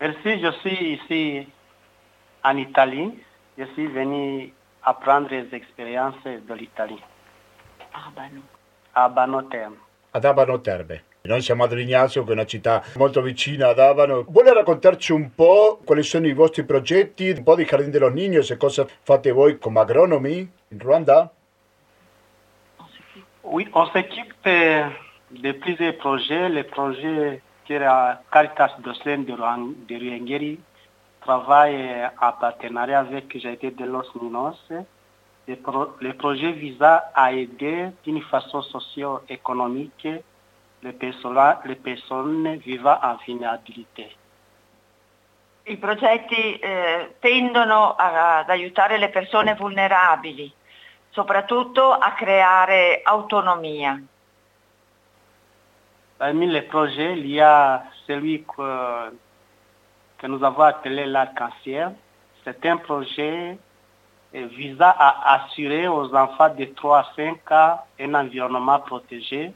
Merci, 0.00 0.40
je 0.40 0.50
suis 0.62 0.92
ici 0.94 1.46
en 2.42 2.56
Italie. 2.56 3.22
Je 3.58 3.66
suis 3.74 3.86
venu 3.86 4.50
apprendre 4.82 5.28
les 5.30 5.46
expériences 5.52 6.22
de 6.24 6.54
l'Italie, 6.54 7.02
Ah, 7.92 8.10
ben 8.16 8.30
non. 8.32 8.42
à 8.94 9.08
Banoterme. 9.10 9.76
Ad 10.12 10.24
Abano 10.24 10.58
Terme. 10.62 11.02
Noi 11.22 11.42
siamo 11.42 11.64
ad 11.64 11.72
Lignazio, 11.74 12.24
che 12.24 12.30
è 12.30 12.32
una 12.32 12.46
città 12.46 12.82
molto 12.96 13.20
vicina 13.20 13.68
ad 13.68 13.78
Abano. 13.78 14.24
Vuole 14.26 14.54
raccontarci 14.54 15.12
un 15.12 15.34
po' 15.34 15.78
quali 15.84 16.02
sono 16.02 16.26
i 16.26 16.32
vostri 16.32 16.64
progetti, 16.64 17.28
un 17.28 17.42
po' 17.42 17.54
di 17.56 17.64
Jardín 17.64 17.90
de 17.90 17.98
los 17.98 18.12
Niños 18.14 18.50
e 18.50 18.56
cosa 18.56 18.86
fate 19.02 19.30
voi 19.32 19.58
come 19.58 19.80
agronomi 19.80 20.50
in 20.68 20.78
Ruanda? 20.78 21.30
Oui, 23.52 23.66
on 23.74 23.86
s'occupe 23.86 24.44
de 24.44 25.52
plusieurs 25.52 25.96
projets. 25.96 26.48
Les 26.48 26.62
projets 26.62 27.42
que 27.66 27.74
la 27.74 28.20
Caritas 28.30 28.76
Docent 28.78 29.18
de, 29.28 29.34
de 29.88 29.94
Ruengeri 29.98 30.58
travaille 31.20 32.06
en 32.20 32.32
partenariat 32.32 33.00
avec 33.00 33.36
GID 33.36 33.74
de 33.76 33.84
Los 33.84 34.08
Minos. 34.20 34.56
Le, 35.48 35.56
pro- 35.56 35.94
le 36.00 36.12
projet 36.14 36.52
visa 36.52 37.10
à 37.14 37.32
aider 37.32 37.88
d'une 38.04 38.22
façon 38.22 38.62
socio-économique 38.62 40.06
les 40.82 40.92
personnes, 40.92 42.56
vivant 42.64 42.98
en 43.02 43.16
vulnérabilité. 43.26 44.16
I 45.66 45.76
progetti 45.76 46.58
eh, 46.62 47.16
tendono 47.20 47.94
a- 47.98 48.38
ad 48.38 48.48
aiutare 48.50 48.96
le 48.98 49.08
soprattutto 51.10 51.92
a 51.92 52.12
creare 52.12 53.02
autonomia. 53.04 54.00
Parmi 56.16 56.46
les 56.46 56.62
projets, 56.62 57.12
il 57.18 57.26
y 57.26 57.40
a 57.40 57.82
celui 58.06 58.44
que, 58.44 59.10
que 60.18 60.26
nous 60.26 60.44
avons 60.44 60.64
appelé 60.64 61.06
l'arc-en-ciel. 61.06 61.94
C'est 62.44 62.64
un 62.66 62.76
projet 62.76 63.58
euh, 64.34 64.46
visant 64.48 64.92
à 64.98 65.34
assurer 65.34 65.88
aux 65.88 66.14
enfants 66.14 66.54
de 66.54 66.66
3 66.66 66.98
à 66.98 67.06
5 67.16 67.52
ans 67.52 67.80
un 67.98 68.14
environnement 68.14 68.80
protégé 68.80 69.52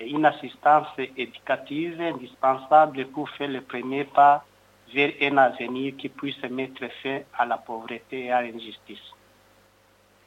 et 0.00 0.10
une 0.10 0.24
assistance 0.24 0.88
éducative 1.16 2.00
indispensable 2.00 3.06
pour 3.06 3.30
faire 3.30 3.48
le 3.48 3.60
premier 3.60 4.04
pas 4.04 4.44
vers 4.92 5.12
un 5.22 5.38
avenir 5.38 5.94
qui 5.96 6.08
puisse 6.08 6.42
mettre 6.50 6.84
fin 7.02 7.20
à 7.38 7.46
la 7.46 7.56
pauvreté 7.56 8.24
et 8.24 8.32
à 8.32 8.42
l'injustice. 8.42 9.12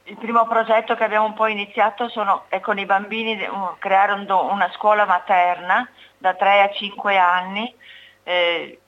Il 0.08 0.16
primo 0.18 0.46
progetto 0.46 0.94
che 0.94 1.02
abbiamo 1.02 1.26
un 1.26 1.34
po' 1.34 1.48
iniziato 1.48 2.08
sono, 2.08 2.44
è 2.46 2.60
con 2.60 2.78
i 2.78 2.86
bambini 2.86 3.36
creare 3.80 4.12
un 4.12 4.30
una 4.30 4.70
scuola 4.70 5.04
materna 5.04 5.88
da 6.16 6.34
3 6.34 6.62
a 6.62 6.70
5 6.70 7.18
anni, 7.18 7.74
eh, 8.22 8.78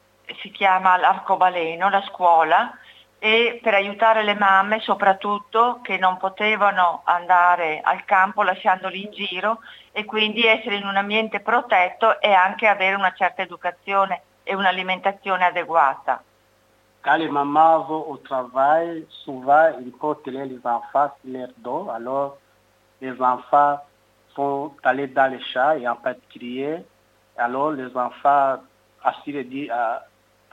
si 0.40 0.52
chiama 0.52 0.96
l'Arcobaleno, 0.96 1.88
la 1.88 2.02
scuola, 2.02 2.72
e 3.18 3.58
per 3.60 3.74
aiutare 3.74 4.22
le 4.22 4.36
mamme 4.36 4.78
soprattutto 4.78 5.80
che 5.82 5.98
non 5.98 6.18
potevano 6.18 7.02
andare 7.04 7.80
al 7.82 8.04
campo 8.04 8.44
lasciandoli 8.44 9.02
in 9.02 9.10
giro 9.10 9.58
e 9.90 10.04
quindi 10.04 10.46
essere 10.46 10.76
in 10.76 10.86
un 10.86 10.96
ambiente 10.96 11.40
protetto 11.40 12.20
e 12.20 12.32
anche 12.32 12.68
avere 12.68 12.94
una 12.94 13.12
certa 13.12 13.42
educazione 13.42 14.22
e 14.44 14.54
un'alimentazione 14.54 15.46
adeguata. 15.46 16.22
Quand 17.02 17.16
les 17.16 17.28
mamans 17.28 17.84
vont 17.84 18.10
au 18.10 18.16
travail, 18.16 19.06
souvent 19.08 19.70
ils 19.80 19.92
portent 19.92 20.26
les 20.26 20.58
enfants 20.64 21.12
sur 21.22 21.32
leur 21.32 21.48
dos. 21.58 21.88
Alors 21.90 22.38
les 23.00 23.20
enfants 23.20 23.78
sont 24.34 24.72
allés 24.82 25.06
dans 25.06 25.30
les 25.32 25.40
champs 25.40 25.72
et 25.72 25.88
en 25.88 25.96
particulier, 25.96 26.78
alors 27.36 27.72
les 27.72 27.96
enfants 27.96 28.56
ainsi 29.04 29.34
euh, 29.36 29.96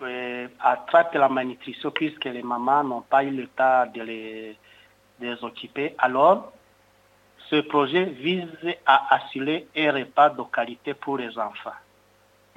euh, 0.01 0.47
attrapent 0.59 1.15
la 1.15 1.29
malnutrition 1.29 1.91
puisque 1.91 2.25
les 2.25 2.43
mamans 2.43 2.83
n'ont 2.83 3.01
pas 3.01 3.23
eu 3.23 3.31
le 3.31 3.47
temps 3.47 3.85
de 3.93 4.01
les, 4.01 4.57
de 5.19 5.27
les 5.27 5.43
occuper. 5.43 5.95
Alors 5.97 6.51
ce 7.49 7.57
projet 7.61 8.05
vise 8.05 8.47
à 8.85 9.15
assurer 9.15 9.67
un 9.75 9.91
repas 9.91 10.29
de 10.29 10.43
qualité 10.43 10.93
pour 10.93 11.17
les 11.17 11.37
enfants. 11.37 11.71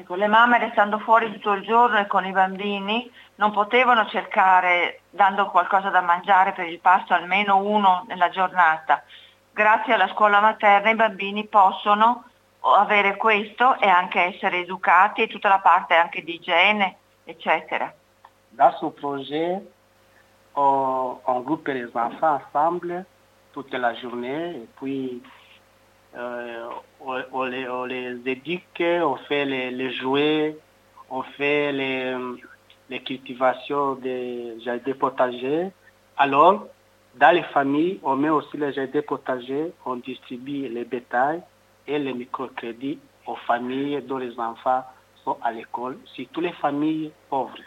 Ecco, 0.00 0.14
le 0.14 0.28
mamme 0.28 0.58
restando 0.58 1.00
fuori 1.00 1.28
tutto 1.32 1.50
il 1.54 1.64
giorno 1.64 1.98
e 1.98 2.06
con 2.06 2.24
i 2.24 2.30
bambini 2.30 3.10
non 3.34 3.50
potevano 3.50 4.06
cercare, 4.06 5.00
dando 5.10 5.46
qualcosa 5.46 5.90
da 5.90 6.00
mangiare 6.00 6.52
per 6.52 6.68
il 6.68 6.78
pasto, 6.78 7.14
almeno 7.14 7.56
uno 7.56 8.04
nella 8.06 8.28
giornata. 8.28 9.02
Grazie 9.50 9.94
alla 9.94 10.06
scuola 10.06 10.38
materna 10.38 10.90
i 10.90 10.94
bambini 10.94 11.48
possono 11.48 12.22
avere 12.60 13.16
questo 13.16 13.76
e 13.80 13.88
anche 13.88 14.20
essere 14.20 14.58
educati 14.58 15.22
e 15.22 15.26
tutta 15.26 15.48
la 15.48 15.58
parte 15.58 15.96
anche 15.96 16.22
di 16.22 16.34
igiene, 16.34 16.96
eccetera. 17.24 17.92
Dans 18.50 18.78
ce 18.78 18.90
projet, 18.92 19.60
on, 20.52 21.18
on 21.24 21.42
groupe 21.42 21.72
les 21.72 21.90
enfants 21.92 22.40
ensemble 22.44 23.04
la 23.72 23.94
journée 23.94 24.62
et 24.62 24.68
puis 24.76 25.20
on, 26.18 27.22
on 27.32 27.44
les, 27.44 27.68
on 27.68 27.86
éduque, 27.86 28.82
on 28.82 29.16
fait 29.16 29.44
les, 29.44 29.92
jouets, 29.92 30.56
on 31.10 31.22
fait 31.22 31.72
les, 31.72 32.16
les 32.88 33.00
cultivations 33.00 33.94
des 33.94 34.60
jardins 34.64 34.92
potagers. 34.98 35.70
Alors, 36.16 36.66
dans 37.14 37.34
les 37.34 37.44
familles, 37.44 38.00
on 38.02 38.16
met 38.16 38.28
aussi 38.28 38.56
les 38.56 38.72
jardins 38.72 39.02
potagers, 39.02 39.72
on 39.84 39.96
distribue 39.96 40.68
les 40.68 40.84
bétails 40.84 41.42
et 41.86 41.98
les 41.98 42.12
microcrédits 42.12 42.98
aux 43.26 43.36
familles 43.36 44.02
dont 44.02 44.18
les 44.18 44.38
enfants 44.38 44.84
sont 45.24 45.36
à 45.42 45.52
l'école, 45.52 45.98
surtout 46.04 46.40
les 46.40 46.52
familles 46.52 47.12
pauvres. 47.28 47.64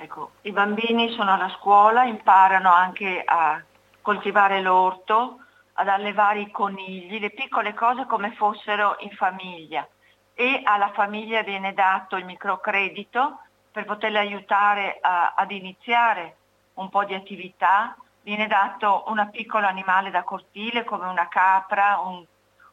Ecco, 0.00 0.30
I 0.42 0.52
bambini 0.52 1.10
sono 1.10 1.32
alla 1.32 1.48
scuola, 1.48 2.02
imparano 2.02 2.72
anche 2.72 3.20
a 3.24 3.60
coltivare 4.00 4.62
l'orto, 4.62 5.40
ad 5.80 5.88
allevare 5.88 6.40
i 6.40 6.50
conigli, 6.50 7.20
le 7.20 7.30
piccole 7.30 7.72
cose 7.72 8.04
come 8.06 8.32
fossero 8.32 8.96
in 9.00 9.10
famiglia 9.10 9.86
e 10.34 10.60
alla 10.64 10.90
famiglia 10.90 11.42
viene 11.42 11.72
dato 11.72 12.16
il 12.16 12.24
microcredito 12.24 13.40
per 13.70 13.84
poterle 13.84 14.18
aiutare 14.18 14.98
a- 15.00 15.34
ad 15.36 15.52
iniziare 15.52 16.36
un 16.74 16.88
po' 16.88 17.04
di 17.04 17.14
attività, 17.14 17.96
viene 18.22 18.48
dato 18.48 19.04
un 19.06 19.28
piccolo 19.30 19.66
animale 19.66 20.10
da 20.10 20.24
cortile 20.24 20.82
come 20.84 21.06
una 21.06 21.28
capra, 21.28 22.00
un- 22.00 22.24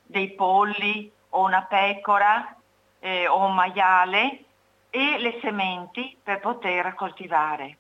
dei 0.04 0.34
polli 0.34 1.12
o 1.30 1.44
una 1.44 1.62
pecora 1.64 2.56
eh, 3.00 3.28
o 3.28 3.46
un 3.46 3.54
maiale 3.54 4.46
e 4.90 5.20
le 5.20 5.38
sementi 5.42 6.18
per 6.24 6.40
poter 6.40 6.96
coltivare. 6.96 7.78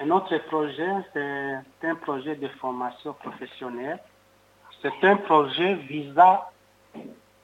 Un 0.00 0.10
autre 0.10 0.36
projet, 0.46 0.88
c'est 1.12 1.88
un 1.88 1.94
projet 1.96 2.36
de 2.36 2.46
formation 2.60 3.14
professionnelle. 3.14 3.98
C'est 4.80 5.04
un 5.04 5.16
projet 5.16 5.74
visant 5.74 6.44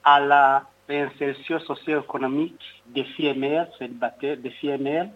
à 0.05 0.21
la 0.21 0.63
réinsertion 0.87 1.59
socio-économique 1.59 2.61
des 2.85 3.03
filles 3.03 3.37
mères 3.37 3.67
célibataires, 3.77 4.37
des 4.37 4.51
filles 4.51 5.09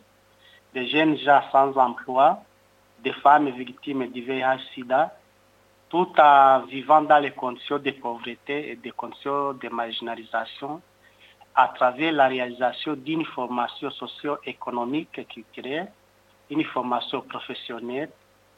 des 0.73 0.87
jeunes 0.87 1.17
gens 1.17 1.41
sans 1.49 1.77
emploi, 1.77 2.41
des 3.01 3.13
femmes 3.13 3.49
victimes 3.51 4.07
du 4.07 4.21
VIH-Sida, 4.21 5.15
tout 5.87 6.11
en 6.19 6.65
vivant 6.65 7.01
dans 7.03 7.19
les 7.19 7.31
conditions 7.31 7.79
de 7.79 7.91
pauvreté 7.91 8.71
et 8.71 8.75
des 8.75 8.91
conditions 8.91 9.53
de 9.53 9.69
marginalisation 9.69 10.81
à 11.55 11.69
travers 11.69 12.11
la 12.11 12.27
réalisation 12.27 12.95
d'une 12.95 13.23
formation 13.25 13.89
socio-économique 13.91 15.17
et 15.17 15.25
culturelle 15.25 15.89
une 16.49 16.63
formation 16.65 17.21
professionnelle 17.21 18.11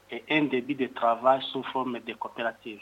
e 0.09 0.23
un 0.27 0.47
début 0.47 0.75
de 0.75 0.87
travail 0.87 1.41
sous 1.41 1.65
forme 1.71 2.01
di 2.03 2.15
cooperative. 2.17 2.81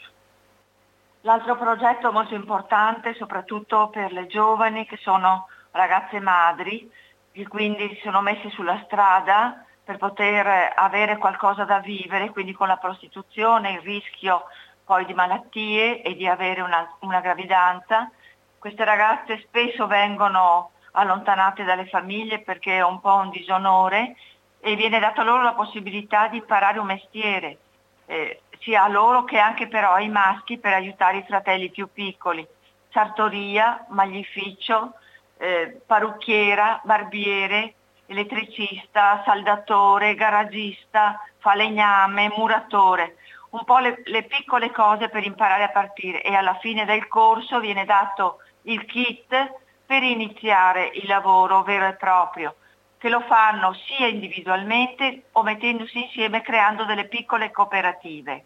L'altro 1.22 1.56
progetto 1.56 2.10
molto 2.12 2.34
importante, 2.34 3.14
soprattutto 3.14 3.88
per 3.88 4.10
le 4.12 4.26
giovani 4.26 4.86
che 4.86 4.96
sono 4.96 5.46
ragazze 5.72 6.18
madri, 6.18 6.90
che 7.32 7.46
quindi 7.46 7.88
si 7.88 8.00
sono 8.02 8.20
messe 8.22 8.48
sulla 8.50 8.80
strada 8.84 9.64
per 9.84 9.98
poter 9.98 10.72
avere 10.74 11.18
qualcosa 11.18 11.64
da 11.64 11.78
vivere, 11.80 12.30
quindi 12.30 12.52
con 12.52 12.68
la 12.68 12.78
prostituzione, 12.78 13.72
il 13.72 13.80
rischio 13.80 14.44
poi 14.84 15.04
di 15.04 15.14
malattie 15.14 16.02
e 16.02 16.16
di 16.16 16.26
avere 16.26 16.62
una, 16.62 16.88
una 17.00 17.20
gravidanza. 17.20 18.10
Queste 18.58 18.84
ragazze 18.84 19.40
spesso 19.40 19.86
vengono 19.86 20.70
allontanate 20.92 21.64
dalle 21.64 21.86
famiglie 21.86 22.40
perché 22.40 22.78
è 22.78 22.84
un 22.84 23.00
po' 23.00 23.14
un 23.14 23.30
disonore 23.30 24.16
e 24.60 24.76
viene 24.76 24.98
data 24.98 25.22
loro 25.22 25.42
la 25.42 25.54
possibilità 25.54 26.28
di 26.28 26.36
imparare 26.36 26.78
un 26.78 26.86
mestiere, 26.86 27.58
eh, 28.06 28.42
sia 28.60 28.84
a 28.84 28.88
loro 28.88 29.24
che 29.24 29.38
anche 29.38 29.66
però 29.68 29.92
ai 29.92 30.08
maschi 30.08 30.58
per 30.58 30.74
aiutare 30.74 31.18
i 31.18 31.24
fratelli 31.26 31.70
più 31.70 31.88
piccoli. 31.90 32.46
Sartoria, 32.90 33.86
maglificio, 33.88 34.94
eh, 35.38 35.80
parrucchiera, 35.86 36.80
barbiere, 36.84 37.74
elettricista, 38.06 39.22
saldatore, 39.24 40.14
garagista, 40.14 41.24
falegname, 41.38 42.30
muratore. 42.36 43.16
Un 43.50 43.64
po' 43.64 43.78
le, 43.78 44.02
le 44.04 44.24
piccole 44.24 44.70
cose 44.70 45.08
per 45.08 45.24
imparare 45.24 45.64
a 45.64 45.70
partire 45.70 46.22
e 46.22 46.34
alla 46.34 46.54
fine 46.60 46.84
del 46.84 47.08
corso 47.08 47.60
viene 47.60 47.84
dato 47.84 48.38
il 48.62 48.84
kit 48.84 49.52
per 49.86 50.02
iniziare 50.02 50.90
il 50.94 51.06
lavoro 51.06 51.62
vero 51.62 51.88
e 51.88 51.94
proprio 51.94 52.54
che 53.00 53.08
lo 53.08 53.20
fanno 53.22 53.72
sia 53.72 54.06
individualmente 54.08 55.22
o 55.32 55.42
mettendosi 55.42 56.02
insieme 56.02 56.42
creando 56.42 56.84
delle 56.84 57.08
piccole 57.08 57.50
cooperative. 57.50 58.44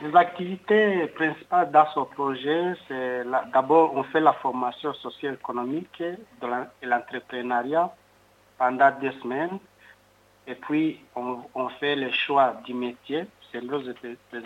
Les 0.00 0.14
activités 0.14 1.08
principales 1.08 1.70
dans 1.72 1.88
ce 1.92 2.00
projet, 2.14 2.76
c'est 2.86 3.24
d'abord 3.52 3.96
on 3.96 4.04
fait 4.04 4.20
la 4.20 4.32
formation 4.34 4.92
socio-économique 4.94 6.00
et 6.00 6.86
l'entrepreneuriat 6.86 7.92
pendant 8.58 8.92
deux 9.00 9.12
semaines. 9.20 9.58
Et 10.46 10.54
puis 10.54 11.00
on, 11.16 11.68
fait 11.80 11.96
le 11.96 12.12
choix 12.12 12.60
du 12.64 12.74
métier 12.74 13.26
selon 13.52 13.78
les, 13.78 14.16
les 14.32 14.42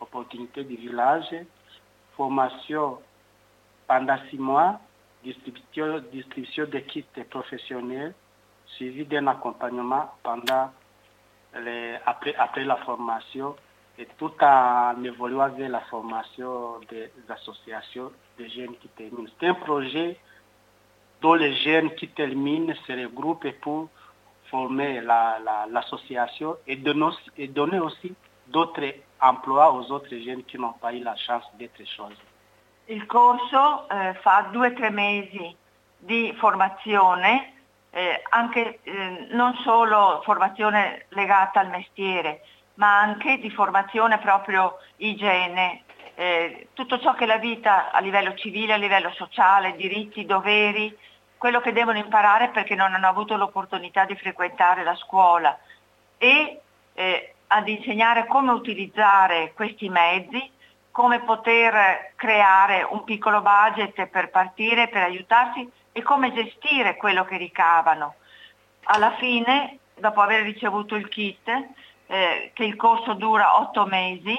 opportunités 0.00 0.64
du 0.64 0.76
village, 0.76 1.34
formation 2.14 2.98
pendant 3.86 4.18
six 4.28 4.38
mois, 4.38 4.80
distribution, 5.24 6.02
distribution 6.12 6.66
de 6.66 6.78
kits 6.78 7.04
professionnels, 7.30 8.14
suivi 8.66 9.04
d'un 9.04 9.26
accompagnement 9.26 10.12
pendant 10.22 10.70
après, 12.06 12.34
après 12.36 12.64
la 12.64 12.76
formation 12.76 13.56
et 13.98 14.06
tout 14.16 14.30
en 14.40 15.02
évoluant 15.02 15.48
vers 15.50 15.70
la 15.70 15.80
formation 15.80 16.78
des 16.88 17.10
associations 17.28 18.12
de 18.38 18.46
jeunes 18.46 18.76
qui 18.80 18.88
terminent. 18.88 19.28
C'est 19.40 19.48
un 19.48 19.54
projet 19.54 20.16
dont 21.20 21.34
les 21.34 21.56
jeunes 21.56 21.94
qui 21.96 22.08
terminent 22.08 22.72
se 22.86 22.92
regroupent 22.92 23.50
pour 23.60 23.88
former 24.50 25.00
l'association 25.00 26.50
la, 26.50 26.56
la, 26.56 26.72
et, 26.72 26.76
donner, 26.76 27.10
et 27.36 27.48
donner 27.48 27.80
aussi 27.80 28.14
d'autres 28.46 28.94
emplois 29.20 29.72
aux 29.74 29.90
autres 29.90 30.16
jeunes 30.16 30.44
qui 30.44 30.58
n'ont 30.58 30.72
pas 30.74 30.92
eu 30.94 31.02
la 31.02 31.16
chance 31.16 31.44
d'être 31.58 31.84
choisis. 31.84 32.16
Il 32.90 33.04
corso 33.04 33.86
eh, 33.90 34.14
fa 34.22 34.48
due 34.50 34.68
o 34.68 34.72
tre 34.72 34.88
mesi 34.88 35.54
di 35.98 36.34
formazione, 36.38 37.52
eh, 37.90 38.22
anche 38.30 38.78
eh, 38.82 39.26
non 39.32 39.54
solo 39.62 40.22
formazione 40.24 41.04
legata 41.10 41.60
al 41.60 41.68
mestiere, 41.68 42.40
ma 42.74 42.98
anche 42.98 43.36
di 43.40 43.50
formazione 43.50 44.16
proprio 44.16 44.78
igiene, 44.96 45.82
eh, 46.14 46.68
tutto 46.72 46.98
ciò 46.98 47.12
che 47.12 47.26
la 47.26 47.36
vita 47.36 47.90
a 47.90 48.00
livello 48.00 48.32
civile, 48.32 48.72
a 48.72 48.78
livello 48.78 49.12
sociale, 49.12 49.76
diritti, 49.76 50.24
doveri, 50.24 50.96
quello 51.36 51.60
che 51.60 51.74
devono 51.74 51.98
imparare 51.98 52.48
perché 52.48 52.74
non 52.74 52.94
hanno 52.94 53.08
avuto 53.08 53.36
l'opportunità 53.36 54.06
di 54.06 54.16
frequentare 54.16 54.82
la 54.82 54.96
scuola. 54.96 55.58
E 56.16 56.60
eh, 56.94 57.34
ad 57.48 57.68
insegnare 57.68 58.26
come 58.26 58.52
utilizzare 58.52 59.52
questi 59.54 59.90
mezzi, 59.90 60.56
come 60.98 61.20
poter 61.20 62.10
creare 62.16 62.84
un 62.90 63.04
piccolo 63.04 63.40
budget 63.40 64.08
per 64.08 64.30
partire, 64.30 64.88
per 64.88 65.02
aiutarsi 65.04 65.70
e 65.92 66.02
come 66.02 66.32
gestire 66.32 66.96
quello 66.96 67.24
che 67.24 67.36
ricavano. 67.36 68.16
Alla 68.82 69.12
fine, 69.12 69.78
dopo 69.94 70.20
aver 70.20 70.42
ricevuto 70.42 70.96
il 70.96 71.06
kit, 71.06 71.48
eh, 72.06 72.50
che 72.52 72.64
il 72.64 72.74
corso 72.74 73.14
dura 73.14 73.60
otto 73.60 73.86
mesi, 73.86 74.36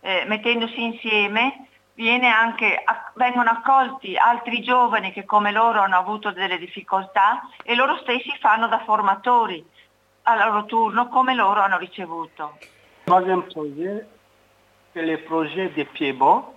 eh, 0.00 0.24
mettendosi 0.26 0.82
insieme 0.82 1.66
anche, 2.30 2.84
vengono 3.14 3.48
accolti 3.48 4.18
altri 4.18 4.60
giovani 4.60 5.12
che 5.12 5.24
come 5.24 5.50
loro 5.50 5.80
hanno 5.80 5.96
avuto 5.96 6.30
delle 6.30 6.58
difficoltà 6.58 7.48
e 7.62 7.74
loro 7.74 7.96
stessi 8.02 8.36
fanno 8.38 8.68
da 8.68 8.82
formatori 8.84 9.64
al 10.24 10.38
loro 10.46 10.66
turno 10.66 11.08
come 11.08 11.32
loro 11.32 11.62
hanno 11.62 11.78
ricevuto. 11.78 12.58
C'est 14.96 15.04
le 15.04 15.18
projet 15.18 15.68
de 15.76 15.82
Piebo. 15.82 16.54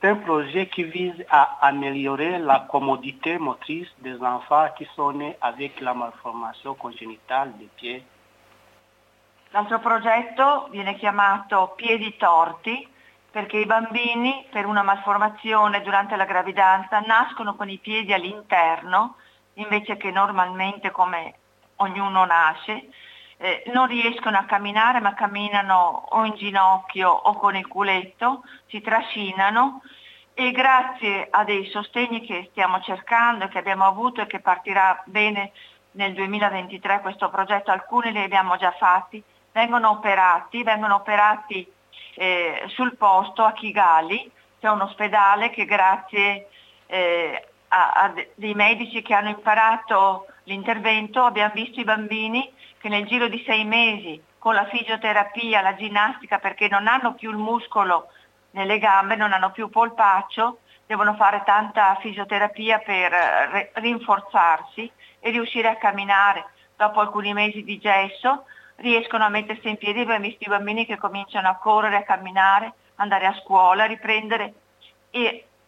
C'est 0.00 0.08
un 0.08 0.16
projet 0.16 0.66
qui 0.66 0.82
vise 0.82 1.24
à 1.30 1.58
améliorer 1.60 2.40
la 2.40 2.66
commodité 2.68 3.38
motrice 3.38 3.88
des 3.98 4.20
enfants 4.20 4.66
qui 4.76 4.84
sont 4.96 5.12
nés 5.12 5.36
avec 5.40 5.80
la 5.80 5.94
malformation 5.94 6.74
congénitale 6.74 7.52
des 7.58 7.68
pieds. 7.76 8.04
L'altro 9.52 9.78
progetto 9.78 10.66
viene 10.72 10.96
chiamato 10.96 11.74
Piedi 11.76 12.16
Torti 12.16 12.88
perché 13.30 13.58
i 13.58 13.66
bambini 13.66 14.44
per 14.50 14.66
una 14.66 14.82
malformazione 14.82 15.82
durante 15.82 16.16
la 16.16 16.24
gravidanza 16.24 16.98
nascono 16.98 17.54
con 17.54 17.68
i 17.68 17.78
piedi 17.78 18.12
all'interno 18.12 19.14
invece 19.54 19.96
che 19.96 20.10
normalmente 20.10 20.90
come 20.90 21.34
ognuno 21.76 22.24
nasce, 22.24 22.88
eh, 23.42 23.64
non 23.72 23.88
riescono 23.88 24.38
a 24.38 24.44
camminare 24.44 25.00
ma 25.00 25.14
camminano 25.14 26.06
o 26.10 26.24
in 26.24 26.34
ginocchio 26.34 27.10
o 27.10 27.34
con 27.34 27.56
il 27.56 27.66
culetto, 27.66 28.44
si 28.68 28.80
trascinano 28.80 29.82
e 30.32 30.52
grazie 30.52 31.26
a 31.28 31.42
dei 31.42 31.66
sostegni 31.66 32.20
che 32.24 32.46
stiamo 32.52 32.80
cercando, 32.80 33.48
che 33.48 33.58
abbiamo 33.58 33.84
avuto 33.84 34.20
e 34.20 34.26
che 34.26 34.38
partirà 34.38 35.02
bene 35.06 35.50
nel 35.92 36.14
2023 36.14 37.00
questo 37.00 37.28
progetto, 37.30 37.72
alcuni 37.72 38.12
li 38.12 38.22
abbiamo 38.22 38.56
già 38.56 38.70
fatti, 38.78 39.20
vengono 39.50 39.90
operati, 39.90 40.62
vengono 40.62 40.94
operati 40.94 41.70
eh, 42.14 42.62
sul 42.68 42.96
posto 42.96 43.42
a 43.42 43.52
Kigali, 43.52 44.30
c'è 44.60 44.70
un 44.70 44.82
ospedale 44.82 45.50
che 45.50 45.64
grazie 45.64 46.48
eh, 46.86 47.48
a, 47.68 47.90
a, 47.90 48.14
dei 48.36 48.54
medici 48.54 49.02
che 49.02 49.14
hanno 49.14 49.30
imparato 49.30 50.26
l'intervento 50.44 51.22
abbiamo 51.22 51.52
visto 51.54 51.80
i 51.80 51.84
bambini 51.84 52.52
che 52.82 52.88
nel 52.88 53.06
giro 53.06 53.28
di 53.28 53.40
sei 53.46 53.64
mesi 53.64 54.20
con 54.40 54.54
la 54.54 54.66
fisioterapia, 54.66 55.60
la 55.60 55.76
ginnastica 55.76 56.40
perché 56.40 56.66
non 56.66 56.88
hanno 56.88 57.14
più 57.14 57.30
il 57.30 57.36
muscolo 57.36 58.08
nelle 58.50 58.80
gambe, 58.80 59.14
non 59.14 59.32
hanno 59.32 59.52
più 59.52 59.70
polpaccio, 59.70 60.58
devono 60.84 61.14
fare 61.14 61.44
tanta 61.44 61.96
fisioterapia 62.00 62.80
per 62.80 63.70
rinforzarsi 63.74 64.90
e 65.20 65.30
riuscire 65.30 65.68
a 65.68 65.76
camminare. 65.76 66.44
Dopo 66.76 66.98
alcuni 66.98 67.32
mesi 67.32 67.62
di 67.62 67.78
gesso 67.78 68.46
riescono 68.76 69.22
a 69.24 69.28
mettersi 69.28 69.68
in 69.68 69.76
piedi, 69.76 70.00
abbiamo 70.00 70.24
visto 70.24 70.42
i 70.42 70.48
bambini 70.48 70.84
che 70.84 70.98
cominciano 70.98 71.48
a 71.48 71.54
correre, 71.54 71.98
a 71.98 72.02
camminare, 72.02 72.72
andare 72.96 73.26
a 73.26 73.40
scuola, 73.44 73.84
a 73.84 73.86
riprendere 73.86 74.54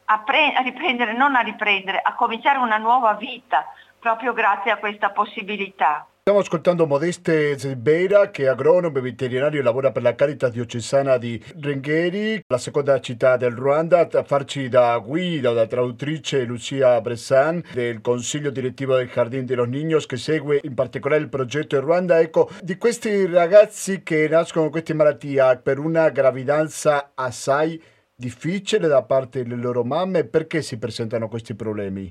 a, 0.06 0.18
pre- 0.18 0.52
a 0.52 0.62
riprendere, 0.62 1.12
non 1.12 1.36
a 1.36 1.42
riprendere, 1.42 2.00
a 2.00 2.14
cominciare 2.14 2.58
una 2.58 2.78
nuova 2.78 3.12
vita 3.12 3.72
proprio 4.00 4.32
grazie 4.32 4.72
a 4.72 4.78
questa 4.78 5.10
possibilità. 5.10 6.08
Stiamo 6.26 6.42
ascoltando 6.42 6.86
Modeste 6.86 7.58
Zbeira, 7.58 8.30
che 8.30 8.44
è 8.44 8.46
agronomo 8.46 8.96
e 8.96 9.02
veterinario 9.02 9.60
e 9.60 9.62
lavora 9.62 9.92
per 9.92 10.00
la 10.00 10.14
Caritas 10.14 10.52
diocesana 10.52 11.18
di 11.18 11.38
Rengheri, 11.60 12.42
la 12.46 12.56
seconda 12.56 12.98
città 12.98 13.36
del 13.36 13.54
Ruanda, 13.54 14.08
a 14.10 14.22
farci 14.22 14.70
da 14.70 14.96
guida 15.04 15.50
o 15.50 15.52
da 15.52 15.66
traduttrice 15.66 16.44
Lucia 16.44 16.98
Bressan 17.02 17.62
del 17.74 18.00
Consiglio 18.00 18.48
direttivo 18.48 18.96
del 18.96 19.10
Jardín 19.10 19.44
de 19.44 19.54
los 19.54 19.68
Niños 19.68 20.06
che 20.06 20.16
segue 20.16 20.60
in 20.62 20.72
particolare 20.72 21.20
il 21.20 21.28
progetto 21.28 21.74
in 21.74 21.82
Ruanda. 21.82 22.18
Ecco, 22.18 22.48
di 22.62 22.78
questi 22.78 23.26
ragazzi 23.26 24.02
che 24.02 24.26
nascono 24.26 24.62
con 24.62 24.72
queste 24.72 24.94
malattie 24.94 25.60
per 25.62 25.78
una 25.78 26.08
gravidanza 26.08 27.10
assai 27.14 27.78
difficile 28.16 28.88
da 28.88 29.02
parte 29.02 29.42
delle 29.42 29.60
loro 29.60 29.84
mamme, 29.84 30.24
perché 30.24 30.62
si 30.62 30.78
presentano 30.78 31.28
questi 31.28 31.54
problemi? 31.54 32.10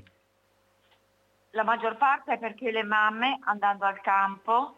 La 1.54 1.62
maggior 1.62 1.96
parte 1.96 2.34
è 2.34 2.38
perché 2.38 2.72
le 2.72 2.82
mamme 2.82 3.38
andando 3.44 3.84
al 3.84 4.00
campo 4.00 4.76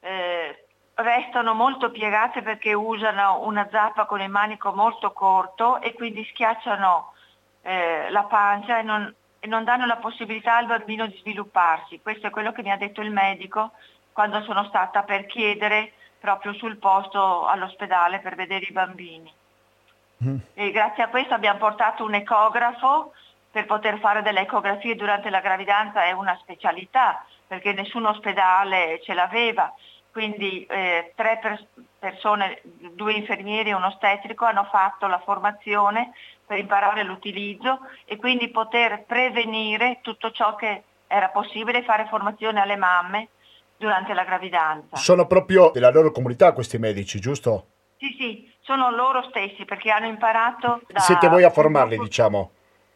eh, 0.00 0.66
restano 0.94 1.54
molto 1.54 1.92
piegate 1.92 2.42
perché 2.42 2.72
usano 2.74 3.44
una 3.44 3.68
zappa 3.70 4.06
con 4.06 4.20
il 4.20 4.28
manico 4.28 4.72
molto 4.72 5.12
corto 5.12 5.80
e 5.80 5.94
quindi 5.94 6.24
schiacciano 6.24 7.12
eh, 7.62 8.10
la 8.10 8.24
pancia 8.24 8.80
e 8.80 8.82
non, 8.82 9.14
e 9.38 9.46
non 9.46 9.62
danno 9.62 9.86
la 9.86 9.98
possibilità 9.98 10.56
al 10.56 10.66
bambino 10.66 11.06
di 11.06 11.16
svilupparsi. 11.18 12.00
Questo 12.00 12.26
è 12.26 12.30
quello 12.30 12.50
che 12.50 12.62
mi 12.62 12.72
ha 12.72 12.76
detto 12.76 13.00
il 13.02 13.12
medico 13.12 13.72
quando 14.12 14.42
sono 14.42 14.64
stata 14.64 15.04
per 15.04 15.26
chiedere 15.26 15.92
proprio 16.18 16.54
sul 16.54 16.76
posto 16.78 17.46
all'ospedale 17.46 18.18
per 18.18 18.34
vedere 18.34 18.64
i 18.64 18.72
bambini. 18.72 19.32
Mm. 20.24 20.38
E 20.54 20.70
grazie 20.72 21.04
a 21.04 21.08
questo 21.08 21.34
abbiamo 21.34 21.60
portato 21.60 22.02
un 22.02 22.14
ecografo 22.14 23.12
per 23.56 23.64
poter 23.64 23.98
fare 24.00 24.20
delle 24.20 24.40
ecografie 24.40 24.96
durante 24.96 25.30
la 25.30 25.40
gravidanza 25.40 26.04
è 26.04 26.12
una 26.12 26.36
specialità, 26.42 27.24
perché 27.46 27.72
nessun 27.72 28.04
ospedale 28.04 29.00
ce 29.02 29.14
l'aveva. 29.14 29.72
Quindi 30.12 30.66
eh, 30.66 31.14
tre 31.16 31.38
per- 31.40 31.66
persone, 31.98 32.60
due 32.62 33.14
infermieri 33.14 33.70
e 33.70 33.74
un 33.74 33.84
ostetrico 33.84 34.44
hanno 34.44 34.64
fatto 34.64 35.06
la 35.06 35.20
formazione 35.20 36.12
per 36.44 36.58
imparare 36.58 37.02
l'utilizzo 37.02 37.78
e 38.04 38.18
quindi 38.18 38.50
poter 38.50 39.04
prevenire 39.06 40.00
tutto 40.02 40.30
ciò 40.32 40.54
che 40.54 40.82
era 41.06 41.30
possibile, 41.30 41.82
fare 41.82 42.08
formazione 42.10 42.60
alle 42.60 42.76
mamme 42.76 43.28
durante 43.78 44.12
la 44.12 44.24
gravidanza. 44.24 44.96
Sono 44.96 45.26
proprio 45.26 45.70
della 45.72 45.90
loro 45.90 46.10
comunità 46.10 46.52
questi 46.52 46.76
medici, 46.76 47.18
giusto? 47.20 47.68
Sì, 47.96 48.14
sì, 48.18 48.54
sono 48.60 48.90
loro 48.90 49.22
stessi 49.30 49.64
perché 49.64 49.90
hanno 49.90 50.08
imparato 50.08 50.82
da... 50.88 51.00
Siete 51.00 51.28
voi 51.28 51.44
a 51.44 51.50
formarli, 51.50 51.96
diciamo? 51.96 52.50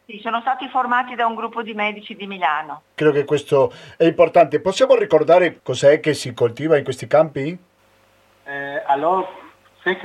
Sì, 0.05 0.19
sono 0.21 0.41
stati 0.41 0.67
formati 0.67 1.15
da 1.15 1.25
un 1.25 1.35
gruppo 1.35 1.61
di 1.61 1.73
medici 1.73 2.15
di 2.15 2.27
Milano. 2.27 2.83
Credo 2.95 3.13
che 3.13 3.25
questo 3.25 3.71
è 3.97 4.05
importante. 4.05 4.59
Possiamo 4.59 4.95
ricordare 4.95 5.59
cos'è 5.61 5.99
che 5.99 6.13
si 6.13 6.33
coltiva 6.33 6.77
in 6.77 6.83
questi 6.83 7.07
campi? 7.07 7.57
Eh, 8.43 8.83
allora, 8.85 9.27
les 9.83 9.95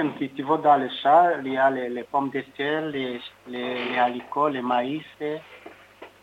champs, 1.02 1.36
il 1.40 1.52
y 1.52 1.56
a 1.56 1.70
les, 1.70 1.88
les 1.88 2.04
pommes 2.04 2.30
de 2.30 2.42
terre, 2.56 2.90
les, 2.90 3.20
les, 3.46 3.90
les 3.90 3.98
haricots, 3.98 4.48
les 4.48 4.62
maïs, 4.62 5.04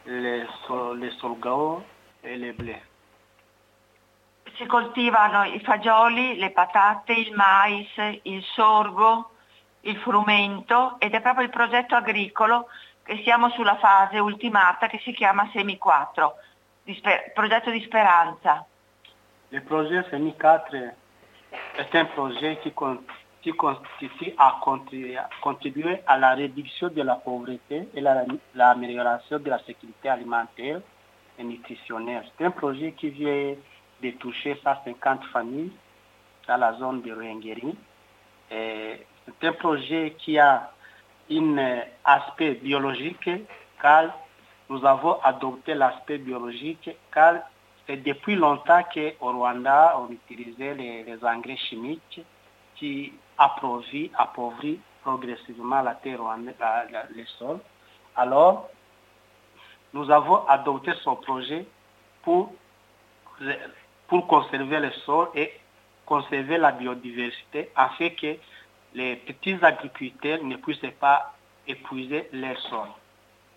les, 0.06 0.48
sol, 0.66 1.00
les 1.00 1.12
sorgho 1.18 1.84
e 2.22 2.38
le 2.38 2.54
blé. 2.54 2.82
Si 4.56 4.66
coltivano 4.66 5.44
i 5.44 5.60
fagioli, 5.60 6.38
le 6.38 6.52
patate, 6.52 7.14
il 7.14 7.34
mais, 7.34 7.88
il 8.24 8.44
sorgo, 8.44 9.32
il 9.82 9.98
frumento 9.98 10.96
ed 11.00 11.14
è 11.14 11.22
proprio 11.22 11.44
il 11.44 11.50
progetto 11.50 11.96
agricolo 11.96 12.68
che 13.04 13.22
siamo 13.24 13.50
sulla 13.50 13.78
fase 13.78 14.20
ultimata 14.20 14.88
che 14.88 15.00
si 15.00 15.12
chiama 15.12 15.50
Semi 15.52 15.78
4, 15.78 16.36
di 16.84 17.02
progetto 17.34 17.70
di 17.70 17.82
speranza. 17.82 18.66
Il 19.50 19.62
progetto 19.62 20.10
Semi 20.10 20.36
4 20.36 20.78
è 21.74 22.00
un 22.00 22.10
progetto 22.14 22.62
che 22.62 22.74
qui 23.44 23.52
consiste 23.56 24.34
à 24.38 24.60
contribuer 25.42 26.00
à 26.08 26.18
la 26.18 26.34
réduction 26.34 26.88
de 26.88 27.02
la 27.02 27.16
pauvreté 27.16 27.90
et 27.94 28.02
l'amélioration 28.56 29.36
la, 29.36 29.44
de 29.44 29.50
la 29.50 29.60
sécurité 29.60 30.08
alimentaire 30.08 30.80
et 31.38 31.44
nutritionnelle. 31.44 32.24
C'est 32.38 32.46
un 32.46 32.52
projet 32.52 32.94
qui 32.94 33.10
vient 33.10 33.54
de 34.02 34.12
toucher 34.12 34.58
150 34.64 35.26
familles 35.26 35.74
dans 36.48 36.58
la 36.58 36.74
zone 36.74 37.02
de 37.02 37.12
Ruengeri. 37.12 37.76
C'est 38.50 39.48
un 39.48 39.54
projet 39.54 40.16
qui 40.18 40.40
a 40.40 40.72
un 41.40 41.82
aspect 42.04 42.56
biologique 42.56 43.30
car 43.82 44.06
nous 44.70 44.86
avons 44.86 45.20
adopté 45.22 45.74
l'aspect 45.74 46.18
biologique 46.18 46.90
car 47.14 47.36
c'est 47.86 47.98
depuis 47.98 48.36
longtemps 48.36 48.82
qu'au 48.94 49.32
Rwanda, 49.32 50.00
on 50.00 50.12
utilisait 50.12 50.74
les, 50.74 51.18
engrais 51.24 51.58
chimiques 51.58 52.22
qui 52.76 53.14
appauvrit, 53.38 54.10
appauvrit 54.18 54.80
progressivement 55.02 55.82
la 55.82 55.96
terre 55.96 56.20
rwandaise, 56.22 56.56
les 57.14 57.26
sols. 57.38 57.60
Alors, 58.16 58.70
nous 59.94 60.10
avons 60.10 60.48
adopté 60.48 60.92
ce 61.04 61.10
projet 61.10 61.66
pour, 62.22 62.54
pour 64.08 64.28
conserver 64.28 64.80
le 64.80 64.92
sol 65.06 65.28
et 65.36 65.52
conserver 66.06 66.58
la 66.58 66.72
biodiversité 66.72 67.70
afin 67.76 68.10
que 68.10 68.38
les 68.94 69.16
petits 69.16 69.58
agricolteurs 69.64 70.44
ne 70.44 70.58
puissent 70.58 70.94
pas 71.00 71.34
épuiser 71.68 72.30
leur 72.32 72.58
sol. 72.60 72.88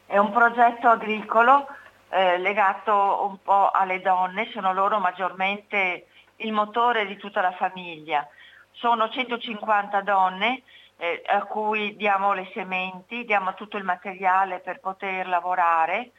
È 0.07 0.19
un 0.19 0.31
progetto 0.31 0.89
agricolo 0.89 1.67
eh, 2.11 2.39
legato 2.39 3.27
un 3.29 3.43
po' 3.43 3.71
alle 3.71 4.01
donne, 4.01 4.49
sono 4.53 4.73
loro 4.73 4.99
maggiormente 4.99 6.07
il 6.37 6.53
motore 6.53 7.07
di 7.07 7.17
tutta 7.17 7.41
la 7.41 7.53
famiglia. 7.53 8.27
Sono 8.73 9.09
150 9.09 10.01
donne 10.03 10.63
eh, 10.99 11.23
a 11.27 11.43
cui 11.45 11.97
diamo 11.97 12.33
le 12.33 12.49
sementi, 12.53 13.25
diamo 13.25 13.55
tutto 13.55 13.77
il 13.77 13.85
materiale 13.85 14.61
per 14.61 14.81
poter 14.81 15.27
lavorare 15.27 16.13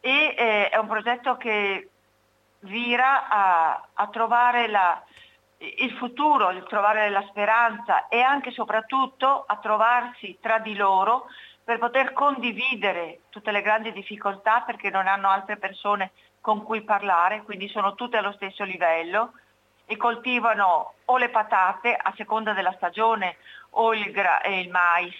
e 0.00 0.34
eh, 0.36 0.68
è 0.68 0.76
un 0.76 0.86
progetto 0.86 1.36
che 1.36 1.88
vira 2.60 3.28
a, 3.28 3.88
a 3.92 4.06
trovare 4.08 4.68
la, 4.68 5.02
il 5.58 5.92
futuro, 5.92 6.50
il 6.50 6.64
trovare 6.64 7.08
la 7.10 7.24
speranza 7.28 8.08
e 8.08 8.20
anche 8.20 8.50
e 8.50 8.52
soprattutto 8.52 9.44
a 9.46 9.56
trovarsi 9.56 10.38
tra 10.40 10.58
di 10.58 10.74
loro 10.74 11.26
per 11.62 11.78
poter 11.78 12.12
condividere 12.12 13.20
tutte 13.30 13.50
le 13.50 13.62
grandi 13.62 13.92
difficoltà 13.92 14.60
perché 14.60 14.90
non 14.90 15.06
hanno 15.06 15.30
altre 15.30 15.56
persone 15.56 16.12
con 16.40 16.62
cui 16.62 16.82
parlare, 16.82 17.42
quindi 17.42 17.68
sono 17.68 17.94
tutte 17.94 18.18
allo 18.18 18.32
stesso 18.32 18.64
livello 18.64 19.32
e 19.86 19.96
coltivano 19.96 20.94
o 21.06 21.16
le 21.16 21.30
patate 21.30 21.94
a 21.94 22.12
seconda 22.16 22.52
della 22.52 22.72
stagione 22.72 23.36
o 23.70 23.94
il, 23.94 24.10
gra- 24.10 24.42
il 24.44 24.68
mais 24.70 25.14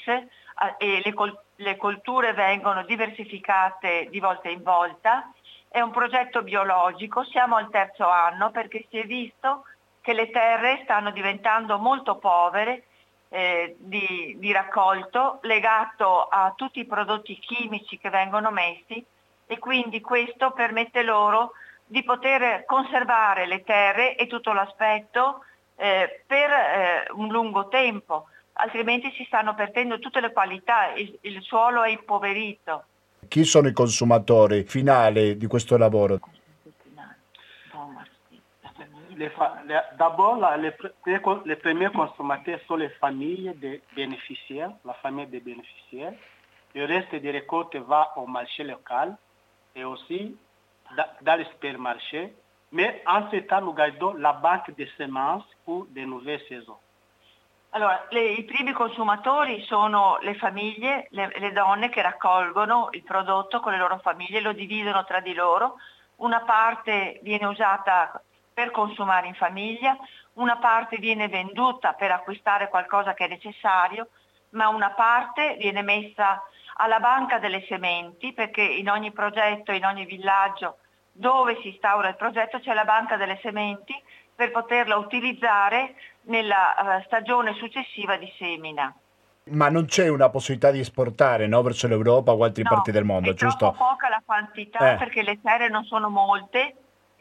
e 0.78 1.00
le, 1.02 1.12
col- 1.14 1.38
le 1.56 1.76
colture 1.76 2.34
vengono 2.34 2.82
diversificate 2.84 4.08
di 4.10 4.20
volta 4.20 4.48
in 4.48 4.62
volta. 4.62 5.32
È 5.68 5.80
un 5.80 5.90
progetto 5.90 6.42
biologico, 6.42 7.24
siamo 7.24 7.56
al 7.56 7.70
terzo 7.70 8.06
anno 8.08 8.50
perché 8.50 8.86
si 8.90 8.98
è 8.98 9.04
visto 9.06 9.64
che 10.04 10.12
le 10.12 10.28
terre 10.28 10.80
stanno 10.82 11.12
diventando 11.12 11.78
molto 11.78 12.16
povere 12.16 12.82
eh, 13.30 13.74
di, 13.78 14.36
di 14.38 14.52
raccolto 14.52 15.38
legato 15.44 16.24
a 16.24 16.52
tutti 16.54 16.80
i 16.80 16.84
prodotti 16.84 17.38
chimici 17.38 17.96
che 17.96 18.10
vengono 18.10 18.50
messi 18.50 19.02
e 19.46 19.58
quindi 19.58 20.02
questo 20.02 20.50
permette 20.50 21.02
loro 21.02 21.52
di 21.86 22.04
poter 22.04 22.66
conservare 22.66 23.46
le 23.46 23.64
terre 23.64 24.16
e 24.16 24.26
tutto 24.26 24.52
l'aspetto 24.52 25.42
eh, 25.76 26.20
per 26.26 26.50
eh, 26.50 27.06
un 27.12 27.28
lungo 27.28 27.68
tempo, 27.68 28.26
altrimenti 28.52 29.10
si 29.16 29.24
stanno 29.24 29.54
perdendo 29.54 29.98
tutte 29.98 30.20
le 30.20 30.32
qualità, 30.32 30.92
il, 30.92 31.16
il, 31.22 31.40
suolo 31.40 31.82
è 31.82 31.88
impoverito. 31.88 32.84
Chi 33.26 33.44
sono 33.44 33.68
i 33.68 33.72
consumatori 33.72 34.64
finali 34.64 35.38
di 35.38 35.46
questo 35.46 35.78
lavoro? 35.78 36.20
D'abord, 39.98 40.38
les, 40.58 40.72
les, 41.06 41.56
premiers 41.56 41.90
consommateurs 41.90 42.58
sont 42.66 42.76
les 42.76 42.88
familles 42.90 43.52
des 43.56 43.82
bénéficiaires, 43.94 44.72
la 44.84 44.94
famille 44.94 45.26
des 45.26 45.40
bénéficiaires. 45.40 46.12
Le 46.74 46.84
reste 46.84 47.14
des 47.14 47.30
récoltes 47.30 47.76
va 47.76 48.12
au 48.16 48.26
marché 48.26 48.64
local 48.64 49.16
et 49.74 49.84
aussi 49.84 50.36
dans 51.22 51.38
les 51.38 51.44
supermarchés. 51.44 52.34
Mais 52.72 53.02
en 53.06 53.30
ce 53.30 53.36
temps, 53.36 53.60
nous 53.60 53.72
gardons 53.72 54.14
la 54.14 54.32
banque 54.32 54.74
de 54.76 54.84
semences 54.98 55.46
pour 55.64 55.86
de 55.86 56.00
nouvelles 56.00 56.42
saisons. 56.48 56.78
Allora, 57.70 58.06
le, 58.10 58.20
i 58.20 58.44
primi 58.44 58.72
consumatori 58.72 59.60
sono 59.62 60.18
le 60.20 60.34
famiglie, 60.34 61.08
le, 61.10 61.28
le, 61.38 61.52
donne 61.52 61.88
che 61.88 62.02
raccolgono 62.02 62.88
il 62.92 63.02
prodotto 63.02 63.58
con 63.58 63.72
le 63.72 63.78
loro 63.78 63.98
famiglie, 63.98 64.40
lo 64.40 64.52
dividono 64.52 65.04
tra 65.04 65.18
di 65.18 65.34
loro. 65.34 65.76
Una 66.16 66.40
parte 66.42 67.18
viene 67.22 67.46
usata 67.46 68.22
per 68.54 68.70
consumare 68.70 69.26
in 69.26 69.34
famiglia, 69.34 69.96
una 70.34 70.56
parte 70.56 70.96
viene 70.96 71.28
venduta 71.28 71.92
per 71.92 72.12
acquistare 72.12 72.68
qualcosa 72.68 73.12
che 73.12 73.24
è 73.24 73.28
necessario, 73.28 74.08
ma 74.50 74.68
una 74.68 74.90
parte 74.90 75.56
viene 75.58 75.82
messa 75.82 76.40
alla 76.76 77.00
banca 77.00 77.38
delle 77.38 77.64
sementi 77.68 78.32
perché 78.32 78.62
in 78.62 78.88
ogni 78.88 79.12
progetto, 79.12 79.72
in 79.72 79.84
ogni 79.84 80.06
villaggio 80.06 80.78
dove 81.16 81.58
si 81.60 81.68
instaura 81.68 82.08
il 82.08 82.16
progetto 82.16 82.58
c'è 82.58 82.74
la 82.74 82.84
banca 82.84 83.16
delle 83.16 83.38
sementi 83.40 83.94
per 84.34 84.50
poterla 84.50 84.96
utilizzare 84.96 85.94
nella 86.22 86.74
uh, 86.76 87.02
stagione 87.04 87.54
successiva 87.54 88.16
di 88.16 88.32
semina. 88.36 88.92
Ma 89.50 89.68
non 89.68 89.84
c'è 89.84 90.08
una 90.08 90.30
possibilità 90.30 90.70
di 90.70 90.80
esportare 90.80 91.46
no, 91.46 91.62
verso 91.62 91.86
l'Europa 91.86 92.32
o 92.32 92.42
altre 92.42 92.62
no, 92.62 92.70
parti 92.70 92.90
del 92.90 93.04
mondo, 93.04 93.30
è 93.30 93.34
giusto? 93.34 93.72
È 93.72 93.76
poca 93.76 94.08
la 94.08 94.22
quantità 94.24 94.94
eh. 94.94 94.96
perché 94.96 95.22
le 95.22 95.38
terre 95.40 95.68
non 95.68 95.84
sono 95.84 96.08
molte 96.08 96.74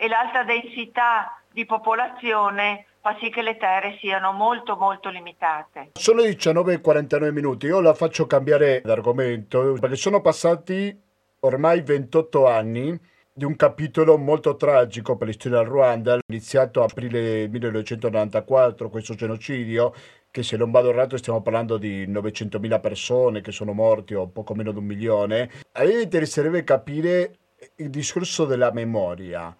e 0.03 0.09
l'alta 0.09 0.43
densità 0.43 1.41
di 1.49 1.65
popolazione 1.65 2.87
fa 2.99 3.15
sì 3.21 3.29
che 3.29 3.41
le 3.41 3.55
terre 3.55 3.95
siano 4.01 4.33
molto 4.33 4.75
molto 4.75 5.07
limitate. 5.07 5.91
Sono 5.93 6.23
19.49 6.23 7.31
minuti, 7.31 7.67
io 7.67 7.79
la 7.79 7.93
faccio 7.93 8.27
cambiare 8.27 8.81
d'argomento 8.83 9.77
perché 9.79 9.95
sono 9.95 10.19
passati 10.19 10.93
ormai 11.39 11.81
28 11.83 12.47
anni 12.47 12.99
di 13.31 13.45
un 13.45 13.55
capitolo 13.55 14.17
molto 14.17 14.57
tragico 14.57 15.15
per 15.15 15.27
la 15.27 15.33
storia 15.33 15.59
del 15.59 15.67
Ruanda, 15.67 16.19
iniziato 16.27 16.83
aprile 16.83 17.47
1994, 17.47 18.89
questo 18.89 19.13
genocidio, 19.13 19.93
che 20.29 20.43
se 20.43 20.57
non 20.57 20.69
vado 20.69 20.89
errato 20.89 21.15
stiamo 21.15 21.41
parlando 21.41 21.77
di 21.77 22.05
900.000 22.07 22.81
persone 22.81 23.39
che 23.39 23.53
sono 23.53 23.71
morti 23.71 24.15
o 24.15 24.27
poco 24.27 24.53
meno 24.53 24.73
di 24.73 24.79
un 24.79 24.85
milione. 24.85 25.49
A 25.71 25.85
me 25.85 26.01
interesserebbe 26.01 26.65
capire 26.65 27.35
il 27.77 27.89
discorso 27.89 28.43
della 28.45 28.71
memoria, 28.73 29.55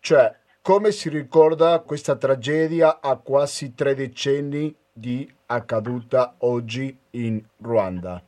cioè 0.00 0.34
come 0.62 0.90
si 0.90 1.08
ricorda 1.08 1.80
questa 1.80 2.16
tragedia 2.16 3.00
a 3.00 3.16
quasi 3.16 3.74
tre 3.74 3.94
decenni 3.94 4.74
di 4.92 5.26
accaduta 5.46 6.34
oggi 6.40 6.98
in 7.12 7.42
Ruanda? 7.58 8.22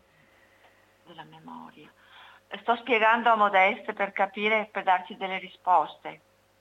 Della 1.06 1.24
memoria. 1.28 1.90
Sto 2.62 2.76
spiegando 2.76 3.28
a 3.28 3.36
Modeste 3.36 3.92
per 3.92 4.12
capire, 4.12 4.68
per 4.72 4.84
darci 4.84 5.14
delle 5.18 5.38
risposte. 5.38 6.20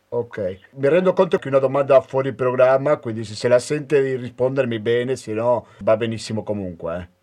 Ok, 0.09 0.59
mi 0.71 0.89
rendo 0.89 1.13
conto 1.13 1.37
che 1.37 1.45
è 1.45 1.47
una 1.47 1.59
domanda 1.59 2.01
fuori 2.01 2.33
programma, 2.33 2.97
quindi 2.97 3.23
se 3.23 3.33
se 3.33 3.47
la 3.47 3.59
sente 3.59 4.01
di 4.01 4.17
rispondermi 4.17 4.77
bene, 4.79 5.15
se 5.15 5.31
no 5.31 5.67
va 5.79 5.95
benissimo 5.95 6.43
comunque. 6.43 6.97
Eh. 6.97 7.19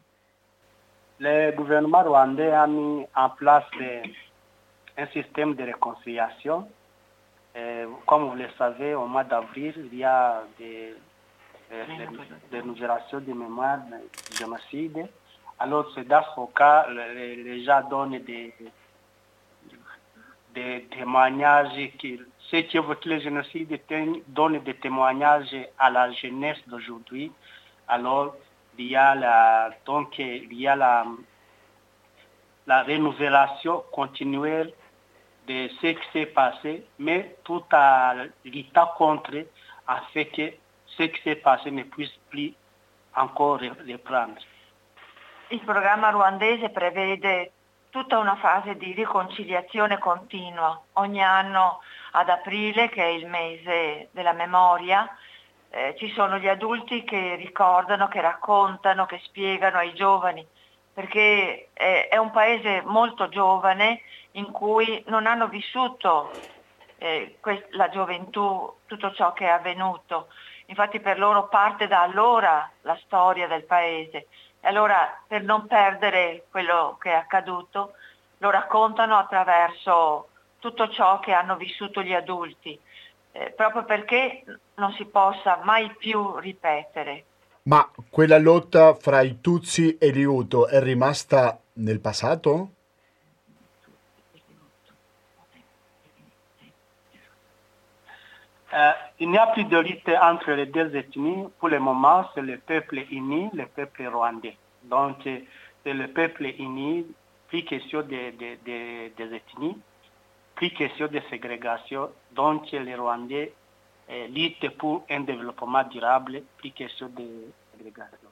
Le 1.18 1.53
gouvernement 1.55 2.07
rwandais 2.07 2.55
a 2.55 2.66
mis 2.66 3.07
en 3.14 3.30
place 3.36 3.66
un 4.97 5.07
système 5.12 5.55
de 5.55 5.64
réconciliation 5.64 6.66
Euh, 6.66 6.78
comme 8.06 8.28
vous 8.28 8.36
le 8.36 8.48
savez, 8.59 8.94
au 8.94 9.06
mois 9.06 9.24
d'avril, 9.24 9.74
il 9.92 9.98
y 9.98 10.04
a 10.04 10.42
des, 10.59 10.94
euh, 11.72 11.84
des, 12.50 12.61
des 12.61 12.62
de 12.62 13.32
mémoire 13.32 13.78
du 13.78 14.36
génocide. 14.36 15.06
Alors, 15.59 15.90
c'est 15.94 16.06
dans 16.06 16.22
ce 16.22 16.52
cas, 16.54 16.86
les, 16.88 17.36
les 17.36 17.64
gens 17.64 17.82
donnent 17.88 18.18
des, 18.18 18.54
des 20.54 20.86
témoignages, 20.90 21.90
qui, 21.98 22.20
ceux 22.38 22.62
qui 22.62 22.76
évoquent 22.76 23.04
le 23.06 23.18
génocide 23.18 23.80
donnent 24.28 24.61
des 24.61 24.74
témoignages 24.74 25.56
à 25.78 25.90
la 25.90 26.11
jeunesse 26.12 26.62
d'aujourd'hui. 26.66 27.32
Alors, 27.88 28.36
il 28.78 28.86
y 28.86 28.96
a 28.96 29.14
la, 29.14 29.70
donc, 29.84 30.18
il 30.18 30.52
y 30.54 30.68
a 30.68 30.76
la, 30.76 31.04
la 32.66 32.82
renouvelation 32.84 33.82
continuelle 33.90 34.72
de 35.49 35.68
ce 35.80 35.94
qui 35.94 36.07
s'est 36.12 36.26
passé, 36.26 36.84
mais 36.99 37.36
tout 37.42 37.64
à 37.72 38.14
l'état 38.44 38.94
contre 38.96 39.46
a 39.86 40.01
fait 40.12 40.26
que 40.26 40.53
ce 40.86 41.05
qui 41.05 41.22
s'est 41.22 41.36
passé 41.36 41.70
ne 41.70 41.82
puisse 41.84 42.16
plus 42.30 42.53
encore 43.16 43.61
riprendre. 43.61 44.40
Il 45.51 45.61
programma 45.61 46.11
ruandese 46.11 46.68
prevede 46.68 47.53
tutta 47.88 48.18
una 48.18 48.36
fase 48.36 48.76
di 48.76 48.92
riconciliazione 48.92 49.99
continua. 49.99 50.78
Ogni 50.94 51.22
anno 51.22 51.80
ad 52.12 52.28
aprile, 52.28 52.90
che 52.90 53.03
è 53.03 53.07
il 53.07 53.26
mese 53.26 54.09
della 54.12 54.34
memoria, 54.34 55.09
eh, 55.70 55.94
ci 55.99 56.11
sono 56.11 56.38
gli 56.38 56.49
adulti 56.49 57.03
che 57.05 57.36
ricordano, 57.36 58.09
che 58.09 58.20
raccontano, 58.20 59.07
che 59.07 59.20
spiegano 59.24 59.78
ai 59.78 59.94
giovani, 59.94 60.46
perché 60.92 61.70
è, 61.72 62.09
è 62.11 62.18
un 62.18 62.30
paese 62.30 62.82
molto 62.84 63.30
giovane 63.30 64.03
in 64.39 64.51
cui 64.51 65.03
non 65.07 65.26
hanno 65.26 65.49
vissuto 65.49 66.30
eh, 66.99 67.39
la 67.70 67.89
gioventù, 67.89 68.72
tutto 68.86 69.12
ciò 69.12 69.32
che 69.32 69.47
è 69.47 69.51
avvenuto. 69.51 70.28
Infatti 70.66 71.01
per 71.01 71.18
loro 71.18 71.49
parte 71.49 71.86
da 71.86 72.03
allora 72.03 72.70
la 72.82 72.99
storia 73.05 73.47
del 73.47 73.64
paese. 73.64 74.26
E 74.61 74.68
allora 74.68 75.20
per 75.26 75.43
non 75.43 75.66
perdere 75.66 76.47
quello 76.51 76.97
che 77.01 77.11
è 77.11 77.14
accaduto, 77.14 77.93
lo 78.39 78.51
raccontano 78.51 79.16
attraverso 79.16 80.28
tutto 80.59 80.89
ciò 80.91 81.20
che 81.20 81.32
hanno 81.32 81.57
vissuto 81.57 82.03
gli 82.03 82.12
adulti, 82.12 82.78
eh, 83.32 83.51
proprio 83.51 83.84
perché 83.84 84.45
non 84.74 84.93
si 84.93 85.05
possa 85.07 85.61
mai 85.62 85.95
più 85.97 86.36
ripetere. 86.39 87.24
Ma 87.62 87.89
quella 88.11 88.39
lotta 88.39 88.95
fra 88.95 89.20
i 89.20 89.41
Tutsi 89.41 89.99
e 89.99 90.11
gli 90.11 90.22
Hutu 90.22 90.66
è 90.66 90.80
rimasta 90.80 91.61
nel 91.74 92.01
passato? 92.01 92.70
Euh, 98.74 98.92
il 99.18 99.30
n'y 99.30 99.38
a 99.38 99.46
plus 99.46 99.64
de 99.64 99.78
lutte 99.78 100.10
entre 100.20 100.50
les 100.52 100.66
deux 100.66 100.94
ethnies. 100.94 101.48
Pour 101.58 101.68
le 101.68 101.78
moment, 101.78 102.28
c'est 102.34 102.42
le 102.42 102.58
peuple 102.58 102.98
uni, 103.10 103.48
le 103.54 103.64
peuple 103.66 104.06
rwandais. 104.06 104.56
Donc, 104.82 105.16
c'est 105.24 105.94
le 105.94 106.06
peuple 106.08 106.44
uni, 106.58 107.06
plus 107.48 107.64
question 107.64 108.02
des 108.02 108.32
des- 108.32 108.56
des- 108.56 109.10
des 109.16 109.34
ethnies, 109.34 109.76
plus 110.54 110.70
question 110.70 111.06
de 111.08 111.20
ségrégation. 111.30 112.10
Donc, 112.32 112.70
les 112.72 112.94
Rwandais 112.94 113.52
euh, 114.10 114.26
luttent 114.28 114.68
pour 114.76 115.04
un 115.08 115.20
développement 115.20 115.84
durable, 115.84 116.42
plus 116.58 116.70
question 116.72 117.08
de 117.08 117.26
ségrégation. 117.76 118.28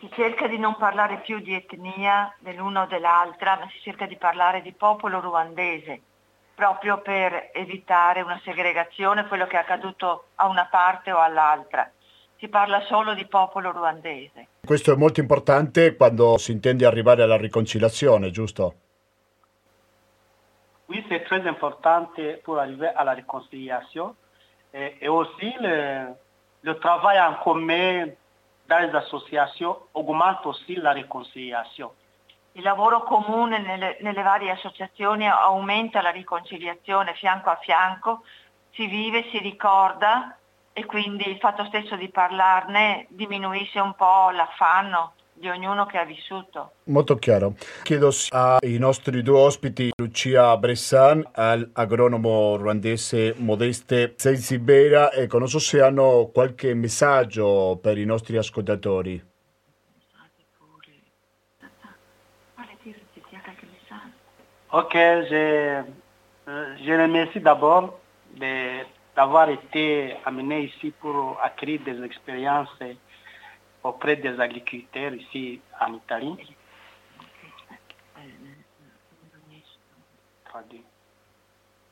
Si 0.00 0.08
cerca 0.14 0.46
di 0.48 0.58
non 0.58 0.74
parlare 0.76 1.16
più 1.20 1.38
di 1.40 1.54
etnia 1.54 2.30
dell'una 2.40 2.82
o 2.82 2.86
dell'altra, 2.86 3.56
ma 3.56 3.66
si 3.70 3.80
cerca 3.80 4.04
di 4.06 4.16
parlare 4.16 4.60
di 4.60 4.72
popolo 4.72 5.20
ruandese, 5.20 6.00
proprio 6.56 7.02
per 7.02 7.50
evitare 7.52 8.22
una 8.22 8.40
segregazione, 8.42 9.26
quello 9.26 9.46
che 9.46 9.56
è 9.56 9.60
accaduto 9.60 10.28
a 10.36 10.48
una 10.48 10.66
parte 10.70 11.12
o 11.12 11.18
all'altra. 11.18 11.88
Si 12.38 12.48
parla 12.48 12.80
solo 12.86 13.14
di 13.14 13.26
popolo 13.26 13.70
ruandese. 13.72 14.48
Questo 14.64 14.92
è 14.92 14.96
molto 14.96 15.20
importante 15.20 15.94
quando 15.96 16.38
si 16.38 16.52
intende 16.52 16.86
arrivare 16.86 17.22
alla 17.22 17.36
riconciliazione, 17.36 18.30
giusto? 18.30 18.74
Oui, 20.88 21.04
c'est 21.08 21.24
très 21.24 21.46
important 21.46 22.08
pour 22.42 22.58
arriver 22.58 22.88
à 22.94 23.04
la 23.04 23.12
réconciliation. 23.12 24.14
Et, 24.72 24.96
et 25.00 25.08
aussi, 25.08 25.52
le, 25.60 26.14
le 26.62 26.78
travail 26.78 27.18
en 27.20 27.34
commun 27.42 28.08
dans 28.68 28.78
les 28.78 28.94
associations 28.94 29.76
augmente 29.94 30.46
aussi 30.46 30.76
la 30.76 30.92
réconciliation. 30.92 31.90
Il 32.56 32.62
lavoro 32.62 33.02
comune 33.02 33.58
nelle, 33.58 33.98
nelle 34.00 34.22
varie 34.22 34.50
associazioni 34.50 35.28
aumenta 35.28 36.00
la 36.00 36.08
riconciliazione 36.08 37.12
fianco 37.12 37.50
a 37.50 37.58
fianco, 37.60 38.22
si 38.72 38.86
vive, 38.86 39.26
si 39.30 39.38
ricorda 39.38 40.34
e 40.72 40.86
quindi 40.86 41.28
il 41.28 41.36
fatto 41.36 41.66
stesso 41.66 41.96
di 41.96 42.08
parlarne 42.08 43.08
diminuisce 43.10 43.78
un 43.78 43.94
po' 43.94 44.30
l'affanno 44.30 45.12
di 45.34 45.50
ognuno 45.50 45.84
che 45.84 45.98
ha 45.98 46.04
vissuto. 46.04 46.72
Molto 46.84 47.16
chiaro. 47.16 47.56
Chiedo 47.82 48.10
ai 48.30 48.78
nostri 48.78 49.20
due 49.20 49.38
ospiti, 49.38 49.90
Lucia 49.94 50.56
Bressan, 50.56 51.28
all'agronomo 51.32 52.56
ruandese 52.56 53.34
Modeste 53.36 54.14
Sensibera, 54.16 55.12
ecco, 55.12 55.38
non 55.38 55.48
so 55.48 55.58
se 55.58 55.82
hanno 55.82 56.30
qualche 56.32 56.72
messaggio 56.72 57.78
per 57.82 57.98
i 57.98 58.06
nostri 58.06 58.38
ascoltatori. 58.38 59.34
Ok, 64.70 64.94
je, 64.94 65.84
je 66.82 66.96
remercie 66.96 67.40
d'abord 67.40 68.00
d'avoir 69.14 69.48
été 69.48 70.16
amené 70.24 70.64
ici 70.64 70.92
pour 71.00 71.38
acquérir 71.40 71.80
des 71.82 72.02
expériences 72.04 72.82
auprès 73.82 74.16
des 74.16 74.38
agriculteurs 74.40 75.14
ici 75.14 75.60
en 75.80 75.94
Italie. 75.94 76.56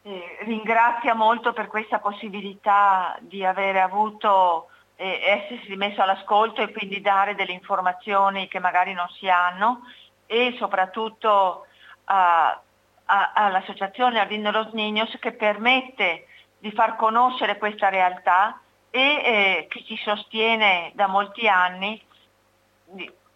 Eh, 0.06 0.38
ringrazia 0.40 1.14
molto 1.14 1.52
per 1.52 1.68
questa 1.68 1.98
possibilità 1.98 3.16
di 3.20 3.44
avere 3.44 3.80
avuto 3.80 4.68
e 4.96 5.20
essersi 5.22 5.76
messo 5.76 6.02
all'ascolto 6.02 6.60
e 6.60 6.72
quindi 6.72 7.00
dare 7.00 7.34
delle 7.34 7.52
informazioni 7.52 8.48
che 8.48 8.58
magari 8.58 8.92
non 8.92 9.08
si 9.10 9.28
hanno 9.28 9.82
e 10.26 10.54
soprattutto 10.58 11.66
a- 12.04 12.60
a- 13.06 13.32
all'associazione 13.34 14.18
Ardino 14.20 14.50
Los 14.50 14.72
Niños 14.72 15.16
che 15.20 15.32
permette 15.32 16.26
di 16.58 16.70
far 16.72 16.96
conoscere 16.96 17.58
questa 17.58 17.88
realtà 17.88 18.58
e 18.90 19.00
eh, 19.00 19.66
che 19.68 19.84
ci 19.84 19.96
sostiene 19.96 20.92
da 20.94 21.06
molti 21.08 21.48
anni 21.48 22.00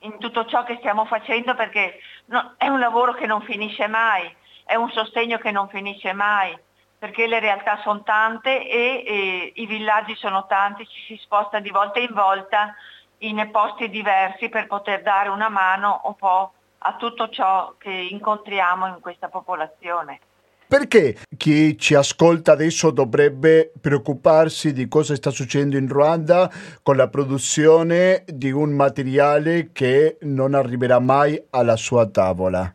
in 0.00 0.18
tutto 0.18 0.44
ciò 0.46 0.62
che 0.64 0.76
stiamo 0.76 1.04
facendo 1.04 1.54
perché 1.54 1.98
no- 2.26 2.54
è 2.56 2.68
un 2.68 2.78
lavoro 2.78 3.14
che 3.14 3.26
non 3.26 3.42
finisce 3.42 3.86
mai, 3.88 4.32
è 4.64 4.74
un 4.76 4.90
sostegno 4.90 5.38
che 5.38 5.50
non 5.50 5.68
finisce 5.68 6.12
mai, 6.12 6.56
perché 6.98 7.26
le 7.26 7.40
realtà 7.40 7.78
sono 7.82 8.02
tante 8.02 8.66
e, 8.68 9.04
e 9.06 9.52
i 9.56 9.66
villaggi 9.66 10.14
sono 10.14 10.46
tanti, 10.46 10.86
ci 10.86 11.00
si 11.06 11.16
sposta 11.22 11.58
di 11.58 11.70
volta 11.70 11.98
in 11.98 12.12
volta 12.12 12.74
in 13.18 13.48
posti 13.50 13.90
diversi 13.90 14.48
per 14.48 14.66
poter 14.68 15.02
dare 15.02 15.28
una 15.28 15.48
mano 15.48 16.00
un 16.04 16.14
po' 16.14 16.52
a 16.78 16.96
tutto 16.96 17.28
ciò 17.28 17.74
che 17.78 17.90
incontriamo 17.90 18.86
in 18.86 19.00
questa 19.00 19.28
popolazione. 19.28 20.20
Perché 20.68 21.16
chi 21.38 21.78
ci 21.78 21.94
ascolta 21.94 22.52
adesso 22.52 22.90
dovrebbe 22.90 23.72
preoccuparsi 23.80 24.74
di 24.74 24.86
cosa 24.86 25.14
sta 25.14 25.30
succedendo 25.30 25.78
in 25.78 25.88
Ruanda 25.88 26.50
con 26.82 26.96
la 26.96 27.08
produzione 27.08 28.22
di 28.26 28.50
un 28.50 28.72
materiale 28.72 29.70
che 29.72 30.18
non 30.22 30.52
arriverà 30.52 30.98
mai 30.98 31.42
alla 31.50 31.76
sua 31.76 32.06
tavola? 32.06 32.70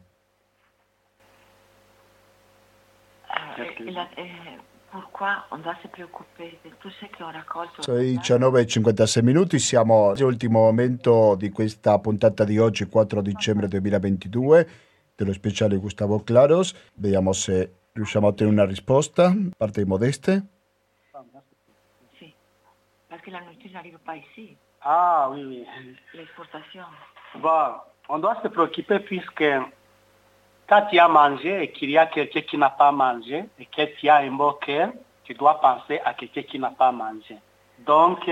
Pourquoi 4.93 5.33
on 5.49 5.61
doit 5.61 5.75
se 5.81 5.87
preoccupare 5.87 6.59
di 6.61 6.69
tutto 6.69 6.89
ciò 6.91 7.07
che 7.09 7.23
ho 7.23 7.31
raccolto? 7.31 7.81
Sono 7.81 7.99
i 7.99 8.15
19.56 8.15 9.23
minuti, 9.23 9.57
siamo 9.57 10.09
all'ultimo 10.11 10.59
momento 10.59 11.33
di 11.35 11.49
questa 11.49 11.97
puntata 11.97 12.43
di 12.43 12.59
oggi, 12.59 12.85
4 12.85 13.21
dicembre 13.23 13.67
2022, 13.67 14.69
dello 15.15 15.33
speciale 15.33 15.77
Gustavo 15.77 16.19
Claros. 16.23 16.75
Vediamo 16.93 17.33
se 17.33 17.73
riusciamo 17.93 18.27
a 18.27 18.29
ottenere 18.29 18.55
una 18.55 18.65
risposta 18.65 19.29
da 19.29 19.49
parte 19.57 19.81
di 19.81 19.89
Modeste. 19.89 20.45
Sì, 22.19 22.31
perché 23.07 23.31
la 23.31 23.39
notizia 23.39 23.71
n'arrive 23.71 23.97
pas 24.03 24.15
ici, 24.17 24.55
Ah 24.85 25.27
oui, 25.31 25.43
oui. 25.43 25.65
l'esportazione. 26.11 26.95
Bon, 27.41 27.81
on 28.09 28.19
doit 28.19 28.39
se 28.43 28.49
préoccuper 28.49 29.01
puisque 29.03 29.71
quand 30.67 30.83
tu 30.89 30.99
as 30.99 31.07
mangé 31.07 31.63
et 31.63 31.71
qu'il 31.71 31.89
y 31.91 31.97
a 31.97 32.05
quelqu'un 32.05 32.41
qui 32.41 32.57
n'a 32.57 32.69
pas 32.69 32.91
mangé 32.91 33.45
et 33.59 33.65
que 33.65 33.83
tu 33.97 34.09
as 34.09 34.17
un 34.17 34.31
bon 34.31 34.53
cœur, 34.53 34.89
tu 35.23 35.33
dois 35.33 35.59
penser 35.59 35.99
à 36.05 36.13
quelqu'un 36.13 36.43
qui 36.43 36.59
n'a 36.59 36.71
pas 36.71 36.91
mangé. 36.91 37.37
Donc, 37.79 38.29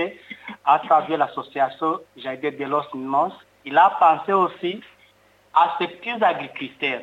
à 0.64 0.78
travers 0.78 1.18
l'association 1.18 2.00
Jardin 2.16 2.50
de 2.50 2.64
los 2.64 2.84
Ninos, 2.94 3.32
il 3.64 3.76
a 3.76 3.90
pensé 3.98 4.32
aussi 4.32 4.80
à 5.54 5.76
ces 5.78 5.88
petits 5.88 6.22
agriculteurs 6.22 7.02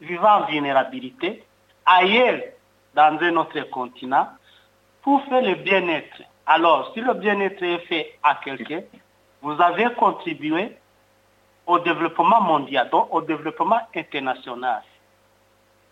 vivant 0.00 0.42
en 0.42 0.46
vulnérabilité 0.46 1.44
ailleurs 1.84 2.40
dans 2.94 3.18
un 3.20 3.36
autre 3.36 3.60
continent 3.70 4.28
pour 5.02 5.22
faire 5.24 5.42
le 5.42 5.54
bien-être. 5.56 6.22
Alors, 6.46 6.92
si 6.94 7.00
le 7.00 7.14
bien-être 7.14 7.62
est 7.62 7.78
fait 7.86 8.18
à 8.22 8.36
quelqu'un, 8.36 8.82
vous 9.40 9.60
avez 9.60 9.92
contribué 9.94 10.76
au 11.64 11.78
développement 11.78 12.40
mondial, 12.40 12.88
donc 12.90 13.08
au 13.10 13.20
développement 13.20 13.80
international. 13.94 14.82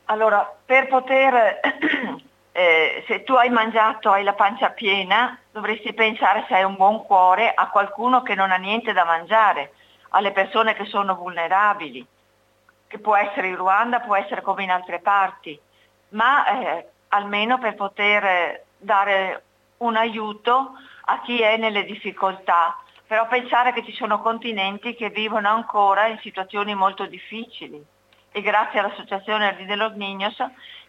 Allora, 0.07 0.53
per 0.67 0.89
poter, 0.89 1.61
eh, 2.53 3.05
se 3.07 3.23
tu 3.23 3.35
hai 3.35 3.49
mangiato, 3.51 4.11
hai 4.11 4.25
la 4.25 4.33
pancia 4.33 4.71
piena, 4.71 5.39
dovresti 5.53 5.93
pensare 5.93 6.45
se 6.49 6.55
hai 6.55 6.65
un 6.65 6.75
buon 6.75 7.05
cuore 7.05 7.53
a 7.55 7.69
qualcuno 7.69 8.23
che 8.23 8.35
non 8.35 8.51
ha 8.51 8.57
niente 8.57 8.93
da 8.93 9.05
mangiare, 9.05 9.73
alle 10.11 10.33
persone 10.33 10.75
che 10.75 10.85
sono 10.87 11.15
vulnerabili, 11.15 12.05
che 12.89 12.99
può 12.99 13.15
essere 13.15 13.49
in 13.49 13.57
Ruanda, 13.57 14.01
può 14.01 14.17
essere 14.17 14.43
come 14.43 14.65
in 14.65 14.71
altre 14.71 14.99
parti, 14.99 15.59
ma 16.11 16.47
eh, 16.47 16.89
almeno 17.09 17.59
per 17.59 17.77
poter 17.77 18.65
dare 18.77 19.43
un 19.79 19.97
aiuto 19.97 20.73
a 21.05 21.21
chi 21.21 21.41
è 21.41 21.57
nelle 21.57 21.85
difficoltà. 21.85 22.77
Però 23.11 23.27
pensare 23.27 23.73
che 23.73 23.83
ci 23.83 23.93
sono 23.93 24.21
continenti 24.21 24.95
che 24.95 25.11
vivono 25.11 25.49
ancora 25.49 26.07
in 26.07 26.21
situazioni 26.21 26.77
molto 26.77 27.07
difficili 27.07 27.85
e 28.31 28.41
grazie 28.41 28.79
all'Associazione 28.79 29.47
Ardi 29.47 29.65
de 29.65 29.75
los 29.75 29.95
Niños 29.95 30.37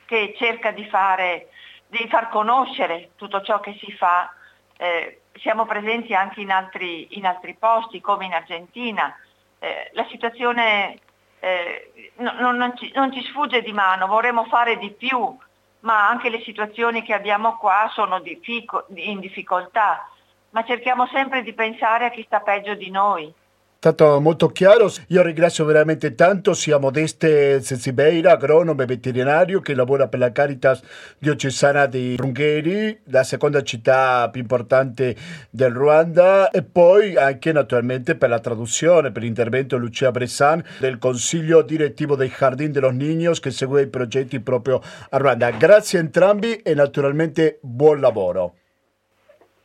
che 0.06 0.36
cerca 0.38 0.70
di, 0.70 0.86
fare, 0.86 1.50
di 1.88 2.08
far 2.10 2.30
conoscere 2.30 3.10
tutto 3.16 3.42
ciò 3.42 3.60
che 3.60 3.76
si 3.84 3.92
fa. 3.94 4.32
Eh, 4.78 5.22
siamo 5.40 5.66
presenti 5.66 6.14
anche 6.14 6.42
in 6.42 6.52
altri, 6.52 7.18
in 7.18 7.26
altri 7.26 7.56
posti 7.56 8.02
come 8.02 8.26
in 8.26 8.34
Argentina. 8.34 9.18
Eh, 9.58 9.90
la 9.94 10.06
situazione 10.12 11.00
eh, 11.40 12.12
no- 12.18 12.36
no- 12.38 12.52
non, 12.52 12.78
ci, 12.78 12.92
non 12.94 13.12
ci 13.12 13.24
sfugge 13.24 13.64
di 13.64 13.74
mano, 13.74 14.06
vorremmo 14.06 14.44
fare 14.44 14.78
di 14.78 14.92
più, 14.92 15.36
ma 15.80 16.08
anche 16.08 16.30
le 16.30 16.42
situazioni 16.42 17.02
che 17.02 17.16
abbiamo 17.16 17.58
qua 17.58 17.90
sono 17.92 18.22
in 18.24 19.20
difficoltà, 19.20 20.08
ma 20.52 20.64
cerchiamo 20.64 21.08
sempre 21.08 21.44
di 21.44 21.54
pensare 21.54 22.06
a 22.06 22.10
chi 22.10 22.24
sta 22.24 22.40
peggio 22.40 22.76
di 22.76 22.90
noi 22.90 23.34
stato 23.82 24.20
molto 24.22 24.50
chiaro. 24.50 24.92
Io 25.08 25.24
ringrazio 25.24 25.66
veramente 25.66 26.14
tanto 26.14 26.54
sia 26.54 26.78
Modeste 26.78 27.62
Sensibeira, 27.62 28.34
agronomo 28.34 28.84
e 28.84 28.86
veterinario 28.86 29.60
che 29.60 29.74
lavora 29.74 30.08
per 30.08 30.20
la 30.20 30.32
Caritas 30.32 30.84
diocesana 31.18 31.88
di 31.88 32.16
Rungheri, 32.16 33.00
la 33.06 33.24
seconda 33.24 33.64
città 33.64 34.30
più 34.30 34.40
importante 34.40 35.16
del 35.50 35.72
Ruanda, 35.72 36.52
e 36.52 36.62
poi 36.62 37.16
anche 37.16 37.52
naturalmente 37.52 38.16
per 38.16 38.30
la 38.30 38.40
traduzione, 38.40 39.12
per 39.12 39.24
l'intervento 39.24 39.78
Lucia 39.78 40.12
Bressan 40.12 40.64
del 40.78 41.00
Consiglio 41.00 41.64
direttivo 41.64 42.16
dei 42.16 42.30
Jardín 42.30 42.72
de 42.72 42.82
los 42.82 42.94
Niños 42.94 43.40
che 43.40 43.50
segue 43.50 43.82
i 43.82 43.88
progetti 43.88 44.40
proprio 44.42 44.80
a 45.10 45.18
Ruanda. 45.18 45.50
Grazie 45.50 45.98
a 45.98 46.02
entrambi 46.02 46.58
e 46.58 46.76
naturalmente 46.76 47.58
buon 47.64 48.00
lavoro. 48.00 48.61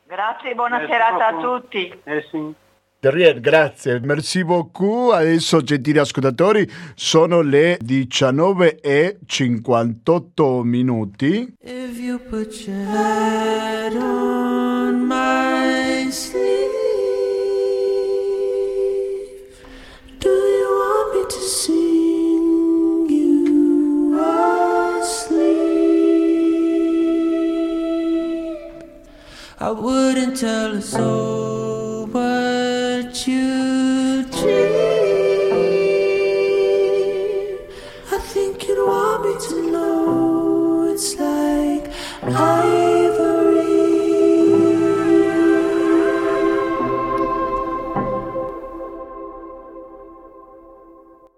Grazie 0.06 0.50
e 0.50 0.54
buona 0.54 0.78
Merci 0.78 0.92
serata 0.92 1.26
a 1.26 1.40
tutti. 1.40 2.00
Merci. 2.04 2.54
Terrier, 2.98 3.40
grazie, 3.40 4.00
merci 4.00 4.42
beaucoup. 4.42 5.12
Adesso, 5.12 5.62
gentili 5.62 5.98
ascoltatori, 5.98 6.68
sono 6.94 7.40
le 7.40 7.76
19 7.80 8.80
e 8.80 9.18
58 9.26 10.62
minuti. 10.62 11.54
If 11.60 11.98
you 11.98 12.18
put 12.18 12.66
your 12.66 12.86
head 12.86 13.94
on 13.96 15.06
my 15.06 16.10
sleeve, 16.10 16.72
do 20.18 20.28
you 20.28 20.68
want 20.78 21.14
me 21.14 21.26
to 21.26 21.40
sing 21.40 21.95
I 29.58 29.70
wouldn't 29.70 30.38
tell 30.38 30.76
a 30.76 30.82
soul 30.82 32.06
what 32.08 33.26
you 33.26 34.22
dream. 34.24 34.76
I 38.12 38.18
think 38.18 38.68
you'd 38.68 38.86
want 38.86 39.24
me 39.24 39.34
to 39.48 39.70
know 39.70 40.92
it's 40.92 41.18
like 41.18 41.90
ivory. 42.22 43.56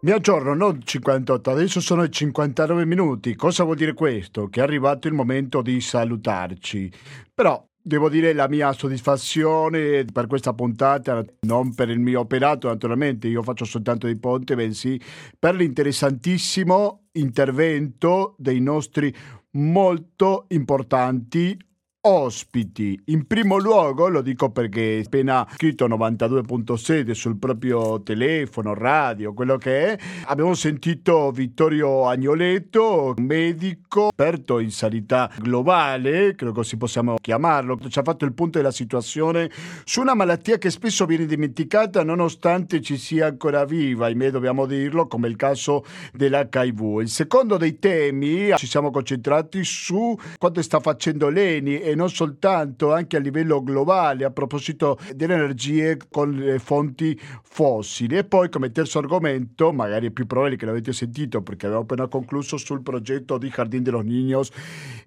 Mi 0.00 0.10
aggiorno, 0.10 0.54
non 0.54 0.82
58, 0.82 1.50
adesso 1.52 1.80
sono 1.80 2.08
59 2.08 2.84
minuti. 2.84 3.36
Cosa 3.36 3.62
vuol 3.62 3.76
dire 3.76 3.94
questo? 3.94 4.48
Che 4.48 4.58
è 4.58 4.62
arrivato 4.64 5.06
il 5.06 5.14
momento 5.14 5.62
di 5.62 5.80
salutarci. 5.80 6.92
Però 7.32 7.67
Devo 7.88 8.10
dire 8.10 8.34
la 8.34 8.48
mia 8.48 8.70
soddisfazione 8.74 10.04
per 10.04 10.26
questa 10.26 10.52
puntata, 10.52 11.24
non 11.46 11.74
per 11.74 11.88
il 11.88 11.98
mio 11.98 12.20
operato 12.20 12.68
naturalmente, 12.68 13.28
io 13.28 13.42
faccio 13.42 13.64
soltanto 13.64 14.04
dei 14.04 14.18
ponte, 14.18 14.54
bensì 14.54 15.00
per 15.38 15.54
l'interessantissimo 15.54 17.06
intervento 17.12 18.34
dei 18.36 18.60
nostri 18.60 19.10
molto 19.52 20.44
importanti 20.48 21.56
ospiti. 22.02 23.00
In 23.06 23.26
primo 23.26 23.58
luogo, 23.58 24.08
lo 24.08 24.22
dico 24.22 24.50
perché 24.50 25.02
appena 25.04 25.46
scritto 25.54 25.88
92.7 25.88 27.10
sul 27.12 27.38
proprio 27.38 28.02
telefono, 28.02 28.72
radio, 28.74 29.34
quello 29.34 29.56
che 29.56 29.92
è, 29.92 29.98
abbiamo 30.26 30.54
sentito 30.54 31.30
Vittorio 31.32 32.06
Agnoletto, 32.06 33.14
medico, 33.16 34.10
esperto 34.10 34.60
in 34.60 34.70
sanità 34.70 35.30
globale, 35.38 36.34
credo 36.34 36.52
così 36.52 36.76
possiamo 36.76 37.16
chiamarlo, 37.20 37.78
ci 37.88 37.98
ha 37.98 38.02
fatto 38.02 38.24
il 38.24 38.32
punto 38.32 38.58
della 38.58 38.70
situazione 38.70 39.50
su 39.84 40.00
una 40.00 40.14
malattia 40.14 40.58
che 40.58 40.70
spesso 40.70 41.04
viene 41.04 41.26
dimenticata 41.26 42.04
nonostante 42.04 42.80
ci 42.80 42.96
sia 42.96 43.26
ancora 43.26 43.64
viva, 43.64 44.06
ahimè 44.06 44.30
dobbiamo 44.30 44.66
dirlo, 44.66 45.08
come 45.08 45.28
il 45.28 45.36
caso 45.36 45.84
dell'HIV. 46.12 47.00
Il 47.00 47.08
secondo 47.08 47.56
dei 47.56 47.78
temi, 47.78 48.52
ci 48.56 48.66
siamo 48.66 48.90
concentrati 48.90 49.64
su 49.64 50.16
quanto 50.36 50.62
sta 50.62 50.78
facendo 50.80 51.28
l'ENI 51.28 51.87
e 51.90 51.94
non 51.94 52.10
soltanto, 52.10 52.92
anche 52.92 53.16
a 53.16 53.20
livello 53.20 53.62
globale, 53.62 54.24
a 54.24 54.30
proposito 54.30 54.98
delle 55.14 55.34
energie 55.34 55.96
con 56.10 56.32
le 56.32 56.58
fonti 56.58 57.18
fossili. 57.42 58.16
E 58.16 58.24
poi 58.24 58.48
come 58.50 58.70
terzo 58.70 58.98
argomento, 58.98 59.72
magari 59.72 60.08
è 60.08 60.10
più 60.10 60.26
probabile 60.26 60.56
che 60.56 60.66
l'avete 60.66 60.92
sentito 60.92 61.42
perché 61.42 61.66
abbiamo 61.66 61.84
appena 61.84 62.06
concluso 62.08 62.56
sul 62.56 62.82
progetto 62.82 63.38
di 63.38 63.48
Jardín 63.48 63.82
de 63.82 63.90
los 63.90 64.04
Niños 64.04 64.50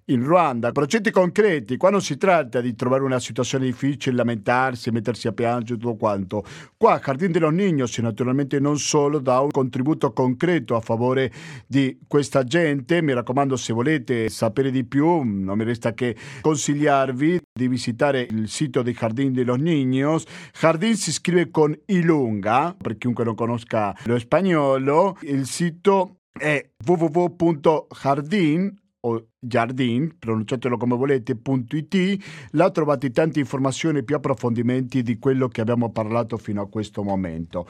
in 0.06 0.24
Ruanda. 0.24 0.72
Progetti 0.72 1.10
concreti, 1.10 1.76
qua 1.76 1.90
non 1.90 2.00
si 2.00 2.16
tratta 2.16 2.60
di 2.60 2.74
trovare 2.74 3.02
una 3.02 3.20
situazione 3.20 3.66
difficile, 3.66 4.16
lamentarsi, 4.16 4.90
mettersi 4.90 5.28
a 5.28 5.32
piangere, 5.32 5.78
tutto 5.78 5.96
quanto. 5.96 6.44
Qua 6.76 6.98
Jardín 6.98 7.32
de 7.32 7.38
los 7.38 7.52
Niños 7.52 7.98
naturalmente 7.98 8.58
non 8.58 8.78
solo 8.78 9.18
dà 9.18 9.40
un 9.40 9.50
contributo 9.50 10.12
concreto 10.12 10.74
a 10.74 10.80
favore 10.80 11.32
di 11.66 11.98
questa 12.06 12.44
gente, 12.44 13.02
mi 13.02 13.12
raccomando 13.12 13.56
se 13.56 13.72
volete 13.72 14.28
sapere 14.28 14.70
di 14.70 14.84
più, 14.84 15.22
non 15.22 15.56
mi 15.56 15.64
resta 15.64 15.92
che 15.92 16.16
consigliarvi 16.40 17.40
di 17.52 17.68
visitare 17.68 18.26
il 18.30 18.48
sito 18.48 18.82
di 18.82 18.92
Jardín 18.92 19.32
de 19.32 19.44
los 19.44 19.58
Niños. 19.58 20.24
Jardín 20.58 20.96
si 20.96 21.12
scrive 21.12 21.50
con 21.50 21.78
I 21.86 22.02
lunga, 22.02 22.74
per 22.76 22.96
chiunque 22.96 23.24
non 23.24 23.34
conosca 23.34 23.94
lo 24.04 24.18
spagnolo. 24.18 25.16
Il 25.22 25.46
sito 25.46 26.16
è 26.32 26.70
www.jardin 26.84 28.80
o 29.00 29.26
Jardin, 29.44 30.14
pronunciatelo 30.20 30.76
come 30.76 30.94
volete, 30.94 31.36
.it, 31.42 32.24
là 32.52 32.70
trovate 32.70 33.10
tante 33.10 33.40
informazioni 33.40 33.98
e 33.98 34.02
più 34.04 34.14
approfondimenti 34.14 35.02
di 35.02 35.18
quello 35.18 35.48
che 35.48 35.60
abbiamo 35.60 35.90
parlato 35.90 36.36
fino 36.36 36.62
a 36.62 36.68
questo 36.68 37.02
momento. 37.02 37.66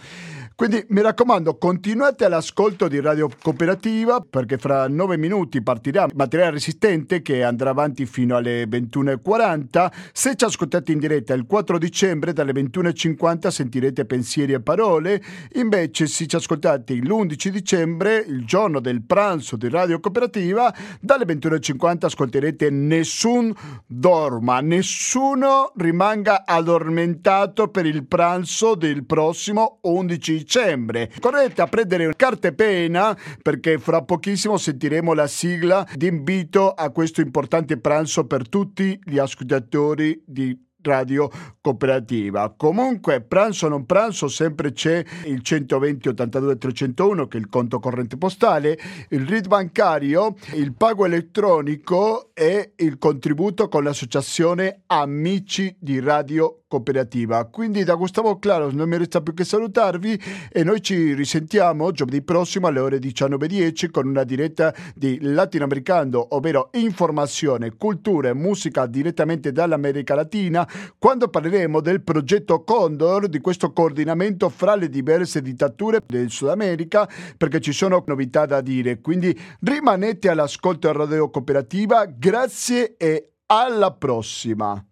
Quindi 0.54 0.84
mi 0.88 1.00
raccomando, 1.00 1.56
continuate 1.56 2.26
all'ascolto 2.26 2.88
di 2.88 3.00
Radio 3.00 3.30
Cooperativa 3.40 4.20
perché 4.20 4.58
fra 4.58 4.86
nove 4.86 5.16
minuti 5.16 5.62
partirà 5.62 6.06
materiale 6.14 6.50
resistente 6.52 7.22
che 7.22 7.42
andrà 7.42 7.70
avanti 7.70 8.04
fino 8.04 8.36
alle 8.36 8.64
21.40. 8.64 9.90
Se 10.12 10.34
ci 10.36 10.44
ascoltate 10.44 10.92
in 10.92 10.98
diretta 10.98 11.32
il 11.32 11.46
4 11.46 11.78
dicembre 11.78 12.34
dalle 12.34 12.52
21.50 12.52 13.48
sentirete 13.48 14.04
pensieri 14.04 14.52
e 14.52 14.60
parole, 14.60 15.22
invece 15.54 16.06
se 16.06 16.26
ci 16.26 16.36
ascoltate 16.36 16.94
l'11 16.96 17.48
dicembre, 17.48 18.18
il 18.18 18.44
giorno 18.44 18.78
del 18.78 19.00
pranzo 19.00 19.56
di 19.56 19.70
Radio 19.70 20.00
Cooperativa, 20.00 20.70
dalle 21.00 21.24
21.50 21.24 21.60
50 21.62 22.06
ascolterete 22.06 22.70
Nessun 22.70 23.54
dorma, 23.86 24.60
nessuno 24.60 25.72
rimanga 25.76 26.44
addormentato 26.44 27.68
per 27.68 27.86
il 27.86 28.06
pranzo 28.06 28.74
del 28.74 29.06
prossimo 29.06 29.78
11 29.82 30.32
dicembre. 30.32 31.10
Correte 31.20 31.62
a 31.62 31.66
prendere 31.66 32.14
carta 32.16 32.48
e 32.48 32.54
penna 32.54 33.16
perché 33.40 33.78
fra 33.78 34.02
pochissimo 34.02 34.56
sentiremo 34.56 35.12
la 35.14 35.26
sigla 35.26 35.86
di 35.94 36.06
invito 36.06 36.70
a 36.70 36.90
questo 36.90 37.20
importante 37.20 37.78
pranzo 37.78 38.26
per 38.26 38.48
tutti 38.48 38.98
gli 39.04 39.18
ascoltatori 39.18 40.22
di 40.26 40.70
radio 40.82 41.30
cooperativa. 41.60 42.52
Comunque, 42.56 43.20
pranzo 43.22 43.66
o 43.66 43.68
non 43.68 43.86
pranzo, 43.86 44.28
sempre 44.28 44.72
c'è 44.72 45.04
il 45.26 45.42
120 45.42 46.08
82 46.08 46.58
301 46.58 47.26
che 47.26 47.36
è 47.36 47.40
il 47.40 47.48
conto 47.48 47.78
corrente 47.78 48.16
postale, 48.16 48.78
il 49.10 49.26
RID 49.26 49.48
bancario, 49.48 50.34
il 50.54 50.74
pago 50.74 51.04
elettronico 51.06 52.30
e 52.34 52.72
il 52.76 52.98
contributo 52.98 53.68
con 53.68 53.84
l'associazione 53.84 54.82
Amici 54.86 55.74
di 55.78 56.00
Radio 56.00 56.61
cooperativa. 56.61 56.61
Quindi 57.50 57.84
da 57.84 57.94
Gustavo 57.94 58.38
Claro 58.38 58.70
non 58.70 58.88
mi 58.88 58.96
resta 58.96 59.20
più 59.20 59.34
che 59.34 59.44
salutarvi 59.44 60.20
e 60.50 60.64
noi 60.64 60.80
ci 60.80 61.12
risentiamo 61.14 61.90
giovedì 61.92 62.22
prossimo 62.22 62.68
alle 62.68 62.80
ore 62.80 62.98
19.10 62.98 63.90
con 63.90 64.06
una 64.06 64.24
diretta 64.24 64.74
di 64.94 65.18
Latinoamericano, 65.20 66.34
ovvero 66.34 66.70
informazione, 66.72 67.76
cultura 67.76 68.30
e 68.30 68.34
musica 68.34 68.86
direttamente 68.86 69.52
dall'America 69.52 70.14
Latina, 70.14 70.66
quando 70.98 71.28
parleremo 71.28 71.80
del 71.80 72.02
progetto 72.02 72.62
Condor, 72.64 73.28
di 73.28 73.40
questo 73.40 73.72
coordinamento 73.72 74.48
fra 74.48 74.74
le 74.74 74.88
diverse 74.88 75.42
dittature 75.42 76.00
del 76.06 76.30
Sud 76.30 76.48
America, 76.48 77.08
perché 77.36 77.60
ci 77.60 77.72
sono 77.72 78.02
novità 78.06 78.46
da 78.46 78.60
dire. 78.60 79.00
Quindi 79.00 79.38
rimanete 79.60 80.28
all'ascolto 80.28 80.92
Radio 80.92 81.30
Cooperativa, 81.30 82.06
grazie 82.06 82.96
e 82.96 83.32
alla 83.46 83.92
prossima. 83.92 84.84